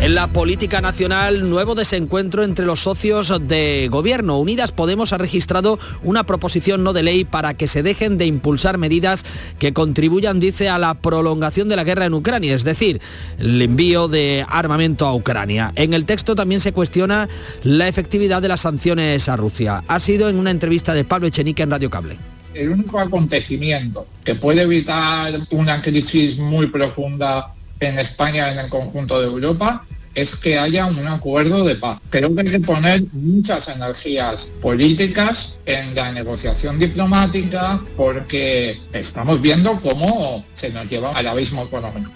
En 0.00 0.14
la 0.14 0.28
política 0.28 0.80
nacional, 0.80 1.50
nuevo 1.50 1.74
desencuentro 1.74 2.42
entre 2.42 2.64
los 2.64 2.80
socios 2.80 3.30
de 3.46 3.88
gobierno. 3.90 4.38
Unidas 4.38 4.72
Podemos 4.72 5.12
ha 5.12 5.18
registrado 5.18 5.78
una 6.02 6.24
proposición 6.24 6.82
no 6.82 6.94
de 6.94 7.02
ley 7.02 7.24
para 7.24 7.52
que 7.52 7.68
se 7.68 7.82
dejen 7.82 8.16
de 8.16 8.24
impulsar 8.24 8.78
medidas 8.78 9.26
que 9.58 9.74
contribuyan, 9.74 10.40
dice, 10.40 10.70
a 10.70 10.78
la 10.78 10.94
prolongación 10.94 11.68
de 11.68 11.76
la 11.76 11.84
guerra 11.84 12.06
en 12.06 12.14
Ucrania, 12.14 12.54
es 12.54 12.64
decir, 12.64 13.00
el 13.38 13.60
envío 13.60 14.08
de 14.08 14.46
armamento 14.48 15.06
a 15.06 15.14
Ucrania. 15.14 15.72
En 15.76 15.92
el 15.92 16.06
texto 16.06 16.34
también 16.34 16.62
se 16.62 16.72
cuestiona 16.72 17.28
la 17.62 17.86
efectividad 17.86 18.40
de 18.40 18.48
las 18.48 18.62
sanciones 18.62 19.28
a 19.28 19.36
Rusia. 19.36 19.84
Ha 19.86 20.00
sido 20.00 20.30
en 20.30 20.36
una 20.36 20.50
entrevista 20.50 20.94
de 20.94 21.04
Pablo 21.04 21.26
Echenique 21.26 21.62
en 21.62 21.70
Radio 21.70 21.90
Cable 21.90 22.29
el 22.54 22.70
único 22.70 22.98
acontecimiento 22.98 24.06
que 24.24 24.34
puede 24.34 24.62
evitar 24.62 25.32
una 25.50 25.80
crisis 25.82 26.38
muy 26.38 26.66
profunda 26.66 27.54
en 27.80 27.98
España, 27.98 28.50
en 28.50 28.58
el 28.58 28.68
conjunto 28.68 29.20
de 29.20 29.26
Europa, 29.26 29.84
es 30.14 30.34
que 30.36 30.58
haya 30.58 30.86
un 30.86 31.06
acuerdo 31.06 31.64
de 31.64 31.76
paz. 31.76 32.00
Creo 32.10 32.34
que 32.34 32.40
hay 32.42 32.48
que 32.48 32.60
poner 32.60 33.04
muchas 33.12 33.68
energías 33.68 34.50
políticas 34.60 35.58
en 35.66 35.94
la 35.94 36.12
negociación 36.12 36.78
diplomática 36.78 37.80
porque 37.96 38.80
estamos 38.92 39.40
viendo 39.40 39.80
cómo 39.80 40.44
se 40.54 40.70
nos 40.70 40.88
lleva 40.88 41.12
al 41.12 41.26
abismo 41.28 41.62
económico. 41.62 42.10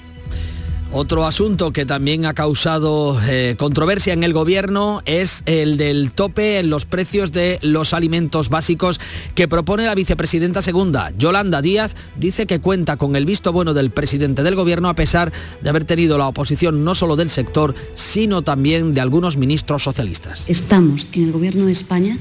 Otro 0.96 1.26
asunto 1.26 1.72
que 1.72 1.86
también 1.86 2.24
ha 2.24 2.34
causado 2.34 3.20
eh, 3.26 3.56
controversia 3.58 4.12
en 4.12 4.22
el 4.22 4.32
gobierno 4.32 5.02
es 5.06 5.42
el 5.44 5.76
del 5.76 6.12
tope 6.12 6.60
en 6.60 6.70
los 6.70 6.84
precios 6.84 7.32
de 7.32 7.58
los 7.62 7.92
alimentos 7.92 8.48
básicos 8.48 9.00
que 9.34 9.48
propone 9.48 9.86
la 9.86 9.96
vicepresidenta 9.96 10.62
segunda. 10.62 11.12
Yolanda 11.18 11.62
Díaz 11.62 11.96
dice 12.14 12.46
que 12.46 12.60
cuenta 12.60 12.96
con 12.96 13.16
el 13.16 13.26
visto 13.26 13.52
bueno 13.52 13.74
del 13.74 13.90
presidente 13.90 14.44
del 14.44 14.54
gobierno 14.54 14.88
a 14.88 14.94
pesar 14.94 15.32
de 15.60 15.68
haber 15.68 15.84
tenido 15.84 16.16
la 16.16 16.28
oposición 16.28 16.84
no 16.84 16.94
solo 16.94 17.16
del 17.16 17.28
sector, 17.28 17.74
sino 17.96 18.42
también 18.42 18.94
de 18.94 19.00
algunos 19.00 19.36
ministros 19.36 19.82
socialistas. 19.82 20.44
Estamos 20.48 21.08
en 21.12 21.24
el 21.24 21.32
gobierno 21.32 21.66
de 21.66 21.72
España 21.72 22.18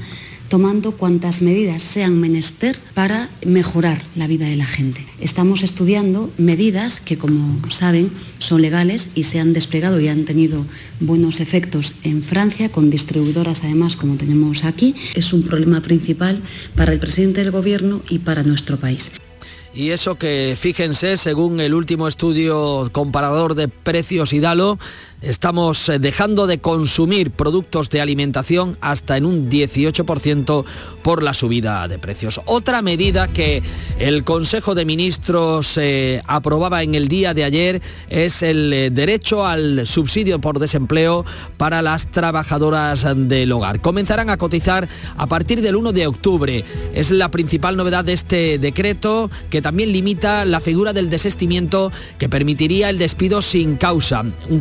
tomando 0.54 0.92
cuantas 0.92 1.42
medidas 1.42 1.82
sean 1.82 2.20
menester 2.20 2.78
para 2.94 3.28
mejorar 3.44 4.00
la 4.14 4.28
vida 4.28 4.46
de 4.46 4.54
la 4.54 4.66
gente. 4.66 5.04
Estamos 5.20 5.64
estudiando 5.64 6.30
medidas 6.38 7.00
que, 7.00 7.18
como 7.18 7.58
saben, 7.72 8.12
son 8.38 8.62
legales 8.62 9.08
y 9.16 9.24
se 9.24 9.40
han 9.40 9.52
desplegado 9.52 9.98
y 9.98 10.06
han 10.06 10.24
tenido 10.24 10.64
buenos 11.00 11.40
efectos 11.40 11.94
en 12.04 12.22
Francia, 12.22 12.70
con 12.70 12.88
distribuidoras 12.88 13.64
además 13.64 13.96
como 13.96 14.14
tenemos 14.14 14.62
aquí. 14.62 14.94
Es 15.16 15.32
un 15.32 15.42
problema 15.42 15.80
principal 15.80 16.40
para 16.76 16.92
el 16.92 17.00
presidente 17.00 17.40
del 17.40 17.50
Gobierno 17.50 18.00
y 18.08 18.20
para 18.20 18.44
nuestro 18.44 18.76
país. 18.76 19.10
Y 19.74 19.90
eso 19.90 20.14
que, 20.18 20.56
fíjense, 20.56 21.16
según 21.16 21.58
el 21.58 21.74
último 21.74 22.06
estudio 22.06 22.88
comparador 22.92 23.56
de 23.56 23.66
precios 23.66 24.32
y 24.32 24.38
Dalo, 24.38 24.78
estamos 25.24 25.88
eh, 25.88 25.98
dejando 25.98 26.46
de 26.46 26.58
consumir 26.58 27.30
productos 27.30 27.90
de 27.90 28.00
alimentación 28.00 28.76
hasta 28.80 29.16
en 29.16 29.24
un 29.24 29.50
18% 29.50 30.64
por 31.02 31.22
la 31.22 31.34
subida 31.34 31.86
de 31.88 31.98
precios. 31.98 32.40
Otra 32.46 32.82
medida 32.82 33.28
que 33.28 33.62
el 33.98 34.24
Consejo 34.24 34.74
de 34.74 34.84
Ministros 34.84 35.76
eh, 35.76 36.22
aprobaba 36.26 36.82
en 36.82 36.94
el 36.94 37.08
día 37.08 37.34
de 37.34 37.44
ayer 37.44 37.82
es 38.08 38.42
el 38.42 38.72
eh, 38.72 38.90
derecho 38.90 39.46
al 39.46 39.86
subsidio 39.86 40.40
por 40.40 40.58
desempleo 40.58 41.24
para 41.56 41.82
las 41.82 42.10
trabajadoras 42.10 43.06
del 43.16 43.52
hogar. 43.52 43.80
Comenzarán 43.80 44.30
a 44.30 44.36
cotizar 44.36 44.88
a 45.16 45.26
partir 45.26 45.60
del 45.60 45.76
1 45.76 45.92
de 45.92 46.06
octubre. 46.06 46.64
Es 46.94 47.10
la 47.10 47.30
principal 47.30 47.76
novedad 47.76 48.04
de 48.04 48.12
este 48.12 48.58
decreto 48.58 49.30
que 49.50 49.62
también 49.62 49.92
limita 49.92 50.44
la 50.44 50.60
figura 50.60 50.92
del 50.92 51.10
desestimiento 51.10 51.92
que 52.18 52.28
permitiría 52.28 52.90
el 52.90 52.98
despido 52.98 53.42
sin 53.42 53.76
causa. 53.76 54.24
Un 54.48 54.60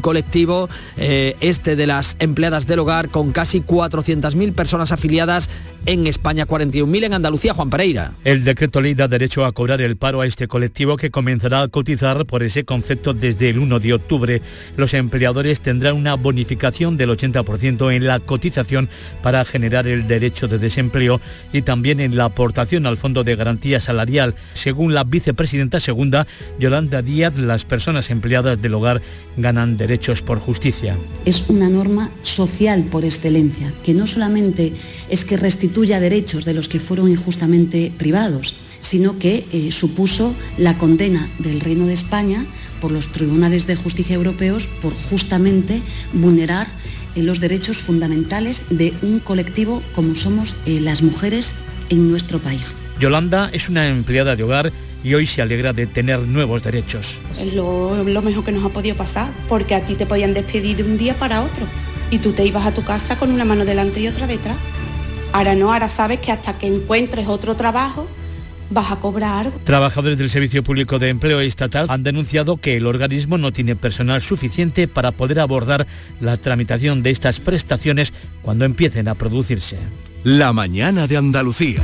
eh, 0.98 1.36
este 1.42 1.76
de 1.76 1.88
las 1.88 2.16
empleadas 2.20 2.68
del 2.68 2.80
hogar 2.80 3.10
con 3.10 3.32
casi 3.32 3.62
400.000 3.62 4.54
personas 4.54 4.92
afiliadas 4.92 5.50
en 5.86 6.08
España, 6.08 6.46
41.000 6.48 7.04
en 7.04 7.14
Andalucía. 7.14 7.54
Juan 7.54 7.70
Pereira. 7.70 8.14
El 8.24 8.44
decreto 8.44 8.80
ley 8.82 8.94
da 8.94 9.08
derecho 9.08 9.46
a 9.46 9.52
cobrar 9.52 9.82
el 9.82 9.98
paro 9.98 10.22
a 10.22 10.28
este 10.28 10.48
colectivo 10.48 10.98
que 10.98 11.12
comenzará 11.12 11.62
a 11.62 11.68
cotizar 11.68 12.26
por 12.26 12.44
ese 12.44 12.64
concepto 12.64 13.14
desde 13.14 13.50
el 13.50 13.60
1 13.60 13.80
de 13.80 13.94
octubre. 13.94 14.42
Los 14.78 14.94
empleadores 14.94 15.62
tendrán 15.62 15.96
una 15.96 16.16
bonificación 16.16 16.96
del 16.96 17.10
80% 17.10 17.94
en 17.94 18.08
la 18.08 18.20
cotización 18.20 18.90
para 19.22 19.44
generar 19.46 19.88
el 19.88 20.08
derecho 20.08 20.48
de 20.48 20.58
desempleo 20.58 21.20
y 21.52 21.64
también 21.64 22.00
en 22.00 22.16
la 22.16 22.26
aportación 22.26 22.86
al 22.86 22.98
Fondo 22.98 23.24
de 23.24 23.36
Garantía 23.36 23.80
Salarial. 23.80 24.36
Según 24.54 24.94
la 24.94 25.04
vicepresidenta 25.04 25.80
segunda, 25.80 26.28
Yolanda 26.60 27.02
Díaz, 27.02 27.38
las 27.38 27.66
personas 27.66 28.10
empleadas 28.10 28.62
del 28.62 28.74
hogar 28.74 29.02
ganan 29.38 29.78
derechos 29.78 30.22
por 30.22 30.40
justicia. 30.44 30.98
Es 31.26 31.46
una 31.50 31.70
norma 31.70 32.12
social 32.22 32.84
por 32.84 33.06
excelencia, 33.06 33.74
que 33.84 33.94
no 33.94 34.06
solamente 34.08 34.74
es 35.10 35.26
que 35.26 35.38
restituya 35.38 36.00
derechos 36.00 36.46
de 36.46 36.54
los 36.54 36.68
que 36.68 36.80
fueron 36.80 37.10
injustamente 37.10 37.92
privados, 37.98 38.56
sino 38.82 39.18
que 39.18 39.46
eh, 39.52 39.72
supuso 39.72 40.36
la 40.58 40.78
condena 40.78 41.30
del 41.40 41.62
Reino 41.62 41.88
de 41.88 41.94
España 41.94 42.46
por 42.82 42.92
los 42.92 43.12
tribunales 43.12 43.66
de 43.66 43.78
justicia 43.78 44.16
europeos 44.16 44.68
por 44.82 44.94
justamente 44.94 45.82
vulnerar 46.12 46.68
eh, 47.16 47.24
los 47.24 47.40
derechos 47.40 47.78
fundamentales 47.78 48.64
de 48.70 48.94
un 49.02 49.20
colectivo 49.20 49.82
como 49.96 50.16
somos 50.16 50.54
eh, 50.66 50.82
las 50.82 51.02
mujeres 51.02 51.52
en 51.90 52.10
nuestro 52.10 52.40
país. 52.40 52.76
Yolanda 53.00 53.50
es 53.54 53.70
una 53.70 53.88
empleada 53.88 54.36
de 54.36 54.44
hogar 54.44 54.74
y 55.04 55.14
hoy 55.14 55.26
se 55.26 55.42
alegra 55.42 55.74
de 55.74 55.86
tener 55.86 56.20
nuevos 56.20 56.64
derechos. 56.64 57.20
Es 57.40 57.54
lo, 57.54 58.04
lo, 58.04 58.22
mejor 58.22 58.44
que 58.46 58.52
nos 58.52 58.66
ha 58.66 58.70
podido 58.70 58.96
pasar, 58.96 59.30
porque 59.50 59.76
a 59.76 59.86
ti 59.86 59.96
te 59.96 60.06
podían 60.06 60.34
despedir 60.34 60.78
de 60.78 60.84
un 60.84 60.98
día 60.98 61.16
para 61.16 61.42
otro 61.42 61.66
y 62.10 62.20
tú 62.20 62.32
te 62.32 62.46
ibas 62.46 62.66
a 62.66 62.74
tu 62.74 62.84
casa 62.84 63.18
con 63.18 63.32
una 63.32 63.46
mano 63.46 63.66
delante 63.66 64.00
y 64.00 64.08
otra 64.08 64.28
detrás. 64.28 64.58
Ahora 65.34 65.56
no, 65.56 65.74
ahora 65.74 65.90
sabes 65.90 66.20
que 66.20 66.32
hasta 66.32 66.58
que 66.58 66.68
encuentres 66.68 67.28
otro 67.28 67.56
trabajo 67.56 68.08
vas 68.70 68.92
a 68.92 68.98
cobrar 68.98 69.46
algo. 69.46 69.60
Trabajadores 69.64 70.18
del 70.18 70.30
Servicio 70.30 70.64
Público 70.64 71.00
de 71.00 71.10
Empleo 71.10 71.42
Estatal 71.42 71.88
han 71.90 72.04
denunciado 72.04 72.58
que 72.58 72.78
el 72.78 72.86
organismo 72.86 73.38
no 73.38 73.52
tiene 73.52 73.76
personal 73.76 74.22
suficiente 74.22 74.88
para 74.88 75.12
poder 75.12 75.40
abordar 75.40 75.88
la 76.20 76.38
tramitación 76.38 77.04
de 77.04 77.12
estas 77.12 77.40
prestaciones 77.40 78.14
cuando 78.42 78.66
empiecen 78.66 79.08
a 79.08 79.16
producirse. 79.16 79.78
La 80.24 80.54
mañana 80.54 81.08
de 81.08 81.18
Andalucía. 81.18 81.82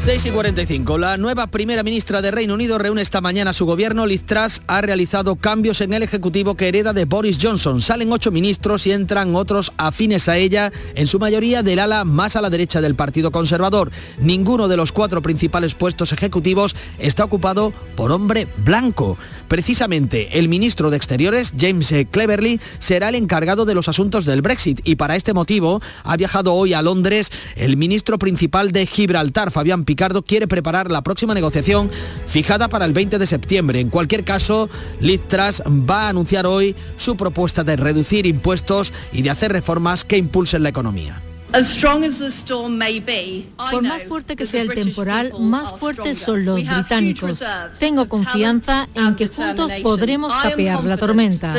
6 0.00 0.24
y 0.24 0.30
45. 0.30 0.96
La 0.96 1.18
nueva 1.18 1.48
primera 1.48 1.82
ministra 1.82 2.22
de 2.22 2.30
Reino 2.30 2.54
Unido 2.54 2.78
reúne 2.78 3.02
esta 3.02 3.20
mañana 3.20 3.50
a 3.50 3.52
su 3.52 3.66
gobierno. 3.66 4.06
Liz 4.06 4.24
Truss 4.24 4.62
ha 4.66 4.80
realizado 4.80 5.36
cambios 5.36 5.82
en 5.82 5.92
el 5.92 6.02
Ejecutivo 6.02 6.54
que 6.54 6.68
hereda 6.68 6.94
de 6.94 7.04
Boris 7.04 7.38
Johnson. 7.38 7.82
Salen 7.82 8.10
ocho 8.10 8.30
ministros 8.30 8.86
y 8.86 8.92
entran 8.92 9.36
otros 9.36 9.74
afines 9.76 10.30
a 10.30 10.38
ella, 10.38 10.72
en 10.94 11.06
su 11.06 11.18
mayoría 11.18 11.62
del 11.62 11.80
ala 11.80 12.06
más 12.06 12.34
a 12.34 12.40
la 12.40 12.48
derecha 12.48 12.80
del 12.80 12.94
Partido 12.94 13.30
Conservador. 13.30 13.90
Ninguno 14.18 14.68
de 14.68 14.78
los 14.78 14.90
cuatro 14.90 15.20
principales 15.20 15.74
puestos 15.74 16.14
ejecutivos 16.14 16.74
está 16.98 17.24
ocupado 17.24 17.74
por 17.94 18.10
hombre 18.10 18.48
blanco. 18.64 19.18
Precisamente 19.48 20.38
el 20.38 20.48
ministro 20.48 20.90
de 20.90 20.96
Exteriores, 20.96 21.52
James 21.58 21.92
Cleverly, 22.10 22.58
será 22.78 23.10
el 23.10 23.16
encargado 23.16 23.66
de 23.66 23.74
los 23.74 23.88
asuntos 23.88 24.24
del 24.24 24.40
Brexit 24.40 24.80
y 24.84 24.96
para 24.96 25.16
este 25.16 25.34
motivo 25.34 25.82
ha 26.04 26.16
viajado 26.16 26.54
hoy 26.54 26.72
a 26.72 26.80
Londres 26.80 27.30
el 27.56 27.76
ministro 27.76 28.18
principal 28.18 28.72
de 28.72 28.86
Gibraltar, 28.86 29.50
Fabián 29.50 29.84
Picardo 29.90 30.22
quiere 30.22 30.46
preparar 30.46 30.88
la 30.88 31.02
próxima 31.02 31.34
negociación 31.34 31.90
fijada 32.28 32.68
para 32.68 32.84
el 32.84 32.92
20 32.92 33.18
de 33.18 33.26
septiembre. 33.26 33.80
En 33.80 33.90
cualquier 33.90 34.22
caso, 34.22 34.70
Liz 35.00 35.20
Truss 35.26 35.64
va 35.68 36.02
a 36.02 36.10
anunciar 36.10 36.46
hoy 36.46 36.76
su 36.96 37.16
propuesta 37.16 37.64
de 37.64 37.74
reducir 37.74 38.24
impuestos 38.24 38.92
y 39.12 39.22
de 39.22 39.30
hacer 39.30 39.50
reformas 39.50 40.04
que 40.04 40.16
impulsen 40.16 40.62
la 40.62 40.68
economía. 40.68 41.20
Por 43.56 43.82
más 43.82 44.04
fuerte 44.04 44.36
que 44.36 44.46
sea 44.46 44.62
el 44.62 44.72
temporal, 44.74 45.32
más 45.40 45.72
fuertes 45.80 46.20
son 46.20 46.44
los 46.44 46.64
británicos. 46.64 47.42
Tengo 47.80 48.08
confianza 48.08 48.88
en 48.94 49.16
que 49.16 49.26
juntos 49.26 49.72
podremos 49.82 50.32
capear 50.32 50.84
la 50.84 50.98
tormenta. 50.98 51.52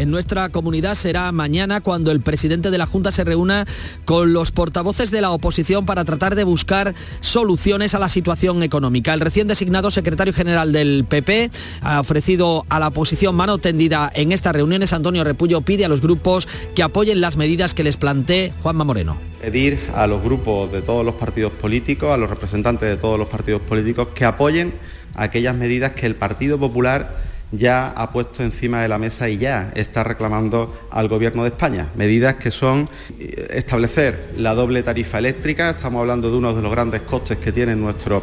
En 0.00 0.10
nuestra 0.10 0.48
comunidad 0.48 0.94
será 0.94 1.30
mañana 1.30 1.82
cuando 1.82 2.10
el 2.10 2.22
presidente 2.22 2.70
de 2.70 2.78
la 2.78 2.86
Junta 2.86 3.12
se 3.12 3.22
reúna 3.22 3.66
con 4.06 4.32
los 4.32 4.50
portavoces 4.50 5.10
de 5.10 5.20
la 5.20 5.30
oposición 5.30 5.84
para 5.84 6.06
tratar 6.06 6.36
de 6.36 6.44
buscar 6.44 6.94
soluciones 7.20 7.94
a 7.94 7.98
la 7.98 8.08
situación 8.08 8.62
económica. 8.62 9.12
El 9.12 9.20
recién 9.20 9.46
designado 9.46 9.90
secretario 9.90 10.32
general 10.32 10.72
del 10.72 11.04
PP 11.06 11.50
ha 11.82 12.00
ofrecido 12.00 12.64
a 12.70 12.78
la 12.78 12.88
oposición 12.88 13.34
mano 13.34 13.58
tendida 13.58 14.10
en 14.14 14.32
estas 14.32 14.54
reuniones. 14.54 14.94
Antonio 14.94 15.22
Repullo 15.22 15.60
pide 15.60 15.84
a 15.84 15.88
los 15.90 16.00
grupos 16.00 16.48
que 16.74 16.82
apoyen 16.82 17.20
las 17.20 17.36
medidas 17.36 17.74
que 17.74 17.82
les 17.82 17.98
plantee 17.98 18.54
Juanma 18.62 18.84
Moreno. 18.84 19.18
Pedir 19.42 19.80
a 19.94 20.06
los 20.06 20.22
grupos 20.22 20.72
de 20.72 20.80
todos 20.80 21.04
los 21.04 21.16
partidos 21.16 21.52
políticos, 21.52 22.10
a 22.10 22.16
los 22.16 22.30
representantes 22.30 22.88
de 22.88 22.96
todos 22.96 23.18
los 23.18 23.28
partidos 23.28 23.60
políticos, 23.60 24.08
que 24.14 24.24
apoyen 24.24 24.72
aquellas 25.14 25.54
medidas 25.54 25.92
que 25.92 26.06
el 26.06 26.14
Partido 26.14 26.58
Popular 26.58 27.28
ya 27.52 27.88
ha 27.88 28.10
puesto 28.12 28.42
encima 28.42 28.82
de 28.82 28.88
la 28.88 28.98
mesa 28.98 29.28
y 29.28 29.38
ya 29.38 29.72
está 29.74 30.04
reclamando 30.04 30.86
al 30.90 31.08
Gobierno 31.08 31.42
de 31.42 31.48
España. 31.48 31.88
Medidas 31.96 32.36
que 32.36 32.50
son 32.50 32.88
eh, 33.18 33.48
establecer 33.50 34.32
la 34.36 34.54
doble 34.54 34.82
tarifa 34.82 35.18
eléctrica, 35.18 35.70
estamos 35.70 36.00
hablando 36.00 36.30
de 36.30 36.36
uno 36.36 36.54
de 36.54 36.62
los 36.62 36.70
grandes 36.70 37.02
costes 37.02 37.38
que 37.38 37.52
tienen 37.52 37.80
nuestros 37.80 38.22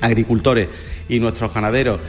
agricultores 0.00 0.68
y 1.08 1.18
nuestros 1.20 1.52
ganaderos 1.52 2.00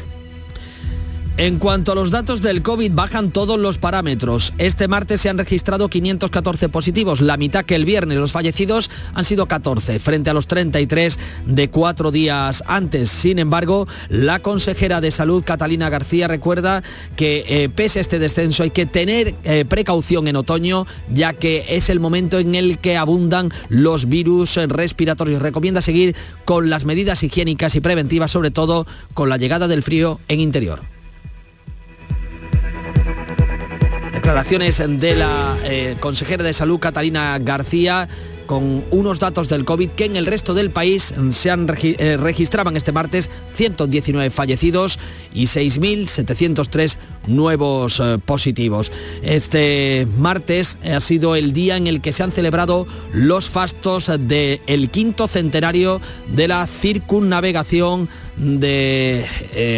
en 1.42 1.58
cuanto 1.58 1.92
a 1.92 1.96
los 1.96 2.12
datos 2.12 2.44
del 2.44 2.62
COVID, 2.62 2.92
bajan 2.94 3.32
todos 3.32 3.60
los 3.60 3.80
parámetros. 3.80 4.54
Este 4.60 4.88
martes 4.88 5.22
se 5.22 5.30
han 5.30 5.40
registrado 5.40 5.90
514 5.90 6.70
positivos, 6.70 7.20
la 7.20 7.36
mitad 7.36 7.66
que 7.66 7.74
el 7.74 7.84
viernes. 7.84 8.20
Los 8.20 8.32
fallecidos 8.32 8.92
han 9.16 9.24
sido 9.24 9.48
14, 9.48 9.98
frente 9.98 10.30
a 10.30 10.36
los 10.36 10.46
33 10.46 11.18
de 11.48 11.68
cuatro 11.72 12.12
días 12.12 12.64
antes. 12.68 13.10
Sin 13.10 13.40
embargo, 13.40 13.88
la 14.08 14.38
consejera 14.38 15.02
de 15.02 15.10
Salud, 15.10 15.44
Catalina 15.44 15.90
García, 15.90 16.28
recuerda 16.28 16.84
que 17.16 17.44
eh, 17.48 17.70
pese 17.70 17.98
a 17.98 18.04
este 18.04 18.20
descenso 18.20 18.62
hay 18.62 18.70
que 18.70 18.86
tener 18.86 19.34
eh, 19.44 19.66
precaución 19.66 20.28
en 20.28 20.36
otoño, 20.36 20.86
ya 21.12 21.34
que 21.34 21.66
es 21.70 21.90
el 21.90 22.00
momento 22.00 22.38
en 22.38 22.54
el 22.54 22.78
que 22.78 22.98
abundan 22.98 23.50
los 23.68 24.08
virus 24.08 24.58
respiratorios. 24.58 25.42
Recomienda 25.42 25.82
seguir 25.82 26.16
con 26.46 26.70
las 26.70 26.86
medidas 26.86 27.24
higiénicas 27.24 27.74
y 27.74 27.82
preventivas, 27.82 28.30
sobre 28.30 28.52
todo 28.52 28.86
con 29.16 29.28
la 29.28 29.38
llegada 29.38 29.68
del 29.68 29.82
frío 29.82 30.20
en 30.28 30.40
interior. 30.40 30.82
Declaraciones 34.32 35.02
de 35.02 35.16
la 35.16 35.58
eh, 35.66 35.98
consejera 36.00 36.42
de 36.42 36.54
salud 36.54 36.80
Catalina 36.80 37.38
García 37.38 38.08
con 38.46 38.82
unos 38.90 39.20
datos 39.20 39.50
del 39.50 39.66
COVID 39.66 39.90
que 39.90 40.06
en 40.06 40.16
el 40.16 40.26
resto 40.26 40.54
del 40.54 40.70
país 40.72 41.14
se 41.32 41.52
han 41.52 41.68
eh, 41.84 42.16
registraban 42.18 42.78
este 42.78 42.94
martes 42.94 43.30
119 43.56 44.30
fallecidos 44.30 45.00
y 45.34 45.48
6.703 45.48 46.96
nuevos 47.28 48.00
eh, 48.00 48.20
positivos. 48.24 48.94
Este 49.22 50.08
martes 50.18 50.78
ha 50.82 51.02
sido 51.02 51.36
el 51.36 51.52
día 51.52 51.76
en 51.76 51.88
el 51.88 52.00
que 52.00 52.14
se 52.14 52.24
han 52.24 52.32
celebrado 52.32 52.88
los 53.12 53.50
fastos 53.50 54.10
del 54.18 54.90
quinto 54.92 55.28
centenario 55.28 56.00
de 56.28 56.48
la 56.48 56.68
circunnavegación 56.68 58.08
de 58.38 59.26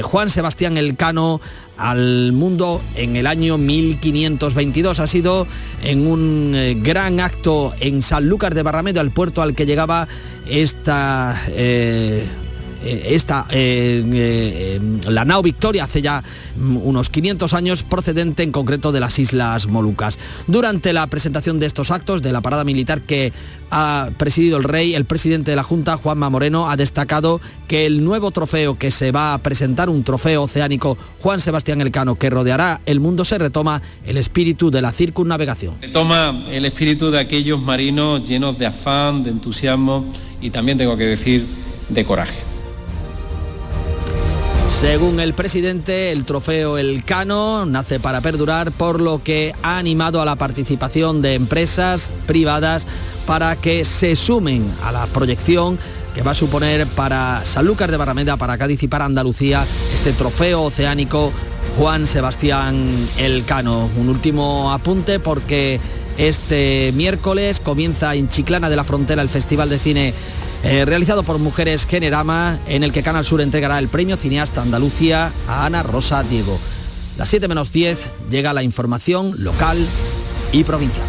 Juan 0.03 0.29
Sebastián 0.29 0.77
Elcano 0.77 1.41
al 1.77 2.31
mundo 2.33 2.81
en 2.95 3.15
el 3.15 3.27
año 3.27 3.57
1522. 3.57 4.99
Ha 4.99 5.07
sido 5.07 5.47
en 5.83 6.07
un 6.07 6.53
eh, 6.55 6.75
gran 6.75 7.19
acto 7.19 7.73
en 7.79 8.01
Sanlúcar 8.01 8.53
de 8.53 8.63
Barrameda, 8.63 9.01
el 9.01 9.11
puerto 9.11 9.41
al 9.41 9.55
que 9.55 9.65
llegaba 9.65 10.07
esta 10.45 11.45
eh, 11.49 12.27
esta, 12.83 13.47
eh, 13.49 14.03
eh, 14.13 14.79
la 15.09 15.25
nao 15.25 15.41
Victoria 15.41 15.85
hace 15.85 16.01
ya 16.01 16.23
mm, 16.57 16.77
unos 16.77 17.09
500 17.09 17.53
años 17.53 17.83
procedente 17.83 18.43
en 18.43 18.51
concreto 18.51 18.91
de 18.91 18.99
las 18.99 19.19
Islas 19.19 19.67
Molucas. 19.67 20.19
Durante 20.47 20.93
la 20.93 21.07
presentación 21.07 21.59
de 21.59 21.65
estos 21.65 21.91
actos, 21.91 22.21
de 22.21 22.31
la 22.31 22.41
parada 22.41 22.63
militar 22.63 23.01
que 23.01 23.33
ha 23.71 24.09
presidido 24.17 24.57
el 24.57 24.63
rey, 24.63 24.93
el 24.93 25.05
presidente 25.05 25.51
de 25.51 25.55
la 25.55 25.63
Junta, 25.63 25.97
Juanma 25.97 26.29
Moreno, 26.29 26.69
ha 26.69 26.75
destacado 26.75 27.41
que 27.67 27.85
el 27.85 28.03
nuevo 28.03 28.31
trofeo 28.31 28.77
que 28.77 28.91
se 28.91 29.11
va 29.11 29.33
a 29.33 29.37
presentar, 29.39 29.89
un 29.89 30.03
trofeo 30.03 30.43
oceánico 30.43 30.97
Juan 31.19 31.39
Sebastián 31.39 31.81
Elcano, 31.81 32.15
que 32.15 32.29
rodeará 32.29 32.81
el 32.85 32.99
mundo, 32.99 33.25
se 33.25 33.37
retoma 33.37 33.81
el 34.05 34.17
espíritu 34.17 34.69
de 34.69 34.81
la 34.81 34.91
circunnavegación. 34.91 35.75
Toma 35.91 36.45
el 36.49 36.65
espíritu 36.65 37.11
de 37.11 37.19
aquellos 37.19 37.61
marinos 37.61 38.27
llenos 38.27 38.59
de 38.59 38.67
afán, 38.67 39.23
de 39.23 39.31
entusiasmo 39.31 40.05
y 40.41 40.49
también 40.49 40.77
tengo 40.77 40.97
que 40.97 41.05
decir 41.05 41.45
de 41.89 42.05
coraje. 42.05 42.52
Según 44.79 45.19
el 45.21 45.33
presidente, 45.33 46.11
el 46.11 46.25
trofeo 46.25 46.77
El 46.77 47.05
Cano 47.05 47.65
nace 47.65 47.99
para 47.99 48.19
perdurar, 48.19 48.71
por 48.71 48.99
lo 48.99 49.23
que 49.23 49.53
ha 49.63 49.77
animado 49.77 50.21
a 50.21 50.25
la 50.25 50.35
participación 50.35 51.21
de 51.21 51.35
empresas 51.35 52.11
privadas 52.27 52.85
para 53.25 53.55
que 53.55 53.85
se 53.85 54.15
sumen 54.17 54.69
a 54.83 54.91
la 54.91 55.07
proyección 55.07 55.79
que 56.13 56.21
va 56.21 56.31
a 56.31 56.35
suponer 56.35 56.85
para 56.87 57.45
Sanlúcar 57.45 57.91
de 57.91 57.97
Barrameda, 57.97 58.35
para 58.35 58.57
Cádiz 58.57 58.83
y 58.83 58.87
para 58.87 59.05
Andalucía 59.05 59.65
este 59.93 60.11
trofeo 60.11 60.63
oceánico 60.63 61.31
Juan 61.77 62.05
Sebastián 62.05 62.85
Elcano. 63.17 63.89
Un 63.97 64.09
último 64.09 64.71
apunte 64.71 65.19
porque 65.19 65.79
este 66.17 66.91
miércoles 66.93 67.59
comienza 67.59 68.13
en 68.15 68.29
Chiclana 68.29 68.69
de 68.69 68.75
la 68.75 68.83
Frontera 68.83 69.21
el 69.21 69.29
Festival 69.29 69.69
de 69.69 69.79
Cine 69.79 70.13
eh, 70.63 70.85
realizado 70.85 71.23
por 71.23 71.39
Mujeres 71.39 71.85
Generama, 71.85 72.59
en 72.67 72.83
el 72.83 72.93
que 72.93 73.03
Canal 73.03 73.25
Sur 73.25 73.41
entregará 73.41 73.79
el 73.79 73.89
premio 73.89 74.17
cineasta 74.17 74.61
Andalucía 74.61 75.31
a 75.47 75.65
Ana 75.65 75.83
Rosa 75.83 76.23
Diego. 76.23 76.57
Las 77.17 77.29
7 77.29 77.47
menos 77.47 77.71
10 77.71 78.09
llega 78.29 78.53
la 78.53 78.63
información 78.63 79.35
local 79.43 79.77
y 80.51 80.63
provincial. 80.63 81.05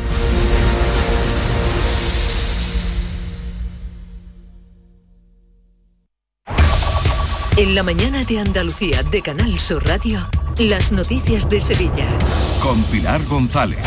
En 7.56 7.76
la 7.76 7.84
mañana 7.84 8.24
de 8.24 8.40
Andalucía 8.40 9.04
de 9.04 9.22
Canal 9.22 9.60
Sur 9.60 9.86
Radio, 9.86 10.28
las 10.58 10.90
noticias 10.90 11.48
de 11.48 11.60
Sevilla. 11.60 12.08
Con 12.60 12.82
Pilar 12.84 13.24
González. 13.26 13.78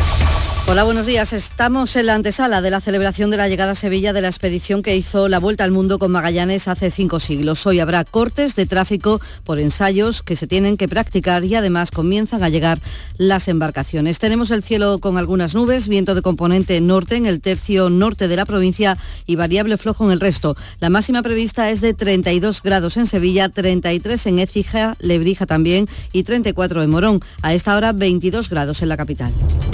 Hola, 0.70 0.84
buenos 0.84 1.06
días. 1.06 1.32
Estamos 1.32 1.96
en 1.96 2.08
la 2.08 2.16
antesala 2.16 2.62
de 2.62 2.70
la 2.70 2.82
celebración 2.82 3.32
de 3.32 3.38
la 3.38 3.48
llegada 3.48 3.72
a 3.72 3.76
Sevilla 3.76 4.12
de 4.12 4.20
la 4.20 4.28
expedición 4.28 4.82
que 4.82 4.98
hizo 4.98 5.30
la 5.30 5.40
vuelta 5.40 5.64
al 5.64 5.72
mundo 5.72 5.98
con 5.98 6.12
Magallanes 6.12 6.68
hace 6.68 6.92
cinco 6.92 7.22
siglos. 7.22 7.66
Hoy 7.66 7.80
habrá 7.80 8.04
cortes 8.04 8.54
de 8.58 8.66
tráfico 8.66 9.22
por 9.46 9.60
ensayos 9.60 10.24
que 10.24 10.36
se 10.36 10.46
tienen 10.46 10.76
que 10.76 10.90
practicar 10.90 11.46
y 11.46 11.56
además 11.56 11.90
comienzan 11.90 12.44
a 12.44 12.50
llegar 12.50 12.82
las 13.18 13.48
embarcaciones. 13.48 14.20
Tenemos 14.20 14.52
el 14.52 14.62
cielo 14.62 15.00
con 15.00 15.18
algunas 15.18 15.56
nubes, 15.56 15.88
viento 15.88 16.16
de 16.16 16.22
componente 16.22 16.82
norte 16.82 17.16
en 17.16 17.28
el 17.28 17.40
tercio 17.40 17.90
norte 17.90 18.28
de 18.28 18.36
la 18.36 18.46
provincia 18.46 18.98
y 19.26 19.38
variable 19.38 19.78
flojo 19.78 20.04
en 20.04 20.12
el 20.12 20.20
resto. 20.20 20.58
La 20.82 20.90
máxima 20.90 21.24
prevista 21.24 21.70
es 21.70 21.80
de 21.80 21.94
32 21.94 22.62
grados 22.62 22.98
en 22.98 23.08
Sevilla, 23.08 23.48
33 23.48 24.26
en 24.26 24.40
Écija, 24.40 24.98
Lebrija 25.00 25.46
también 25.46 25.88
y 26.12 26.24
34 26.24 26.84
en 26.84 26.90
Morón. 26.90 27.22
A 27.42 27.54
esta 27.54 27.78
hora 27.78 27.94
22 27.94 28.50
grados 28.50 28.82
en 28.82 28.90
la 28.90 28.98
capital. 28.98 29.32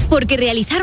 Porque 0.08 0.38
realizar 0.38 0.83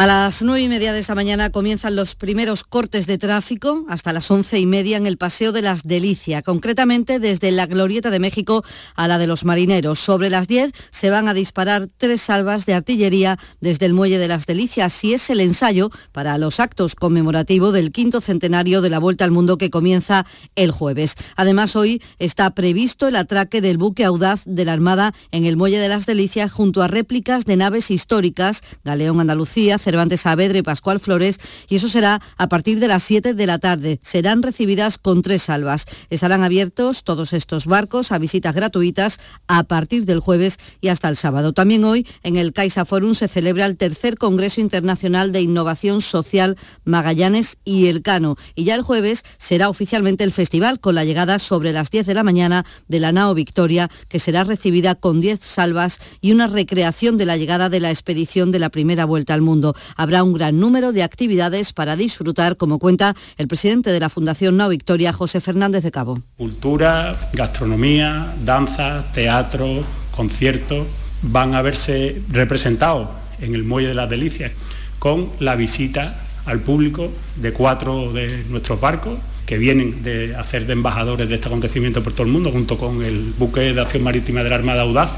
A 0.00 0.06
las 0.06 0.42
nueve 0.42 0.62
y 0.62 0.68
media 0.70 0.94
de 0.94 0.98
esta 0.98 1.14
mañana 1.14 1.50
comienzan 1.50 1.94
los 1.94 2.14
primeros 2.14 2.64
cortes 2.64 3.06
de 3.06 3.18
tráfico 3.18 3.84
hasta 3.86 4.14
las 4.14 4.30
once 4.30 4.58
y 4.58 4.64
media 4.64 4.96
en 4.96 5.06
el 5.06 5.18
Paseo 5.18 5.52
de 5.52 5.60
las 5.60 5.82
Delicias, 5.82 6.42
concretamente 6.42 7.18
desde 7.18 7.50
la 7.50 7.66
Glorieta 7.66 8.08
de 8.08 8.18
México 8.18 8.64
a 8.94 9.08
la 9.08 9.18
de 9.18 9.26
los 9.26 9.44
Marineros. 9.44 9.98
Sobre 9.98 10.30
las 10.30 10.48
diez 10.48 10.72
se 10.90 11.10
van 11.10 11.28
a 11.28 11.34
disparar 11.34 11.86
tres 11.98 12.22
salvas 12.22 12.64
de 12.64 12.72
artillería 12.72 13.38
desde 13.60 13.84
el 13.84 13.92
Muelle 13.92 14.16
de 14.16 14.26
las 14.26 14.46
Delicias 14.46 15.04
y 15.04 15.12
es 15.12 15.28
el 15.28 15.40
ensayo 15.40 15.90
para 16.12 16.38
los 16.38 16.60
actos 16.60 16.94
conmemorativos 16.94 17.74
del 17.74 17.92
quinto 17.92 18.22
centenario 18.22 18.80
de 18.80 18.88
la 18.88 19.00
Vuelta 19.00 19.26
al 19.26 19.32
Mundo 19.32 19.58
que 19.58 19.68
comienza 19.68 20.24
el 20.56 20.70
jueves. 20.70 21.14
Además, 21.36 21.76
hoy 21.76 22.02
está 22.18 22.54
previsto 22.54 23.06
el 23.06 23.16
atraque 23.16 23.60
del 23.60 23.76
buque 23.76 24.06
audaz 24.06 24.44
de 24.46 24.64
la 24.64 24.72
Armada 24.72 25.12
en 25.30 25.44
el 25.44 25.58
Muelle 25.58 25.78
de 25.78 25.90
las 25.90 26.06
Delicias 26.06 26.52
junto 26.52 26.82
a 26.82 26.88
réplicas 26.88 27.44
de 27.44 27.58
naves 27.58 27.90
históricas, 27.90 28.62
Galeón 28.82 29.20
Andalucía, 29.20 29.76
Cervantes 29.90 30.20
Saavedra 30.20 30.62
Pascual 30.62 31.00
Flores, 31.00 31.40
y 31.68 31.76
eso 31.76 31.88
será 31.88 32.20
a 32.36 32.48
partir 32.48 32.78
de 32.78 32.86
las 32.86 33.02
7 33.02 33.34
de 33.34 33.46
la 33.46 33.58
tarde. 33.58 33.98
Serán 34.02 34.40
recibidas 34.40 34.98
con 34.98 35.22
tres 35.22 35.42
salvas. 35.42 35.84
Estarán 36.10 36.44
abiertos 36.44 37.02
todos 37.02 37.32
estos 37.32 37.66
barcos 37.66 38.12
a 38.12 38.18
visitas 38.18 38.54
gratuitas 38.54 39.18
a 39.48 39.64
partir 39.64 40.04
del 40.04 40.20
jueves 40.20 40.58
y 40.80 40.88
hasta 40.88 41.08
el 41.08 41.16
sábado. 41.16 41.52
También 41.52 41.82
hoy 41.82 42.06
en 42.22 42.36
el 42.36 42.52
Caixa 42.52 42.84
Forum 42.84 43.14
se 43.14 43.26
celebra 43.26 43.66
el 43.66 43.76
tercer 43.76 44.16
Congreso 44.16 44.60
Internacional 44.60 45.32
de 45.32 45.40
Innovación 45.40 46.00
Social 46.02 46.56
Magallanes 46.84 47.58
y 47.64 47.88
Elcano. 47.88 48.36
Y 48.54 48.62
ya 48.62 48.76
el 48.76 48.82
jueves 48.82 49.24
será 49.38 49.68
oficialmente 49.68 50.22
el 50.22 50.30
festival 50.30 50.78
con 50.78 50.94
la 50.94 51.04
llegada 51.04 51.40
sobre 51.40 51.72
las 51.72 51.90
10 51.90 52.06
de 52.06 52.14
la 52.14 52.22
mañana 52.22 52.64
de 52.86 53.00
la 53.00 53.10
nao 53.10 53.34
Victoria, 53.34 53.90
que 54.08 54.20
será 54.20 54.44
recibida 54.44 54.94
con 54.94 55.20
10 55.20 55.40
salvas 55.42 55.98
y 56.20 56.30
una 56.30 56.46
recreación 56.46 57.16
de 57.16 57.26
la 57.26 57.36
llegada 57.36 57.68
de 57.68 57.80
la 57.80 57.90
expedición 57.90 58.52
de 58.52 58.60
la 58.60 58.68
primera 58.68 59.04
vuelta 59.04 59.34
al 59.34 59.40
mundo. 59.40 59.69
Habrá 59.96 60.22
un 60.22 60.32
gran 60.32 60.58
número 60.58 60.92
de 60.92 61.02
actividades 61.02 61.72
para 61.72 61.96
disfrutar, 61.96 62.56
como 62.56 62.78
cuenta 62.78 63.14
el 63.36 63.48
presidente 63.48 63.90
de 63.90 64.00
la 64.00 64.08
Fundación 64.08 64.56
No 64.56 64.68
Victoria, 64.68 65.12
José 65.12 65.40
Fernández 65.40 65.82
de 65.84 65.90
Cabo. 65.90 66.18
Cultura, 66.36 67.30
gastronomía, 67.32 68.34
danza, 68.44 69.04
teatro, 69.12 69.82
conciertos 70.10 70.86
van 71.22 71.54
a 71.54 71.62
verse 71.62 72.22
representados 72.30 73.08
en 73.40 73.54
el 73.54 73.64
Muelle 73.64 73.88
de 73.88 73.94
las 73.94 74.08
Delicias 74.08 74.52
con 74.98 75.30
la 75.38 75.56
visita 75.56 76.20
al 76.44 76.60
público 76.60 77.10
de 77.36 77.52
cuatro 77.52 78.12
de 78.12 78.44
nuestros 78.48 78.80
barcos 78.80 79.18
que 79.46 79.58
vienen 79.58 80.02
de 80.02 80.36
hacer 80.36 80.66
de 80.66 80.74
embajadores 80.74 81.28
de 81.28 81.34
este 81.34 81.48
acontecimiento 81.48 82.02
por 82.02 82.12
todo 82.12 82.24
el 82.24 82.32
mundo, 82.32 82.52
junto 82.52 82.78
con 82.78 83.02
el 83.02 83.32
buque 83.36 83.72
de 83.72 83.80
acción 83.80 84.04
marítima 84.04 84.44
de 84.44 84.50
la 84.50 84.54
Armada 84.54 84.82
Audaz, 84.82 85.10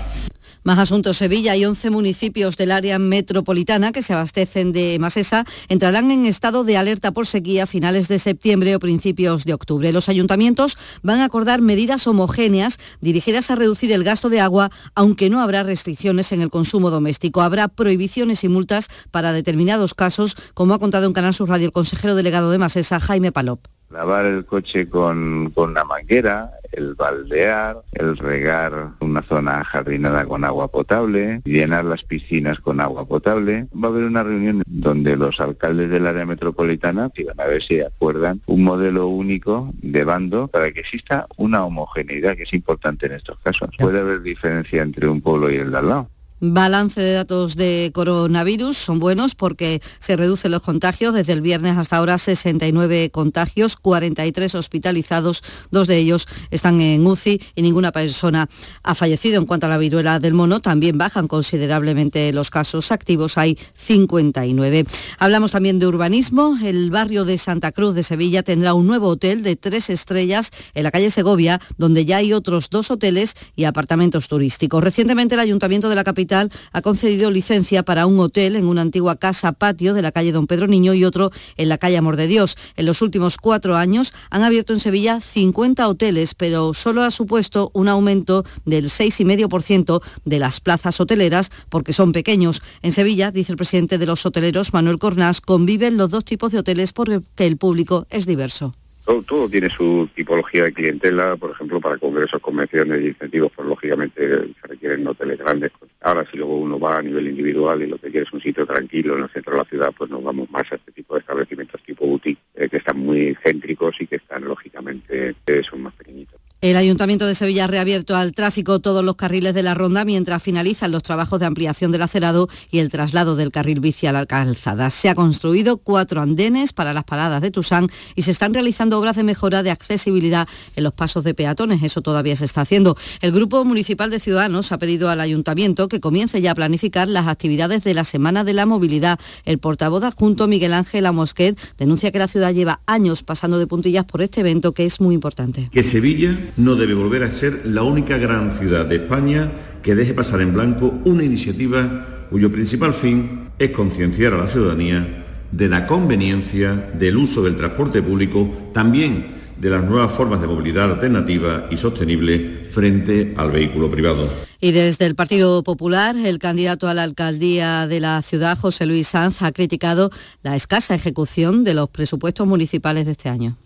más 0.64 0.78
asuntos, 0.78 1.16
Sevilla 1.16 1.56
y 1.56 1.64
11 1.64 1.90
municipios 1.90 2.56
del 2.56 2.70
área 2.70 2.98
metropolitana 2.98 3.92
que 3.92 4.02
se 4.02 4.12
abastecen 4.12 4.72
de 4.72 4.96
Masesa 5.00 5.44
entrarán 5.68 6.10
en 6.10 6.26
estado 6.26 6.62
de 6.62 6.76
alerta 6.76 7.12
por 7.12 7.26
sequía 7.26 7.64
a 7.64 7.66
finales 7.66 8.08
de 8.08 8.18
septiembre 8.18 8.76
o 8.76 8.78
principios 8.78 9.44
de 9.44 9.54
octubre. 9.54 9.92
Los 9.92 10.08
ayuntamientos 10.08 10.78
van 11.02 11.20
a 11.20 11.24
acordar 11.24 11.60
medidas 11.60 12.06
homogéneas 12.06 12.78
dirigidas 13.00 13.50
a 13.50 13.56
reducir 13.56 13.90
el 13.92 14.04
gasto 14.04 14.28
de 14.28 14.40
agua, 14.40 14.70
aunque 14.94 15.30
no 15.30 15.40
habrá 15.40 15.62
restricciones 15.62 16.32
en 16.32 16.42
el 16.42 16.50
consumo 16.50 16.90
doméstico. 16.90 17.42
Habrá 17.42 17.68
prohibiciones 17.68 18.44
y 18.44 18.48
multas 18.48 18.88
para 19.10 19.32
determinados 19.32 19.94
casos, 19.94 20.36
como 20.54 20.74
ha 20.74 20.78
contado 20.78 21.06
en 21.06 21.12
Canal 21.12 21.34
Sur 21.34 21.48
Radio 21.48 21.66
el 21.66 21.72
consejero 21.72 22.14
delegado 22.14 22.50
de 22.50 22.58
Masesa, 22.58 23.00
Jaime 23.00 23.32
Palop 23.32 23.66
lavar 23.92 24.26
el 24.26 24.44
coche 24.44 24.88
con, 24.88 25.50
con 25.54 25.70
una 25.70 25.84
manguera, 25.84 26.50
el 26.72 26.94
baldear, 26.94 27.82
el 27.92 28.16
regar 28.16 28.92
una 29.00 29.22
zona 29.22 29.62
jardinada 29.64 30.24
con 30.24 30.44
agua 30.44 30.68
potable, 30.68 31.42
llenar 31.44 31.84
las 31.84 32.02
piscinas 32.02 32.58
con 32.60 32.80
agua 32.80 33.04
potable. 33.04 33.66
Va 33.72 33.88
a 33.88 33.90
haber 33.90 34.04
una 34.04 34.22
reunión 34.22 34.62
donde 34.66 35.16
los 35.16 35.40
alcaldes 35.40 35.90
del 35.90 36.06
área 36.06 36.26
metropolitana 36.26 37.10
van 37.26 37.40
a 37.40 37.48
ver 37.48 37.62
si 37.62 37.80
acuerdan 37.80 38.40
un 38.46 38.64
modelo 38.64 39.08
único 39.08 39.70
de 39.82 40.04
bando 40.04 40.48
para 40.48 40.72
que 40.72 40.80
exista 40.80 41.26
una 41.36 41.64
homogeneidad 41.64 42.36
que 42.36 42.44
es 42.44 42.54
importante 42.54 43.06
en 43.06 43.12
estos 43.12 43.38
casos. 43.40 43.70
Puede 43.78 44.00
haber 44.00 44.22
diferencia 44.22 44.82
entre 44.82 45.08
un 45.08 45.20
pueblo 45.20 45.50
y 45.50 45.56
el 45.56 45.70
de 45.70 45.78
al 45.78 45.88
lado 45.88 46.11
Balance 46.44 47.00
de 47.00 47.12
datos 47.12 47.54
de 47.54 47.92
coronavirus 47.94 48.76
son 48.76 48.98
buenos 48.98 49.36
porque 49.36 49.80
se 50.00 50.16
reducen 50.16 50.50
los 50.50 50.60
contagios. 50.62 51.14
Desde 51.14 51.34
el 51.34 51.40
viernes 51.40 51.78
hasta 51.78 51.98
ahora 51.98 52.18
69 52.18 53.10
contagios, 53.12 53.76
43 53.76 54.56
hospitalizados, 54.56 55.44
dos 55.70 55.86
de 55.86 55.98
ellos 55.98 56.26
están 56.50 56.80
en 56.80 57.06
UCI 57.06 57.40
y 57.54 57.62
ninguna 57.62 57.92
persona 57.92 58.48
ha 58.82 58.94
fallecido. 58.96 59.38
En 59.38 59.46
cuanto 59.46 59.66
a 59.66 59.68
la 59.68 59.78
viruela 59.78 60.18
del 60.18 60.34
mono, 60.34 60.58
también 60.58 60.98
bajan 60.98 61.28
considerablemente 61.28 62.32
los 62.32 62.50
casos 62.50 62.90
activos, 62.90 63.38
hay 63.38 63.56
59. 63.74 64.84
Hablamos 65.20 65.52
también 65.52 65.78
de 65.78 65.86
urbanismo. 65.86 66.58
El 66.60 66.90
barrio 66.90 67.24
de 67.24 67.38
Santa 67.38 67.70
Cruz 67.70 67.94
de 67.94 68.02
Sevilla 68.02 68.42
tendrá 68.42 68.74
un 68.74 68.88
nuevo 68.88 69.06
hotel 69.06 69.44
de 69.44 69.54
tres 69.54 69.90
estrellas 69.90 70.50
en 70.74 70.82
la 70.82 70.90
calle 70.90 71.12
Segovia, 71.12 71.60
donde 71.78 72.04
ya 72.04 72.16
hay 72.16 72.32
otros 72.32 72.68
dos 72.68 72.90
hoteles 72.90 73.34
y 73.54 73.62
apartamentos 73.62 74.26
turísticos. 74.26 74.82
Recientemente 74.82 75.36
el 75.36 75.40
Ayuntamiento 75.40 75.88
de 75.88 75.94
la 75.94 76.02
capital 76.02 76.31
ha 76.32 76.82
concedido 76.82 77.30
licencia 77.30 77.82
para 77.82 78.06
un 78.06 78.18
hotel 78.18 78.56
en 78.56 78.66
una 78.66 78.80
antigua 78.80 79.16
casa 79.16 79.52
patio 79.52 79.94
de 79.94 80.02
la 80.02 80.12
calle 80.12 80.32
Don 80.32 80.46
Pedro 80.46 80.66
Niño 80.66 80.94
y 80.94 81.04
otro 81.04 81.30
en 81.56 81.68
la 81.68 81.78
calle 81.78 81.98
Amor 81.98 82.16
de 82.16 82.26
Dios. 82.26 82.56
En 82.76 82.86
los 82.86 83.02
últimos 83.02 83.36
cuatro 83.36 83.76
años 83.76 84.14
han 84.30 84.42
abierto 84.42 84.72
en 84.72 84.80
Sevilla 84.80 85.20
50 85.20 85.86
hoteles, 85.88 86.34
pero 86.34 86.74
solo 86.74 87.02
ha 87.02 87.10
supuesto 87.10 87.70
un 87.74 87.88
aumento 87.88 88.44
del 88.64 88.86
6,5% 88.86 90.00
de 90.24 90.38
las 90.38 90.60
plazas 90.60 91.00
hoteleras 91.00 91.50
porque 91.68 91.92
son 91.92 92.12
pequeños. 92.12 92.62
En 92.82 92.92
Sevilla, 92.92 93.30
dice 93.30 93.52
el 93.52 93.58
presidente 93.58 93.98
de 93.98 94.06
los 94.06 94.24
hoteleros, 94.24 94.72
Manuel 94.72 94.98
Cornás, 94.98 95.40
conviven 95.40 95.96
los 95.96 96.10
dos 96.10 96.24
tipos 96.24 96.52
de 96.52 96.58
hoteles 96.58 96.92
porque 96.92 97.22
el 97.36 97.56
público 97.56 98.06
es 98.10 98.26
diverso. 98.26 98.74
Todo, 99.04 99.48
tiene 99.48 99.68
su 99.68 100.08
tipología 100.14 100.64
de 100.64 100.72
clientela, 100.72 101.36
por 101.36 101.50
ejemplo, 101.50 101.80
para 101.80 101.98
congresos, 101.98 102.40
convenciones 102.40 103.02
y 103.02 103.08
incentivos, 103.08 103.50
pues 103.54 103.66
lógicamente 103.66 104.28
se 104.28 104.68
requieren 104.68 105.06
hoteles 105.06 105.38
grandes. 105.38 105.72
Ahora 106.00 106.24
si 106.30 106.36
luego 106.36 106.56
uno 106.56 106.78
va 106.78 106.98
a 106.98 107.02
nivel 107.02 107.26
individual 107.26 107.82
y 107.82 107.88
lo 107.88 107.98
que 107.98 108.10
quiere 108.10 108.26
es 108.26 108.32
un 108.32 108.40
sitio 108.40 108.64
tranquilo 108.64 109.16
en 109.16 109.24
el 109.24 109.30
centro 109.30 109.52
de 109.52 109.58
la 109.58 109.64
ciudad, 109.64 109.92
pues 109.96 110.08
nos 110.08 110.22
vamos 110.22 110.48
más 110.50 110.70
a 110.70 110.76
este 110.76 110.92
tipo 110.92 111.14
de 111.14 111.20
establecimientos 111.20 111.82
tipo 111.82 112.06
boutique, 112.06 112.40
eh, 112.54 112.68
que 112.68 112.76
están 112.76 112.98
muy 112.98 113.36
céntricos 113.42 114.00
y 114.00 114.06
que 114.06 114.16
están 114.16 114.44
lógicamente, 114.44 115.34
eh, 115.46 115.62
son 115.68 115.82
más 115.82 115.94
pequeñitos. 115.94 116.41
El 116.62 116.76
Ayuntamiento 116.76 117.26
de 117.26 117.34
Sevilla 117.34 117.64
ha 117.64 117.66
reabierto 117.66 118.14
al 118.14 118.30
tráfico 118.30 118.78
todos 118.78 119.04
los 119.04 119.16
carriles 119.16 119.52
de 119.52 119.64
la 119.64 119.74
ronda 119.74 120.04
mientras 120.04 120.40
finalizan 120.40 120.92
los 120.92 121.02
trabajos 121.02 121.40
de 121.40 121.46
ampliación 121.46 121.90
del 121.90 122.02
acerado 122.02 122.48
y 122.70 122.78
el 122.78 122.88
traslado 122.88 123.34
del 123.34 123.50
carril 123.50 123.80
bici 123.80 124.06
a 124.06 124.12
la 124.12 124.26
calzada. 124.26 124.88
Se 124.90 125.08
ha 125.08 125.16
construido 125.16 125.78
cuatro 125.78 126.20
andenes 126.20 126.72
para 126.72 126.92
las 126.92 127.02
paradas 127.02 127.42
de 127.42 127.50
Tusán 127.50 127.88
y 128.14 128.22
se 128.22 128.30
están 128.30 128.54
realizando 128.54 128.96
obras 128.96 129.16
de 129.16 129.24
mejora 129.24 129.64
de 129.64 129.72
accesibilidad 129.72 130.46
en 130.76 130.84
los 130.84 130.92
pasos 130.92 131.24
de 131.24 131.34
peatones. 131.34 131.82
Eso 131.82 132.00
todavía 132.00 132.36
se 132.36 132.44
está 132.44 132.60
haciendo. 132.60 132.96
El 133.22 133.32
Grupo 133.32 133.64
Municipal 133.64 134.10
de 134.10 134.20
Ciudadanos 134.20 134.70
ha 134.70 134.78
pedido 134.78 135.10
al 135.10 135.20
Ayuntamiento 135.20 135.88
que 135.88 135.98
comience 135.98 136.40
ya 136.40 136.52
a 136.52 136.54
planificar 136.54 137.08
las 137.08 137.26
actividades 137.26 137.82
de 137.82 137.94
la 137.94 138.04
Semana 138.04 138.44
de 138.44 138.52
la 138.52 138.66
Movilidad. 138.66 139.18
El 139.44 139.58
portavoz 139.58 140.04
adjunto 140.04 140.46
Miguel 140.46 140.74
Ángel 140.74 141.06
Amosquet 141.06 141.58
denuncia 141.76 142.12
que 142.12 142.20
la 142.20 142.28
ciudad 142.28 142.54
lleva 142.54 142.82
años 142.86 143.24
pasando 143.24 143.58
de 143.58 143.66
puntillas 143.66 144.04
por 144.04 144.22
este 144.22 144.42
evento 144.42 144.70
que 144.70 144.86
es 144.86 145.00
muy 145.00 145.16
importante. 145.16 145.68
Que 145.72 145.82
Sevilla 145.82 146.38
no 146.56 146.76
debe 146.76 146.94
volver 146.94 147.22
a 147.24 147.32
ser 147.32 147.62
la 147.64 147.82
única 147.82 148.18
gran 148.18 148.52
ciudad 148.52 148.86
de 148.86 148.96
España 148.96 149.50
que 149.82 149.94
deje 149.94 150.14
pasar 150.14 150.40
en 150.40 150.54
blanco 150.54 151.00
una 151.04 151.24
iniciativa 151.24 152.26
cuyo 152.30 152.50
principal 152.52 152.94
fin 152.94 153.50
es 153.58 153.70
concienciar 153.70 154.34
a 154.34 154.38
la 154.38 154.48
ciudadanía 154.48 155.24
de 155.50 155.68
la 155.68 155.86
conveniencia 155.86 156.74
del 156.98 157.18
uso 157.18 157.42
del 157.42 157.56
transporte 157.56 158.02
público, 158.02 158.70
también 158.72 159.42
de 159.58 159.70
las 159.70 159.84
nuevas 159.84 160.12
formas 160.12 160.40
de 160.40 160.48
movilidad 160.48 160.90
alternativa 160.90 161.68
y 161.70 161.76
sostenible 161.76 162.64
frente 162.64 163.34
al 163.36 163.50
vehículo 163.50 163.90
privado. 163.90 164.28
Y 164.60 164.72
desde 164.72 165.06
el 165.06 165.14
Partido 165.14 165.62
Popular, 165.62 166.16
el 166.16 166.38
candidato 166.38 166.88
a 166.88 166.94
la 166.94 167.02
alcaldía 167.02 167.86
de 167.86 168.00
la 168.00 168.22
ciudad, 168.22 168.58
José 168.58 168.86
Luis 168.86 169.08
Sanz, 169.08 169.42
ha 169.42 169.52
criticado 169.52 170.10
la 170.42 170.56
escasa 170.56 170.94
ejecución 170.94 171.64
de 171.64 171.74
los 171.74 171.90
presupuestos 171.90 172.46
municipales 172.46 173.06
de 173.06 173.12
este 173.12 173.28
año. 173.28 173.56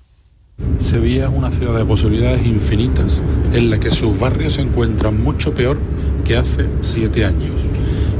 Sevilla 0.86 1.24
es 1.24 1.32
una 1.34 1.50
ciudad 1.50 1.76
de 1.76 1.84
posibilidades 1.84 2.46
infinitas 2.46 3.20
en 3.52 3.70
la 3.70 3.80
que 3.80 3.90
sus 3.90 4.18
barrios 4.18 4.54
se 4.54 4.62
encuentran 4.62 5.22
mucho 5.22 5.52
peor 5.52 5.78
que 6.24 6.36
hace 6.36 6.68
siete 6.80 7.24
años. 7.24 7.60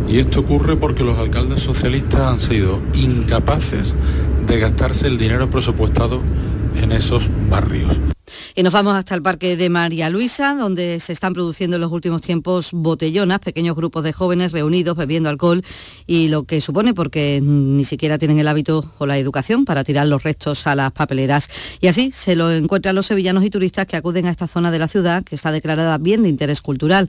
Y 0.08 0.18
esto 0.18 0.40
ocurre 0.40 0.76
porque 0.76 1.04
los 1.04 1.16
alcaldes 1.16 1.62
socialistas 1.62 2.20
han 2.20 2.40
sido 2.40 2.80
incapaces 2.92 3.94
de 4.46 4.58
gastarse 4.58 5.06
el 5.06 5.16
dinero 5.16 5.48
presupuestado 5.48 6.20
en 6.82 6.92
esos 6.92 7.30
barrios. 7.48 8.00
Y 8.54 8.62
nos 8.62 8.72
vamos 8.72 8.96
hasta 8.96 9.14
el 9.14 9.22
Parque 9.22 9.56
de 9.56 9.68
María 9.70 10.10
Luisa, 10.10 10.54
donde 10.54 11.00
se 11.00 11.12
están 11.12 11.32
produciendo 11.32 11.76
en 11.76 11.82
los 11.82 11.92
últimos 11.92 12.22
tiempos 12.22 12.70
botellonas, 12.72 13.38
pequeños 13.38 13.76
grupos 13.76 14.02
de 14.04 14.12
jóvenes 14.12 14.52
reunidos 14.52 14.96
bebiendo 14.96 15.28
alcohol 15.28 15.62
y 16.06 16.28
lo 16.28 16.44
que 16.44 16.60
supone 16.60 16.94
porque 16.94 17.40
ni 17.42 17.84
siquiera 17.84 18.18
tienen 18.18 18.38
el 18.38 18.48
hábito 18.48 18.84
o 18.98 19.06
la 19.06 19.18
educación 19.18 19.64
para 19.64 19.84
tirar 19.84 20.06
los 20.06 20.22
restos 20.22 20.66
a 20.66 20.74
las 20.74 20.92
papeleras. 20.92 21.48
Y 21.80 21.88
así 21.88 22.10
se 22.10 22.36
lo 22.36 22.50
encuentran 22.50 22.94
los 22.94 23.06
sevillanos 23.06 23.44
y 23.44 23.50
turistas 23.50 23.86
que 23.86 23.96
acuden 23.96 24.26
a 24.26 24.30
esta 24.30 24.46
zona 24.46 24.70
de 24.70 24.78
la 24.78 24.88
ciudad 24.88 25.22
que 25.22 25.34
está 25.34 25.52
declarada 25.52 25.98
bien 25.98 26.22
de 26.22 26.28
interés 26.28 26.62
cultural. 26.62 27.08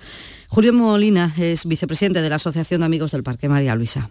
Julio 0.50 0.74
Molina 0.74 1.34
es 1.38 1.66
vicepresidente 1.66 2.22
de 2.22 2.30
la 2.30 2.36
Asociación 2.36 2.82
de 2.82 2.86
Amigos 2.86 3.12
del 3.12 3.24
Parque 3.24 3.50
María 3.50 3.76
Luisa. 3.76 4.10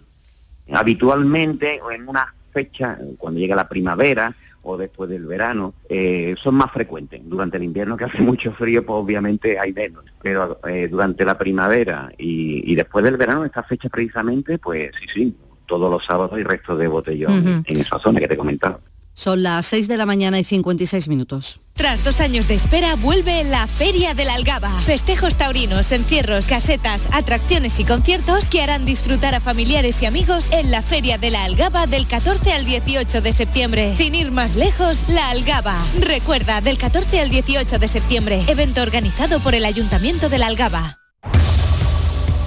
Habitualmente 0.72 1.80
en 1.94 2.08
una 2.08 2.34
fecha, 2.52 2.98
cuando 3.18 3.38
llega 3.38 3.54
la 3.54 3.68
primavera, 3.68 4.34
o 4.66 4.76
después 4.76 5.08
del 5.08 5.26
verano, 5.26 5.74
eh, 5.88 6.34
son 6.42 6.56
más 6.56 6.72
frecuentes. 6.72 7.20
Durante 7.24 7.56
el 7.56 7.62
invierno 7.62 7.96
que 7.96 8.04
hace 8.04 8.18
mucho 8.22 8.52
frío, 8.52 8.84
pues 8.84 8.96
obviamente 8.96 9.58
hay 9.58 9.72
menos. 9.72 10.04
Pero 10.20 10.58
eh, 10.66 10.88
durante 10.88 11.24
la 11.24 11.38
primavera 11.38 12.10
y, 12.18 12.74
después 12.74 13.04
del 13.04 13.16
verano, 13.16 13.44
esta 13.44 13.62
fecha 13.62 13.88
precisamente, 13.88 14.58
pues 14.58 14.90
sí, 15.00 15.06
sí, 15.14 15.36
todos 15.66 15.88
los 15.90 16.04
sábados 16.04 16.32
hay 16.32 16.42
restos 16.42 16.78
de 16.78 16.88
botellón 16.88 17.64
en 17.64 17.80
esa 17.80 17.98
zona 18.00 18.18
que 18.18 18.26
te 18.26 18.34
he 18.34 18.36
comentado. 18.36 18.80
Son 19.16 19.42
las 19.42 19.64
6 19.64 19.88
de 19.88 19.96
la 19.96 20.04
mañana 20.04 20.38
y 20.38 20.44
56 20.44 21.08
minutos. 21.08 21.58
Tras 21.72 22.04
dos 22.04 22.20
años 22.20 22.48
de 22.48 22.54
espera, 22.54 22.96
vuelve 22.96 23.44
la 23.44 23.66
Feria 23.66 24.12
de 24.12 24.26
la 24.26 24.34
Algaba. 24.34 24.70
Festejos 24.82 25.36
taurinos, 25.36 25.90
encierros, 25.90 26.48
casetas, 26.48 27.08
atracciones 27.12 27.80
y 27.80 27.84
conciertos 27.84 28.50
que 28.50 28.60
harán 28.60 28.84
disfrutar 28.84 29.34
a 29.34 29.40
familiares 29.40 30.02
y 30.02 30.06
amigos 30.06 30.52
en 30.52 30.70
la 30.70 30.82
Feria 30.82 31.16
de 31.16 31.30
la 31.30 31.44
Algaba 31.44 31.86
del 31.86 32.06
14 32.06 32.52
al 32.52 32.66
18 32.66 33.22
de 33.22 33.32
septiembre. 33.32 33.96
Sin 33.96 34.14
ir 34.14 34.30
más 34.32 34.54
lejos, 34.54 35.08
la 35.08 35.30
Algaba. 35.30 35.74
Recuerda, 35.98 36.60
del 36.60 36.76
14 36.76 37.18
al 37.18 37.30
18 37.30 37.78
de 37.78 37.88
septiembre, 37.88 38.44
evento 38.48 38.82
organizado 38.82 39.40
por 39.40 39.54
el 39.54 39.64
Ayuntamiento 39.64 40.28
de 40.28 40.36
la 40.36 40.48
Algaba. 40.48 40.98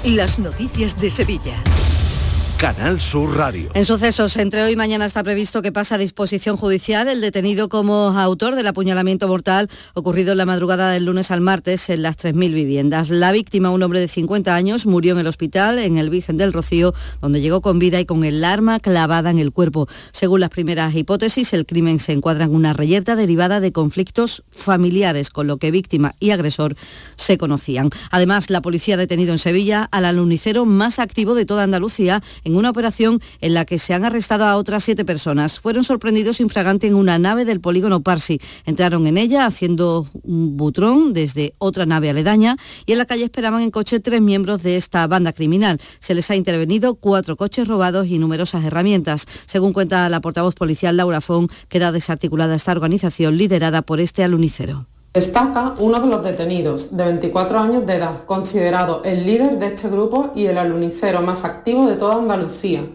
Las 0.03 0.37
noticias 0.37 1.01
de 1.01 1.09
Sevilla. 1.09 1.55
Canal 2.59 2.99
Sur 2.99 3.37
Radio. 3.37 3.71
En 3.73 3.85
sucesos, 3.85 4.35
entre 4.35 4.61
hoy 4.61 4.73
y 4.73 4.75
mañana 4.75 5.05
está 5.05 5.23
previsto 5.23 5.61
que 5.61 5.71
pase 5.71 5.95
a 5.95 5.97
disposición 5.97 6.57
judicial 6.57 7.07
el 7.07 7.21
detenido 7.21 7.69
como 7.69 8.09
autor 8.09 8.55
del 8.55 8.67
apuñalamiento 8.67 9.29
mortal 9.29 9.69
ocurrido 9.93 10.33
en 10.33 10.39
la 10.39 10.45
madrugada 10.45 10.91
del 10.91 11.05
lunes 11.05 11.31
al 11.31 11.39
martes 11.39 11.89
en 11.89 12.01
las 12.01 12.17
3.000 12.17 12.53
viviendas. 12.53 13.09
La 13.11 13.31
víctima, 13.31 13.69
un 13.69 13.81
hombre 13.81 14.01
de 14.01 14.09
50 14.09 14.53
años, 14.53 14.85
murió 14.85 15.13
en 15.13 15.19
el 15.19 15.27
hospital 15.27 15.79
en 15.79 15.97
el 15.97 16.09
Virgen 16.09 16.35
del 16.35 16.51
Rocío, 16.51 16.93
donde 17.21 17.39
llegó 17.39 17.61
con 17.61 17.79
vida 17.79 18.01
y 18.01 18.05
con 18.05 18.25
el 18.25 18.43
arma 18.43 18.81
clavada 18.81 19.29
en 19.29 19.39
el 19.39 19.53
cuerpo. 19.53 19.87
Según 20.11 20.41
las 20.41 20.49
primeras 20.49 20.93
hipótesis, 20.93 21.53
el 21.53 21.65
crimen 21.65 21.97
se 21.97 22.11
encuadra 22.11 22.43
en 22.43 22.53
una 22.53 22.73
reyerta 22.73 23.15
derivada 23.15 23.61
de 23.61 23.71
conflictos 23.71 24.43
familiares, 24.49 25.29
con 25.29 25.47
lo 25.47 25.55
que 25.59 25.71
víctima 25.71 26.15
y 26.19 26.31
agresor 26.31 26.75
se 27.15 27.37
conocían. 27.37 27.89
Además, 28.11 28.49
la 28.49 28.61
policía 28.61 28.95
ha 28.95 28.97
detenido 28.97 29.31
en 29.31 29.37
Sevilla 29.37 29.87
al 29.91 30.03
alunicero 30.03 30.65
más 30.65 30.99
activo 30.99 31.35
de 31.35 31.45
toda 31.45 31.63
Andalucía, 31.63 32.21
una 32.55 32.69
operación 32.69 33.21
en 33.41 33.53
la 33.53 33.65
que 33.65 33.79
se 33.79 33.93
han 33.93 34.05
arrestado 34.05 34.45
a 34.45 34.55
otras 34.55 34.83
siete 34.83 35.05
personas. 35.05 35.59
Fueron 35.59 35.83
sorprendidos 35.83 36.39
infragante 36.39 36.87
en 36.87 36.95
una 36.95 37.19
nave 37.19 37.45
del 37.45 37.61
polígono 37.61 38.01
Parsi. 38.01 38.39
Entraron 38.65 39.07
en 39.07 39.17
ella 39.17 39.45
haciendo 39.45 40.05
un 40.23 40.57
butrón 40.57 41.13
desde 41.13 41.53
otra 41.57 41.85
nave 41.85 42.09
aledaña 42.09 42.57
y 42.85 42.91
en 42.93 42.97
la 42.97 43.05
calle 43.05 43.25
esperaban 43.25 43.61
en 43.61 43.71
coche 43.71 43.99
tres 43.99 44.21
miembros 44.21 44.63
de 44.63 44.77
esta 44.77 45.05
banda 45.07 45.33
criminal. 45.33 45.79
Se 45.99 46.15
les 46.15 46.29
ha 46.31 46.35
intervenido 46.35 46.95
cuatro 46.95 47.35
coches 47.35 47.67
robados 47.67 48.07
y 48.07 48.19
numerosas 48.19 48.63
herramientas. 48.63 49.25
Según 49.45 49.73
cuenta 49.73 50.09
la 50.09 50.21
portavoz 50.21 50.55
policial 50.55 50.97
Laura 50.97 51.21
Fon, 51.21 51.47
queda 51.67 51.91
desarticulada 51.91 52.55
esta 52.55 52.71
organización 52.71 53.37
liderada 53.37 53.81
por 53.81 53.99
este 53.99 54.23
alunicero. 54.23 54.87
Destaca 55.11 55.73
uno 55.79 55.99
de 55.99 56.05
los 56.05 56.23
detenidos, 56.23 56.95
de 56.95 57.03
24 57.03 57.57
años 57.57 57.83
de 57.87 57.95
edad, 57.95 58.25
considerado 58.27 59.01
el 59.03 59.25
líder 59.25 59.57
de 59.57 59.65
este 59.65 59.89
grupo 59.89 60.31
y 60.35 60.45
el 60.45 60.59
alunicero 60.59 61.23
más 61.23 61.45
activo 61.45 61.87
de 61.87 61.95
toda 61.95 62.17
Andalucía, 62.17 62.85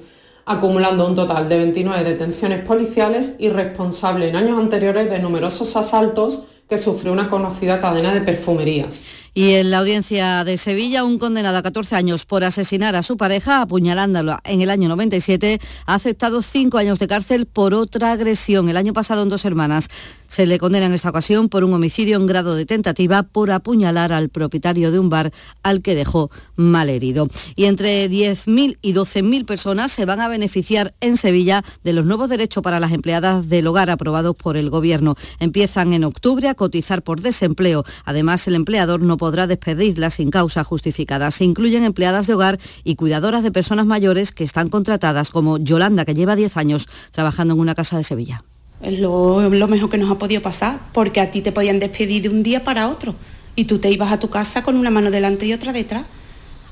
acumulando 0.47 1.09
un 1.09 1.17
total 1.17 1.49
de 1.49 1.59
29 1.59 2.05
detenciones 2.05 2.65
policiales 2.65 3.35
y 3.41 3.49
responsable 3.49 4.29
en 4.29 4.37
años 4.37 4.61
anteriores 4.61 5.11
de 5.11 5.19
numerosos 5.19 5.75
asaltos 5.75 6.47
que 6.69 6.79
sufrió 6.79 7.13
una 7.13 7.29
conocida 7.29 7.81
cadena 7.81 8.15
de 8.15 8.21
perfumerías. 8.21 9.03
Y 9.37 9.55
en 9.55 9.73
la 9.73 9.79
audiencia 9.79 10.45
de 10.45 10.57
Sevilla, 10.57 11.03
un 11.03 11.19
condenado 11.19 11.59
a 11.59 11.63
14 11.63 11.97
años 11.97 12.25
por 12.25 12.45
asesinar 12.45 12.95
a 12.95 13.03
su 13.03 13.17
pareja, 13.17 13.63
apuñalándola 13.63 14.41
en 14.45 14.63
el 14.63 14.71
año 14.71 14.89
97, 14.89 15.61
ha 15.87 15.95
aceptado 15.95 16.41
cinco 16.41 16.79
años 16.79 17.01
de 17.01 17.09
cárcel 17.09 17.47
por 17.47 17.75
otra 17.75 18.13
agresión. 18.13 18.69
El 18.69 18.77
año 18.77 18.93
pasado 18.93 19.25
en 19.25 19.31
dos 19.31 19.45
hermanas 19.45 19.89
se 20.29 20.47
le 20.47 20.59
condena 20.59 20.87
en 20.87 20.95
esta 20.95 21.11
ocasión 21.11 21.49
por 21.49 21.65
un 21.65 21.75
homicidio 21.75 22.17
en 22.17 22.27
grado 22.27 22.55
de 22.55 22.65
tentativa 22.65 23.25
por 23.25 23.51
apuñalar 23.51 24.13
al 24.13 24.29
propietario 24.29 24.93
de 24.93 25.01
un 25.01 25.11
bar 25.11 25.33
al 25.65 25.83
que 25.83 25.97
dejó 25.97 26.31
mal 26.55 26.89
herido. 26.89 27.29
Y 27.57 27.65
entre 27.65 28.09
10.000 28.09 28.79
y 28.83 28.95
12.000 28.95 29.47
personas 29.47 29.91
se 29.91 30.05
van 30.05 30.21
a 30.21 30.29
beneficiar 30.29 30.95
en 31.01 31.17
Sevilla 31.17 31.65
de 31.83 31.93
los 31.93 32.07
nuevos 32.07 32.29
derechos 32.29 32.63
para 32.63 32.79
las 32.79 32.93
empleadas 32.93 33.49
del 33.49 33.67
hogar 33.67 33.91
aprobados 33.91 34.37
por 34.37 34.57
el 34.57 34.71
Gobierno. 34.71 35.17
Empiezan 35.41 35.93
en 35.93 36.05
octubre 36.05 36.49
a 36.49 36.55
cotizar 36.55 37.03
por 37.03 37.21
desempleo. 37.21 37.85
Además, 38.05 38.47
el 38.47 38.55
empleador 38.55 39.03
no 39.03 39.17
podrá 39.25 39.47
despedirlas 39.47 40.13
sin 40.13 40.31
causa 40.31 40.65
justificada. 40.65 41.31
Se 41.31 41.45
incluyen 41.45 41.83
empleadas 41.83 42.27
de 42.27 42.35
hogar 42.35 42.59
y 42.85 42.95
cuidadoras 42.95 43.43
de 43.43 43.51
personas 43.51 43.87
mayores 43.87 44.33
que 44.33 44.45
están 44.45 44.69
contratadas, 44.69 45.31
como 45.31 45.57
Yolanda, 45.57 46.05
que 46.05 46.13
lleva 46.13 46.37
10 46.37 46.59
años 46.59 46.87
trabajando 47.11 47.55
en 47.55 47.61
una 47.61 47.75
casa 47.75 47.97
de 47.97 48.05
Sevilla. 48.05 48.45
Es 48.83 48.99
lo, 49.01 49.49
lo 49.49 49.67
mejor 49.67 49.89
que 49.89 49.97
nos 49.97 50.11
ha 50.11 50.19
podido 50.19 50.43
pasar, 50.43 50.79
porque 50.93 51.23
a 51.23 51.31
ti 51.31 51.41
te 51.41 51.53
podían 51.53 51.79
despedir 51.79 52.25
de 52.25 52.29
un 52.29 52.43
día 52.43 52.65
para 52.65 52.91
otro 52.91 53.15
y 53.57 53.65
tú 53.65 53.79
te 53.79 53.91
ibas 53.91 54.13
a 54.13 54.21
tu 54.21 54.29
casa 54.29 54.63
con 54.63 54.77
una 54.77 54.91
mano 54.91 55.11
delante 55.11 55.47
y 55.47 55.55
otra 55.55 55.73
detrás. 55.73 56.05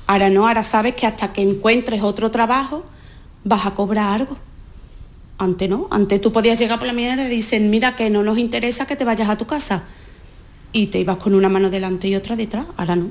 Ahora 0.05 0.29
no, 0.29 0.47
ahora 0.47 0.63
sabes 0.63 0.93
que 0.93 1.07
hasta 1.07 1.33
que 1.33 1.41
encuentres 1.41 2.03
otro 2.03 2.29
trabajo 2.29 2.85
vas 3.43 3.65
a 3.65 3.73
cobrar 3.73 4.21
algo. 4.21 4.37
Antes 5.39 5.67
no, 5.67 5.87
antes 5.89 6.21
tú 6.21 6.31
podías 6.31 6.59
llegar 6.59 6.77
por 6.77 6.85
la 6.85 6.93
mañana 6.93 7.23
y 7.23 7.25
te 7.25 7.33
dicen, 7.33 7.71
mira 7.71 7.95
que 7.95 8.11
no 8.11 8.21
nos 8.21 8.37
interesa 8.37 8.85
que 8.85 8.95
te 8.95 9.05
vayas 9.05 9.29
a 9.29 9.39
tu 9.39 9.47
casa 9.47 9.85
y 10.73 10.87
te 10.87 10.99
ibas 10.99 11.17
con 11.17 11.35
una 11.35 11.47
mano 11.47 11.69
delante 11.69 12.09
y 12.09 12.15
otra 12.15 12.35
detrás, 12.35 12.65
ahora 12.75 12.97
no. 12.97 13.09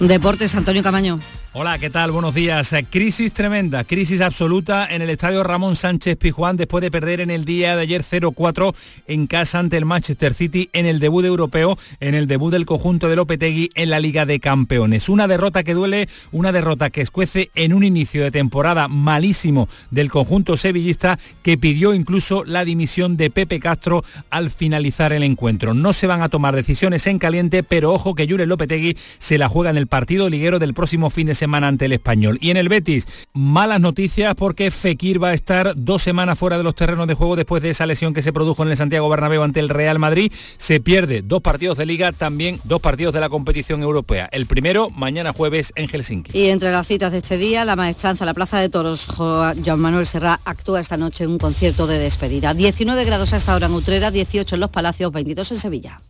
Deportes, 0.00 0.54
Antonio 0.56 0.82
Camaño. 0.82 1.20
Hola, 1.54 1.78
¿qué 1.78 1.90
tal? 1.90 2.12
Buenos 2.12 2.34
días. 2.34 2.74
Crisis 2.88 3.30
tremenda, 3.30 3.84
crisis 3.84 4.22
absoluta 4.22 4.86
en 4.90 5.02
el 5.02 5.10
estadio 5.10 5.44
Ramón 5.44 5.76
Sánchez 5.76 6.16
Pijuán 6.16 6.56
después 6.56 6.80
de 6.80 6.90
perder 6.90 7.20
en 7.20 7.30
el 7.30 7.44
día 7.44 7.76
de 7.76 7.82
ayer 7.82 8.02
0-4 8.02 8.74
en 9.06 9.26
casa 9.26 9.58
ante 9.58 9.76
el 9.76 9.84
Manchester 9.84 10.32
City 10.32 10.70
en 10.72 10.86
el 10.86 10.98
debut 10.98 11.26
europeo, 11.26 11.76
en 12.00 12.14
el 12.14 12.26
debut 12.26 12.50
del 12.52 12.64
conjunto 12.64 13.10
de 13.10 13.16
Lopetegui 13.16 13.68
en 13.74 13.90
la 13.90 14.00
Liga 14.00 14.24
de 14.24 14.40
Campeones. 14.40 15.10
Una 15.10 15.28
derrota 15.28 15.62
que 15.62 15.74
duele, 15.74 16.08
una 16.30 16.52
derrota 16.52 16.88
que 16.88 17.02
escuece 17.02 17.50
en 17.54 17.74
un 17.74 17.84
inicio 17.84 18.22
de 18.22 18.30
temporada 18.30 18.88
malísimo 18.88 19.68
del 19.90 20.10
conjunto 20.10 20.56
sevillista 20.56 21.18
que 21.42 21.58
pidió 21.58 21.92
incluso 21.92 22.44
la 22.44 22.64
dimisión 22.64 23.18
de 23.18 23.28
Pepe 23.28 23.60
Castro 23.60 24.04
al 24.30 24.48
finalizar 24.48 25.12
el 25.12 25.22
encuentro. 25.22 25.74
No 25.74 25.92
se 25.92 26.06
van 26.06 26.22
a 26.22 26.30
tomar 26.30 26.56
decisiones 26.56 27.06
en 27.08 27.18
caliente, 27.18 27.62
pero 27.62 27.92
ojo 27.92 28.14
que 28.14 28.26
Jure 28.26 28.46
Lopetegui 28.46 28.96
se 29.18 29.36
la 29.36 29.50
juega 29.50 29.68
en 29.68 29.76
el 29.76 29.86
partido 29.86 30.30
liguero 30.30 30.58
del 30.58 30.72
próximo 30.72 31.10
fin 31.10 31.26
de 31.26 31.34
semana 31.34 31.41
semana 31.42 31.66
ante 31.66 31.86
el 31.86 31.92
español. 31.92 32.38
Y 32.40 32.50
en 32.50 32.56
el 32.56 32.68
Betis, 32.68 33.08
malas 33.32 33.80
noticias 33.80 34.36
porque 34.36 34.70
Fekir 34.70 35.20
va 35.20 35.30
a 35.30 35.34
estar 35.34 35.72
dos 35.74 36.00
semanas 36.00 36.38
fuera 36.38 36.56
de 36.56 36.62
los 36.62 36.76
terrenos 36.76 37.08
de 37.08 37.14
juego 37.14 37.34
después 37.34 37.60
de 37.64 37.70
esa 37.70 37.84
lesión 37.84 38.14
que 38.14 38.22
se 38.22 38.32
produjo 38.32 38.62
en 38.62 38.70
el 38.70 38.76
Santiago 38.76 39.08
Bernabéu 39.08 39.42
ante 39.42 39.58
el 39.58 39.68
Real 39.68 39.98
Madrid. 39.98 40.32
Se 40.56 40.78
pierde 40.78 41.20
dos 41.20 41.42
partidos 41.42 41.78
de 41.78 41.86
liga, 41.86 42.12
también 42.12 42.60
dos 42.62 42.80
partidos 42.80 43.12
de 43.12 43.18
la 43.18 43.28
competición 43.28 43.82
europea. 43.82 44.28
El 44.30 44.46
primero 44.46 44.88
mañana 44.90 45.32
jueves 45.32 45.72
en 45.74 45.88
Helsinki. 45.88 46.30
Y 46.38 46.46
entre 46.46 46.70
las 46.70 46.86
citas 46.86 47.10
de 47.10 47.18
este 47.18 47.38
día, 47.38 47.64
la 47.64 47.74
maestranza, 47.74 48.24
la 48.24 48.34
Plaza 48.34 48.60
de 48.60 48.68
Toros, 48.68 49.08
Joan 49.08 49.80
Manuel 49.80 50.06
Serra 50.06 50.38
actúa 50.44 50.80
esta 50.80 50.96
noche 50.96 51.24
en 51.24 51.30
un 51.30 51.38
concierto 51.38 51.88
de 51.88 51.98
despedida. 51.98 52.54
19 52.54 53.04
grados 53.04 53.32
hasta 53.32 53.52
ahora 53.52 53.66
en 53.66 53.72
Utrera, 53.72 54.12
18 54.12 54.54
en 54.54 54.60
Los 54.60 54.70
Palacios, 54.70 55.10
22 55.10 55.50
en 55.50 55.58
Sevilla. 55.58 56.00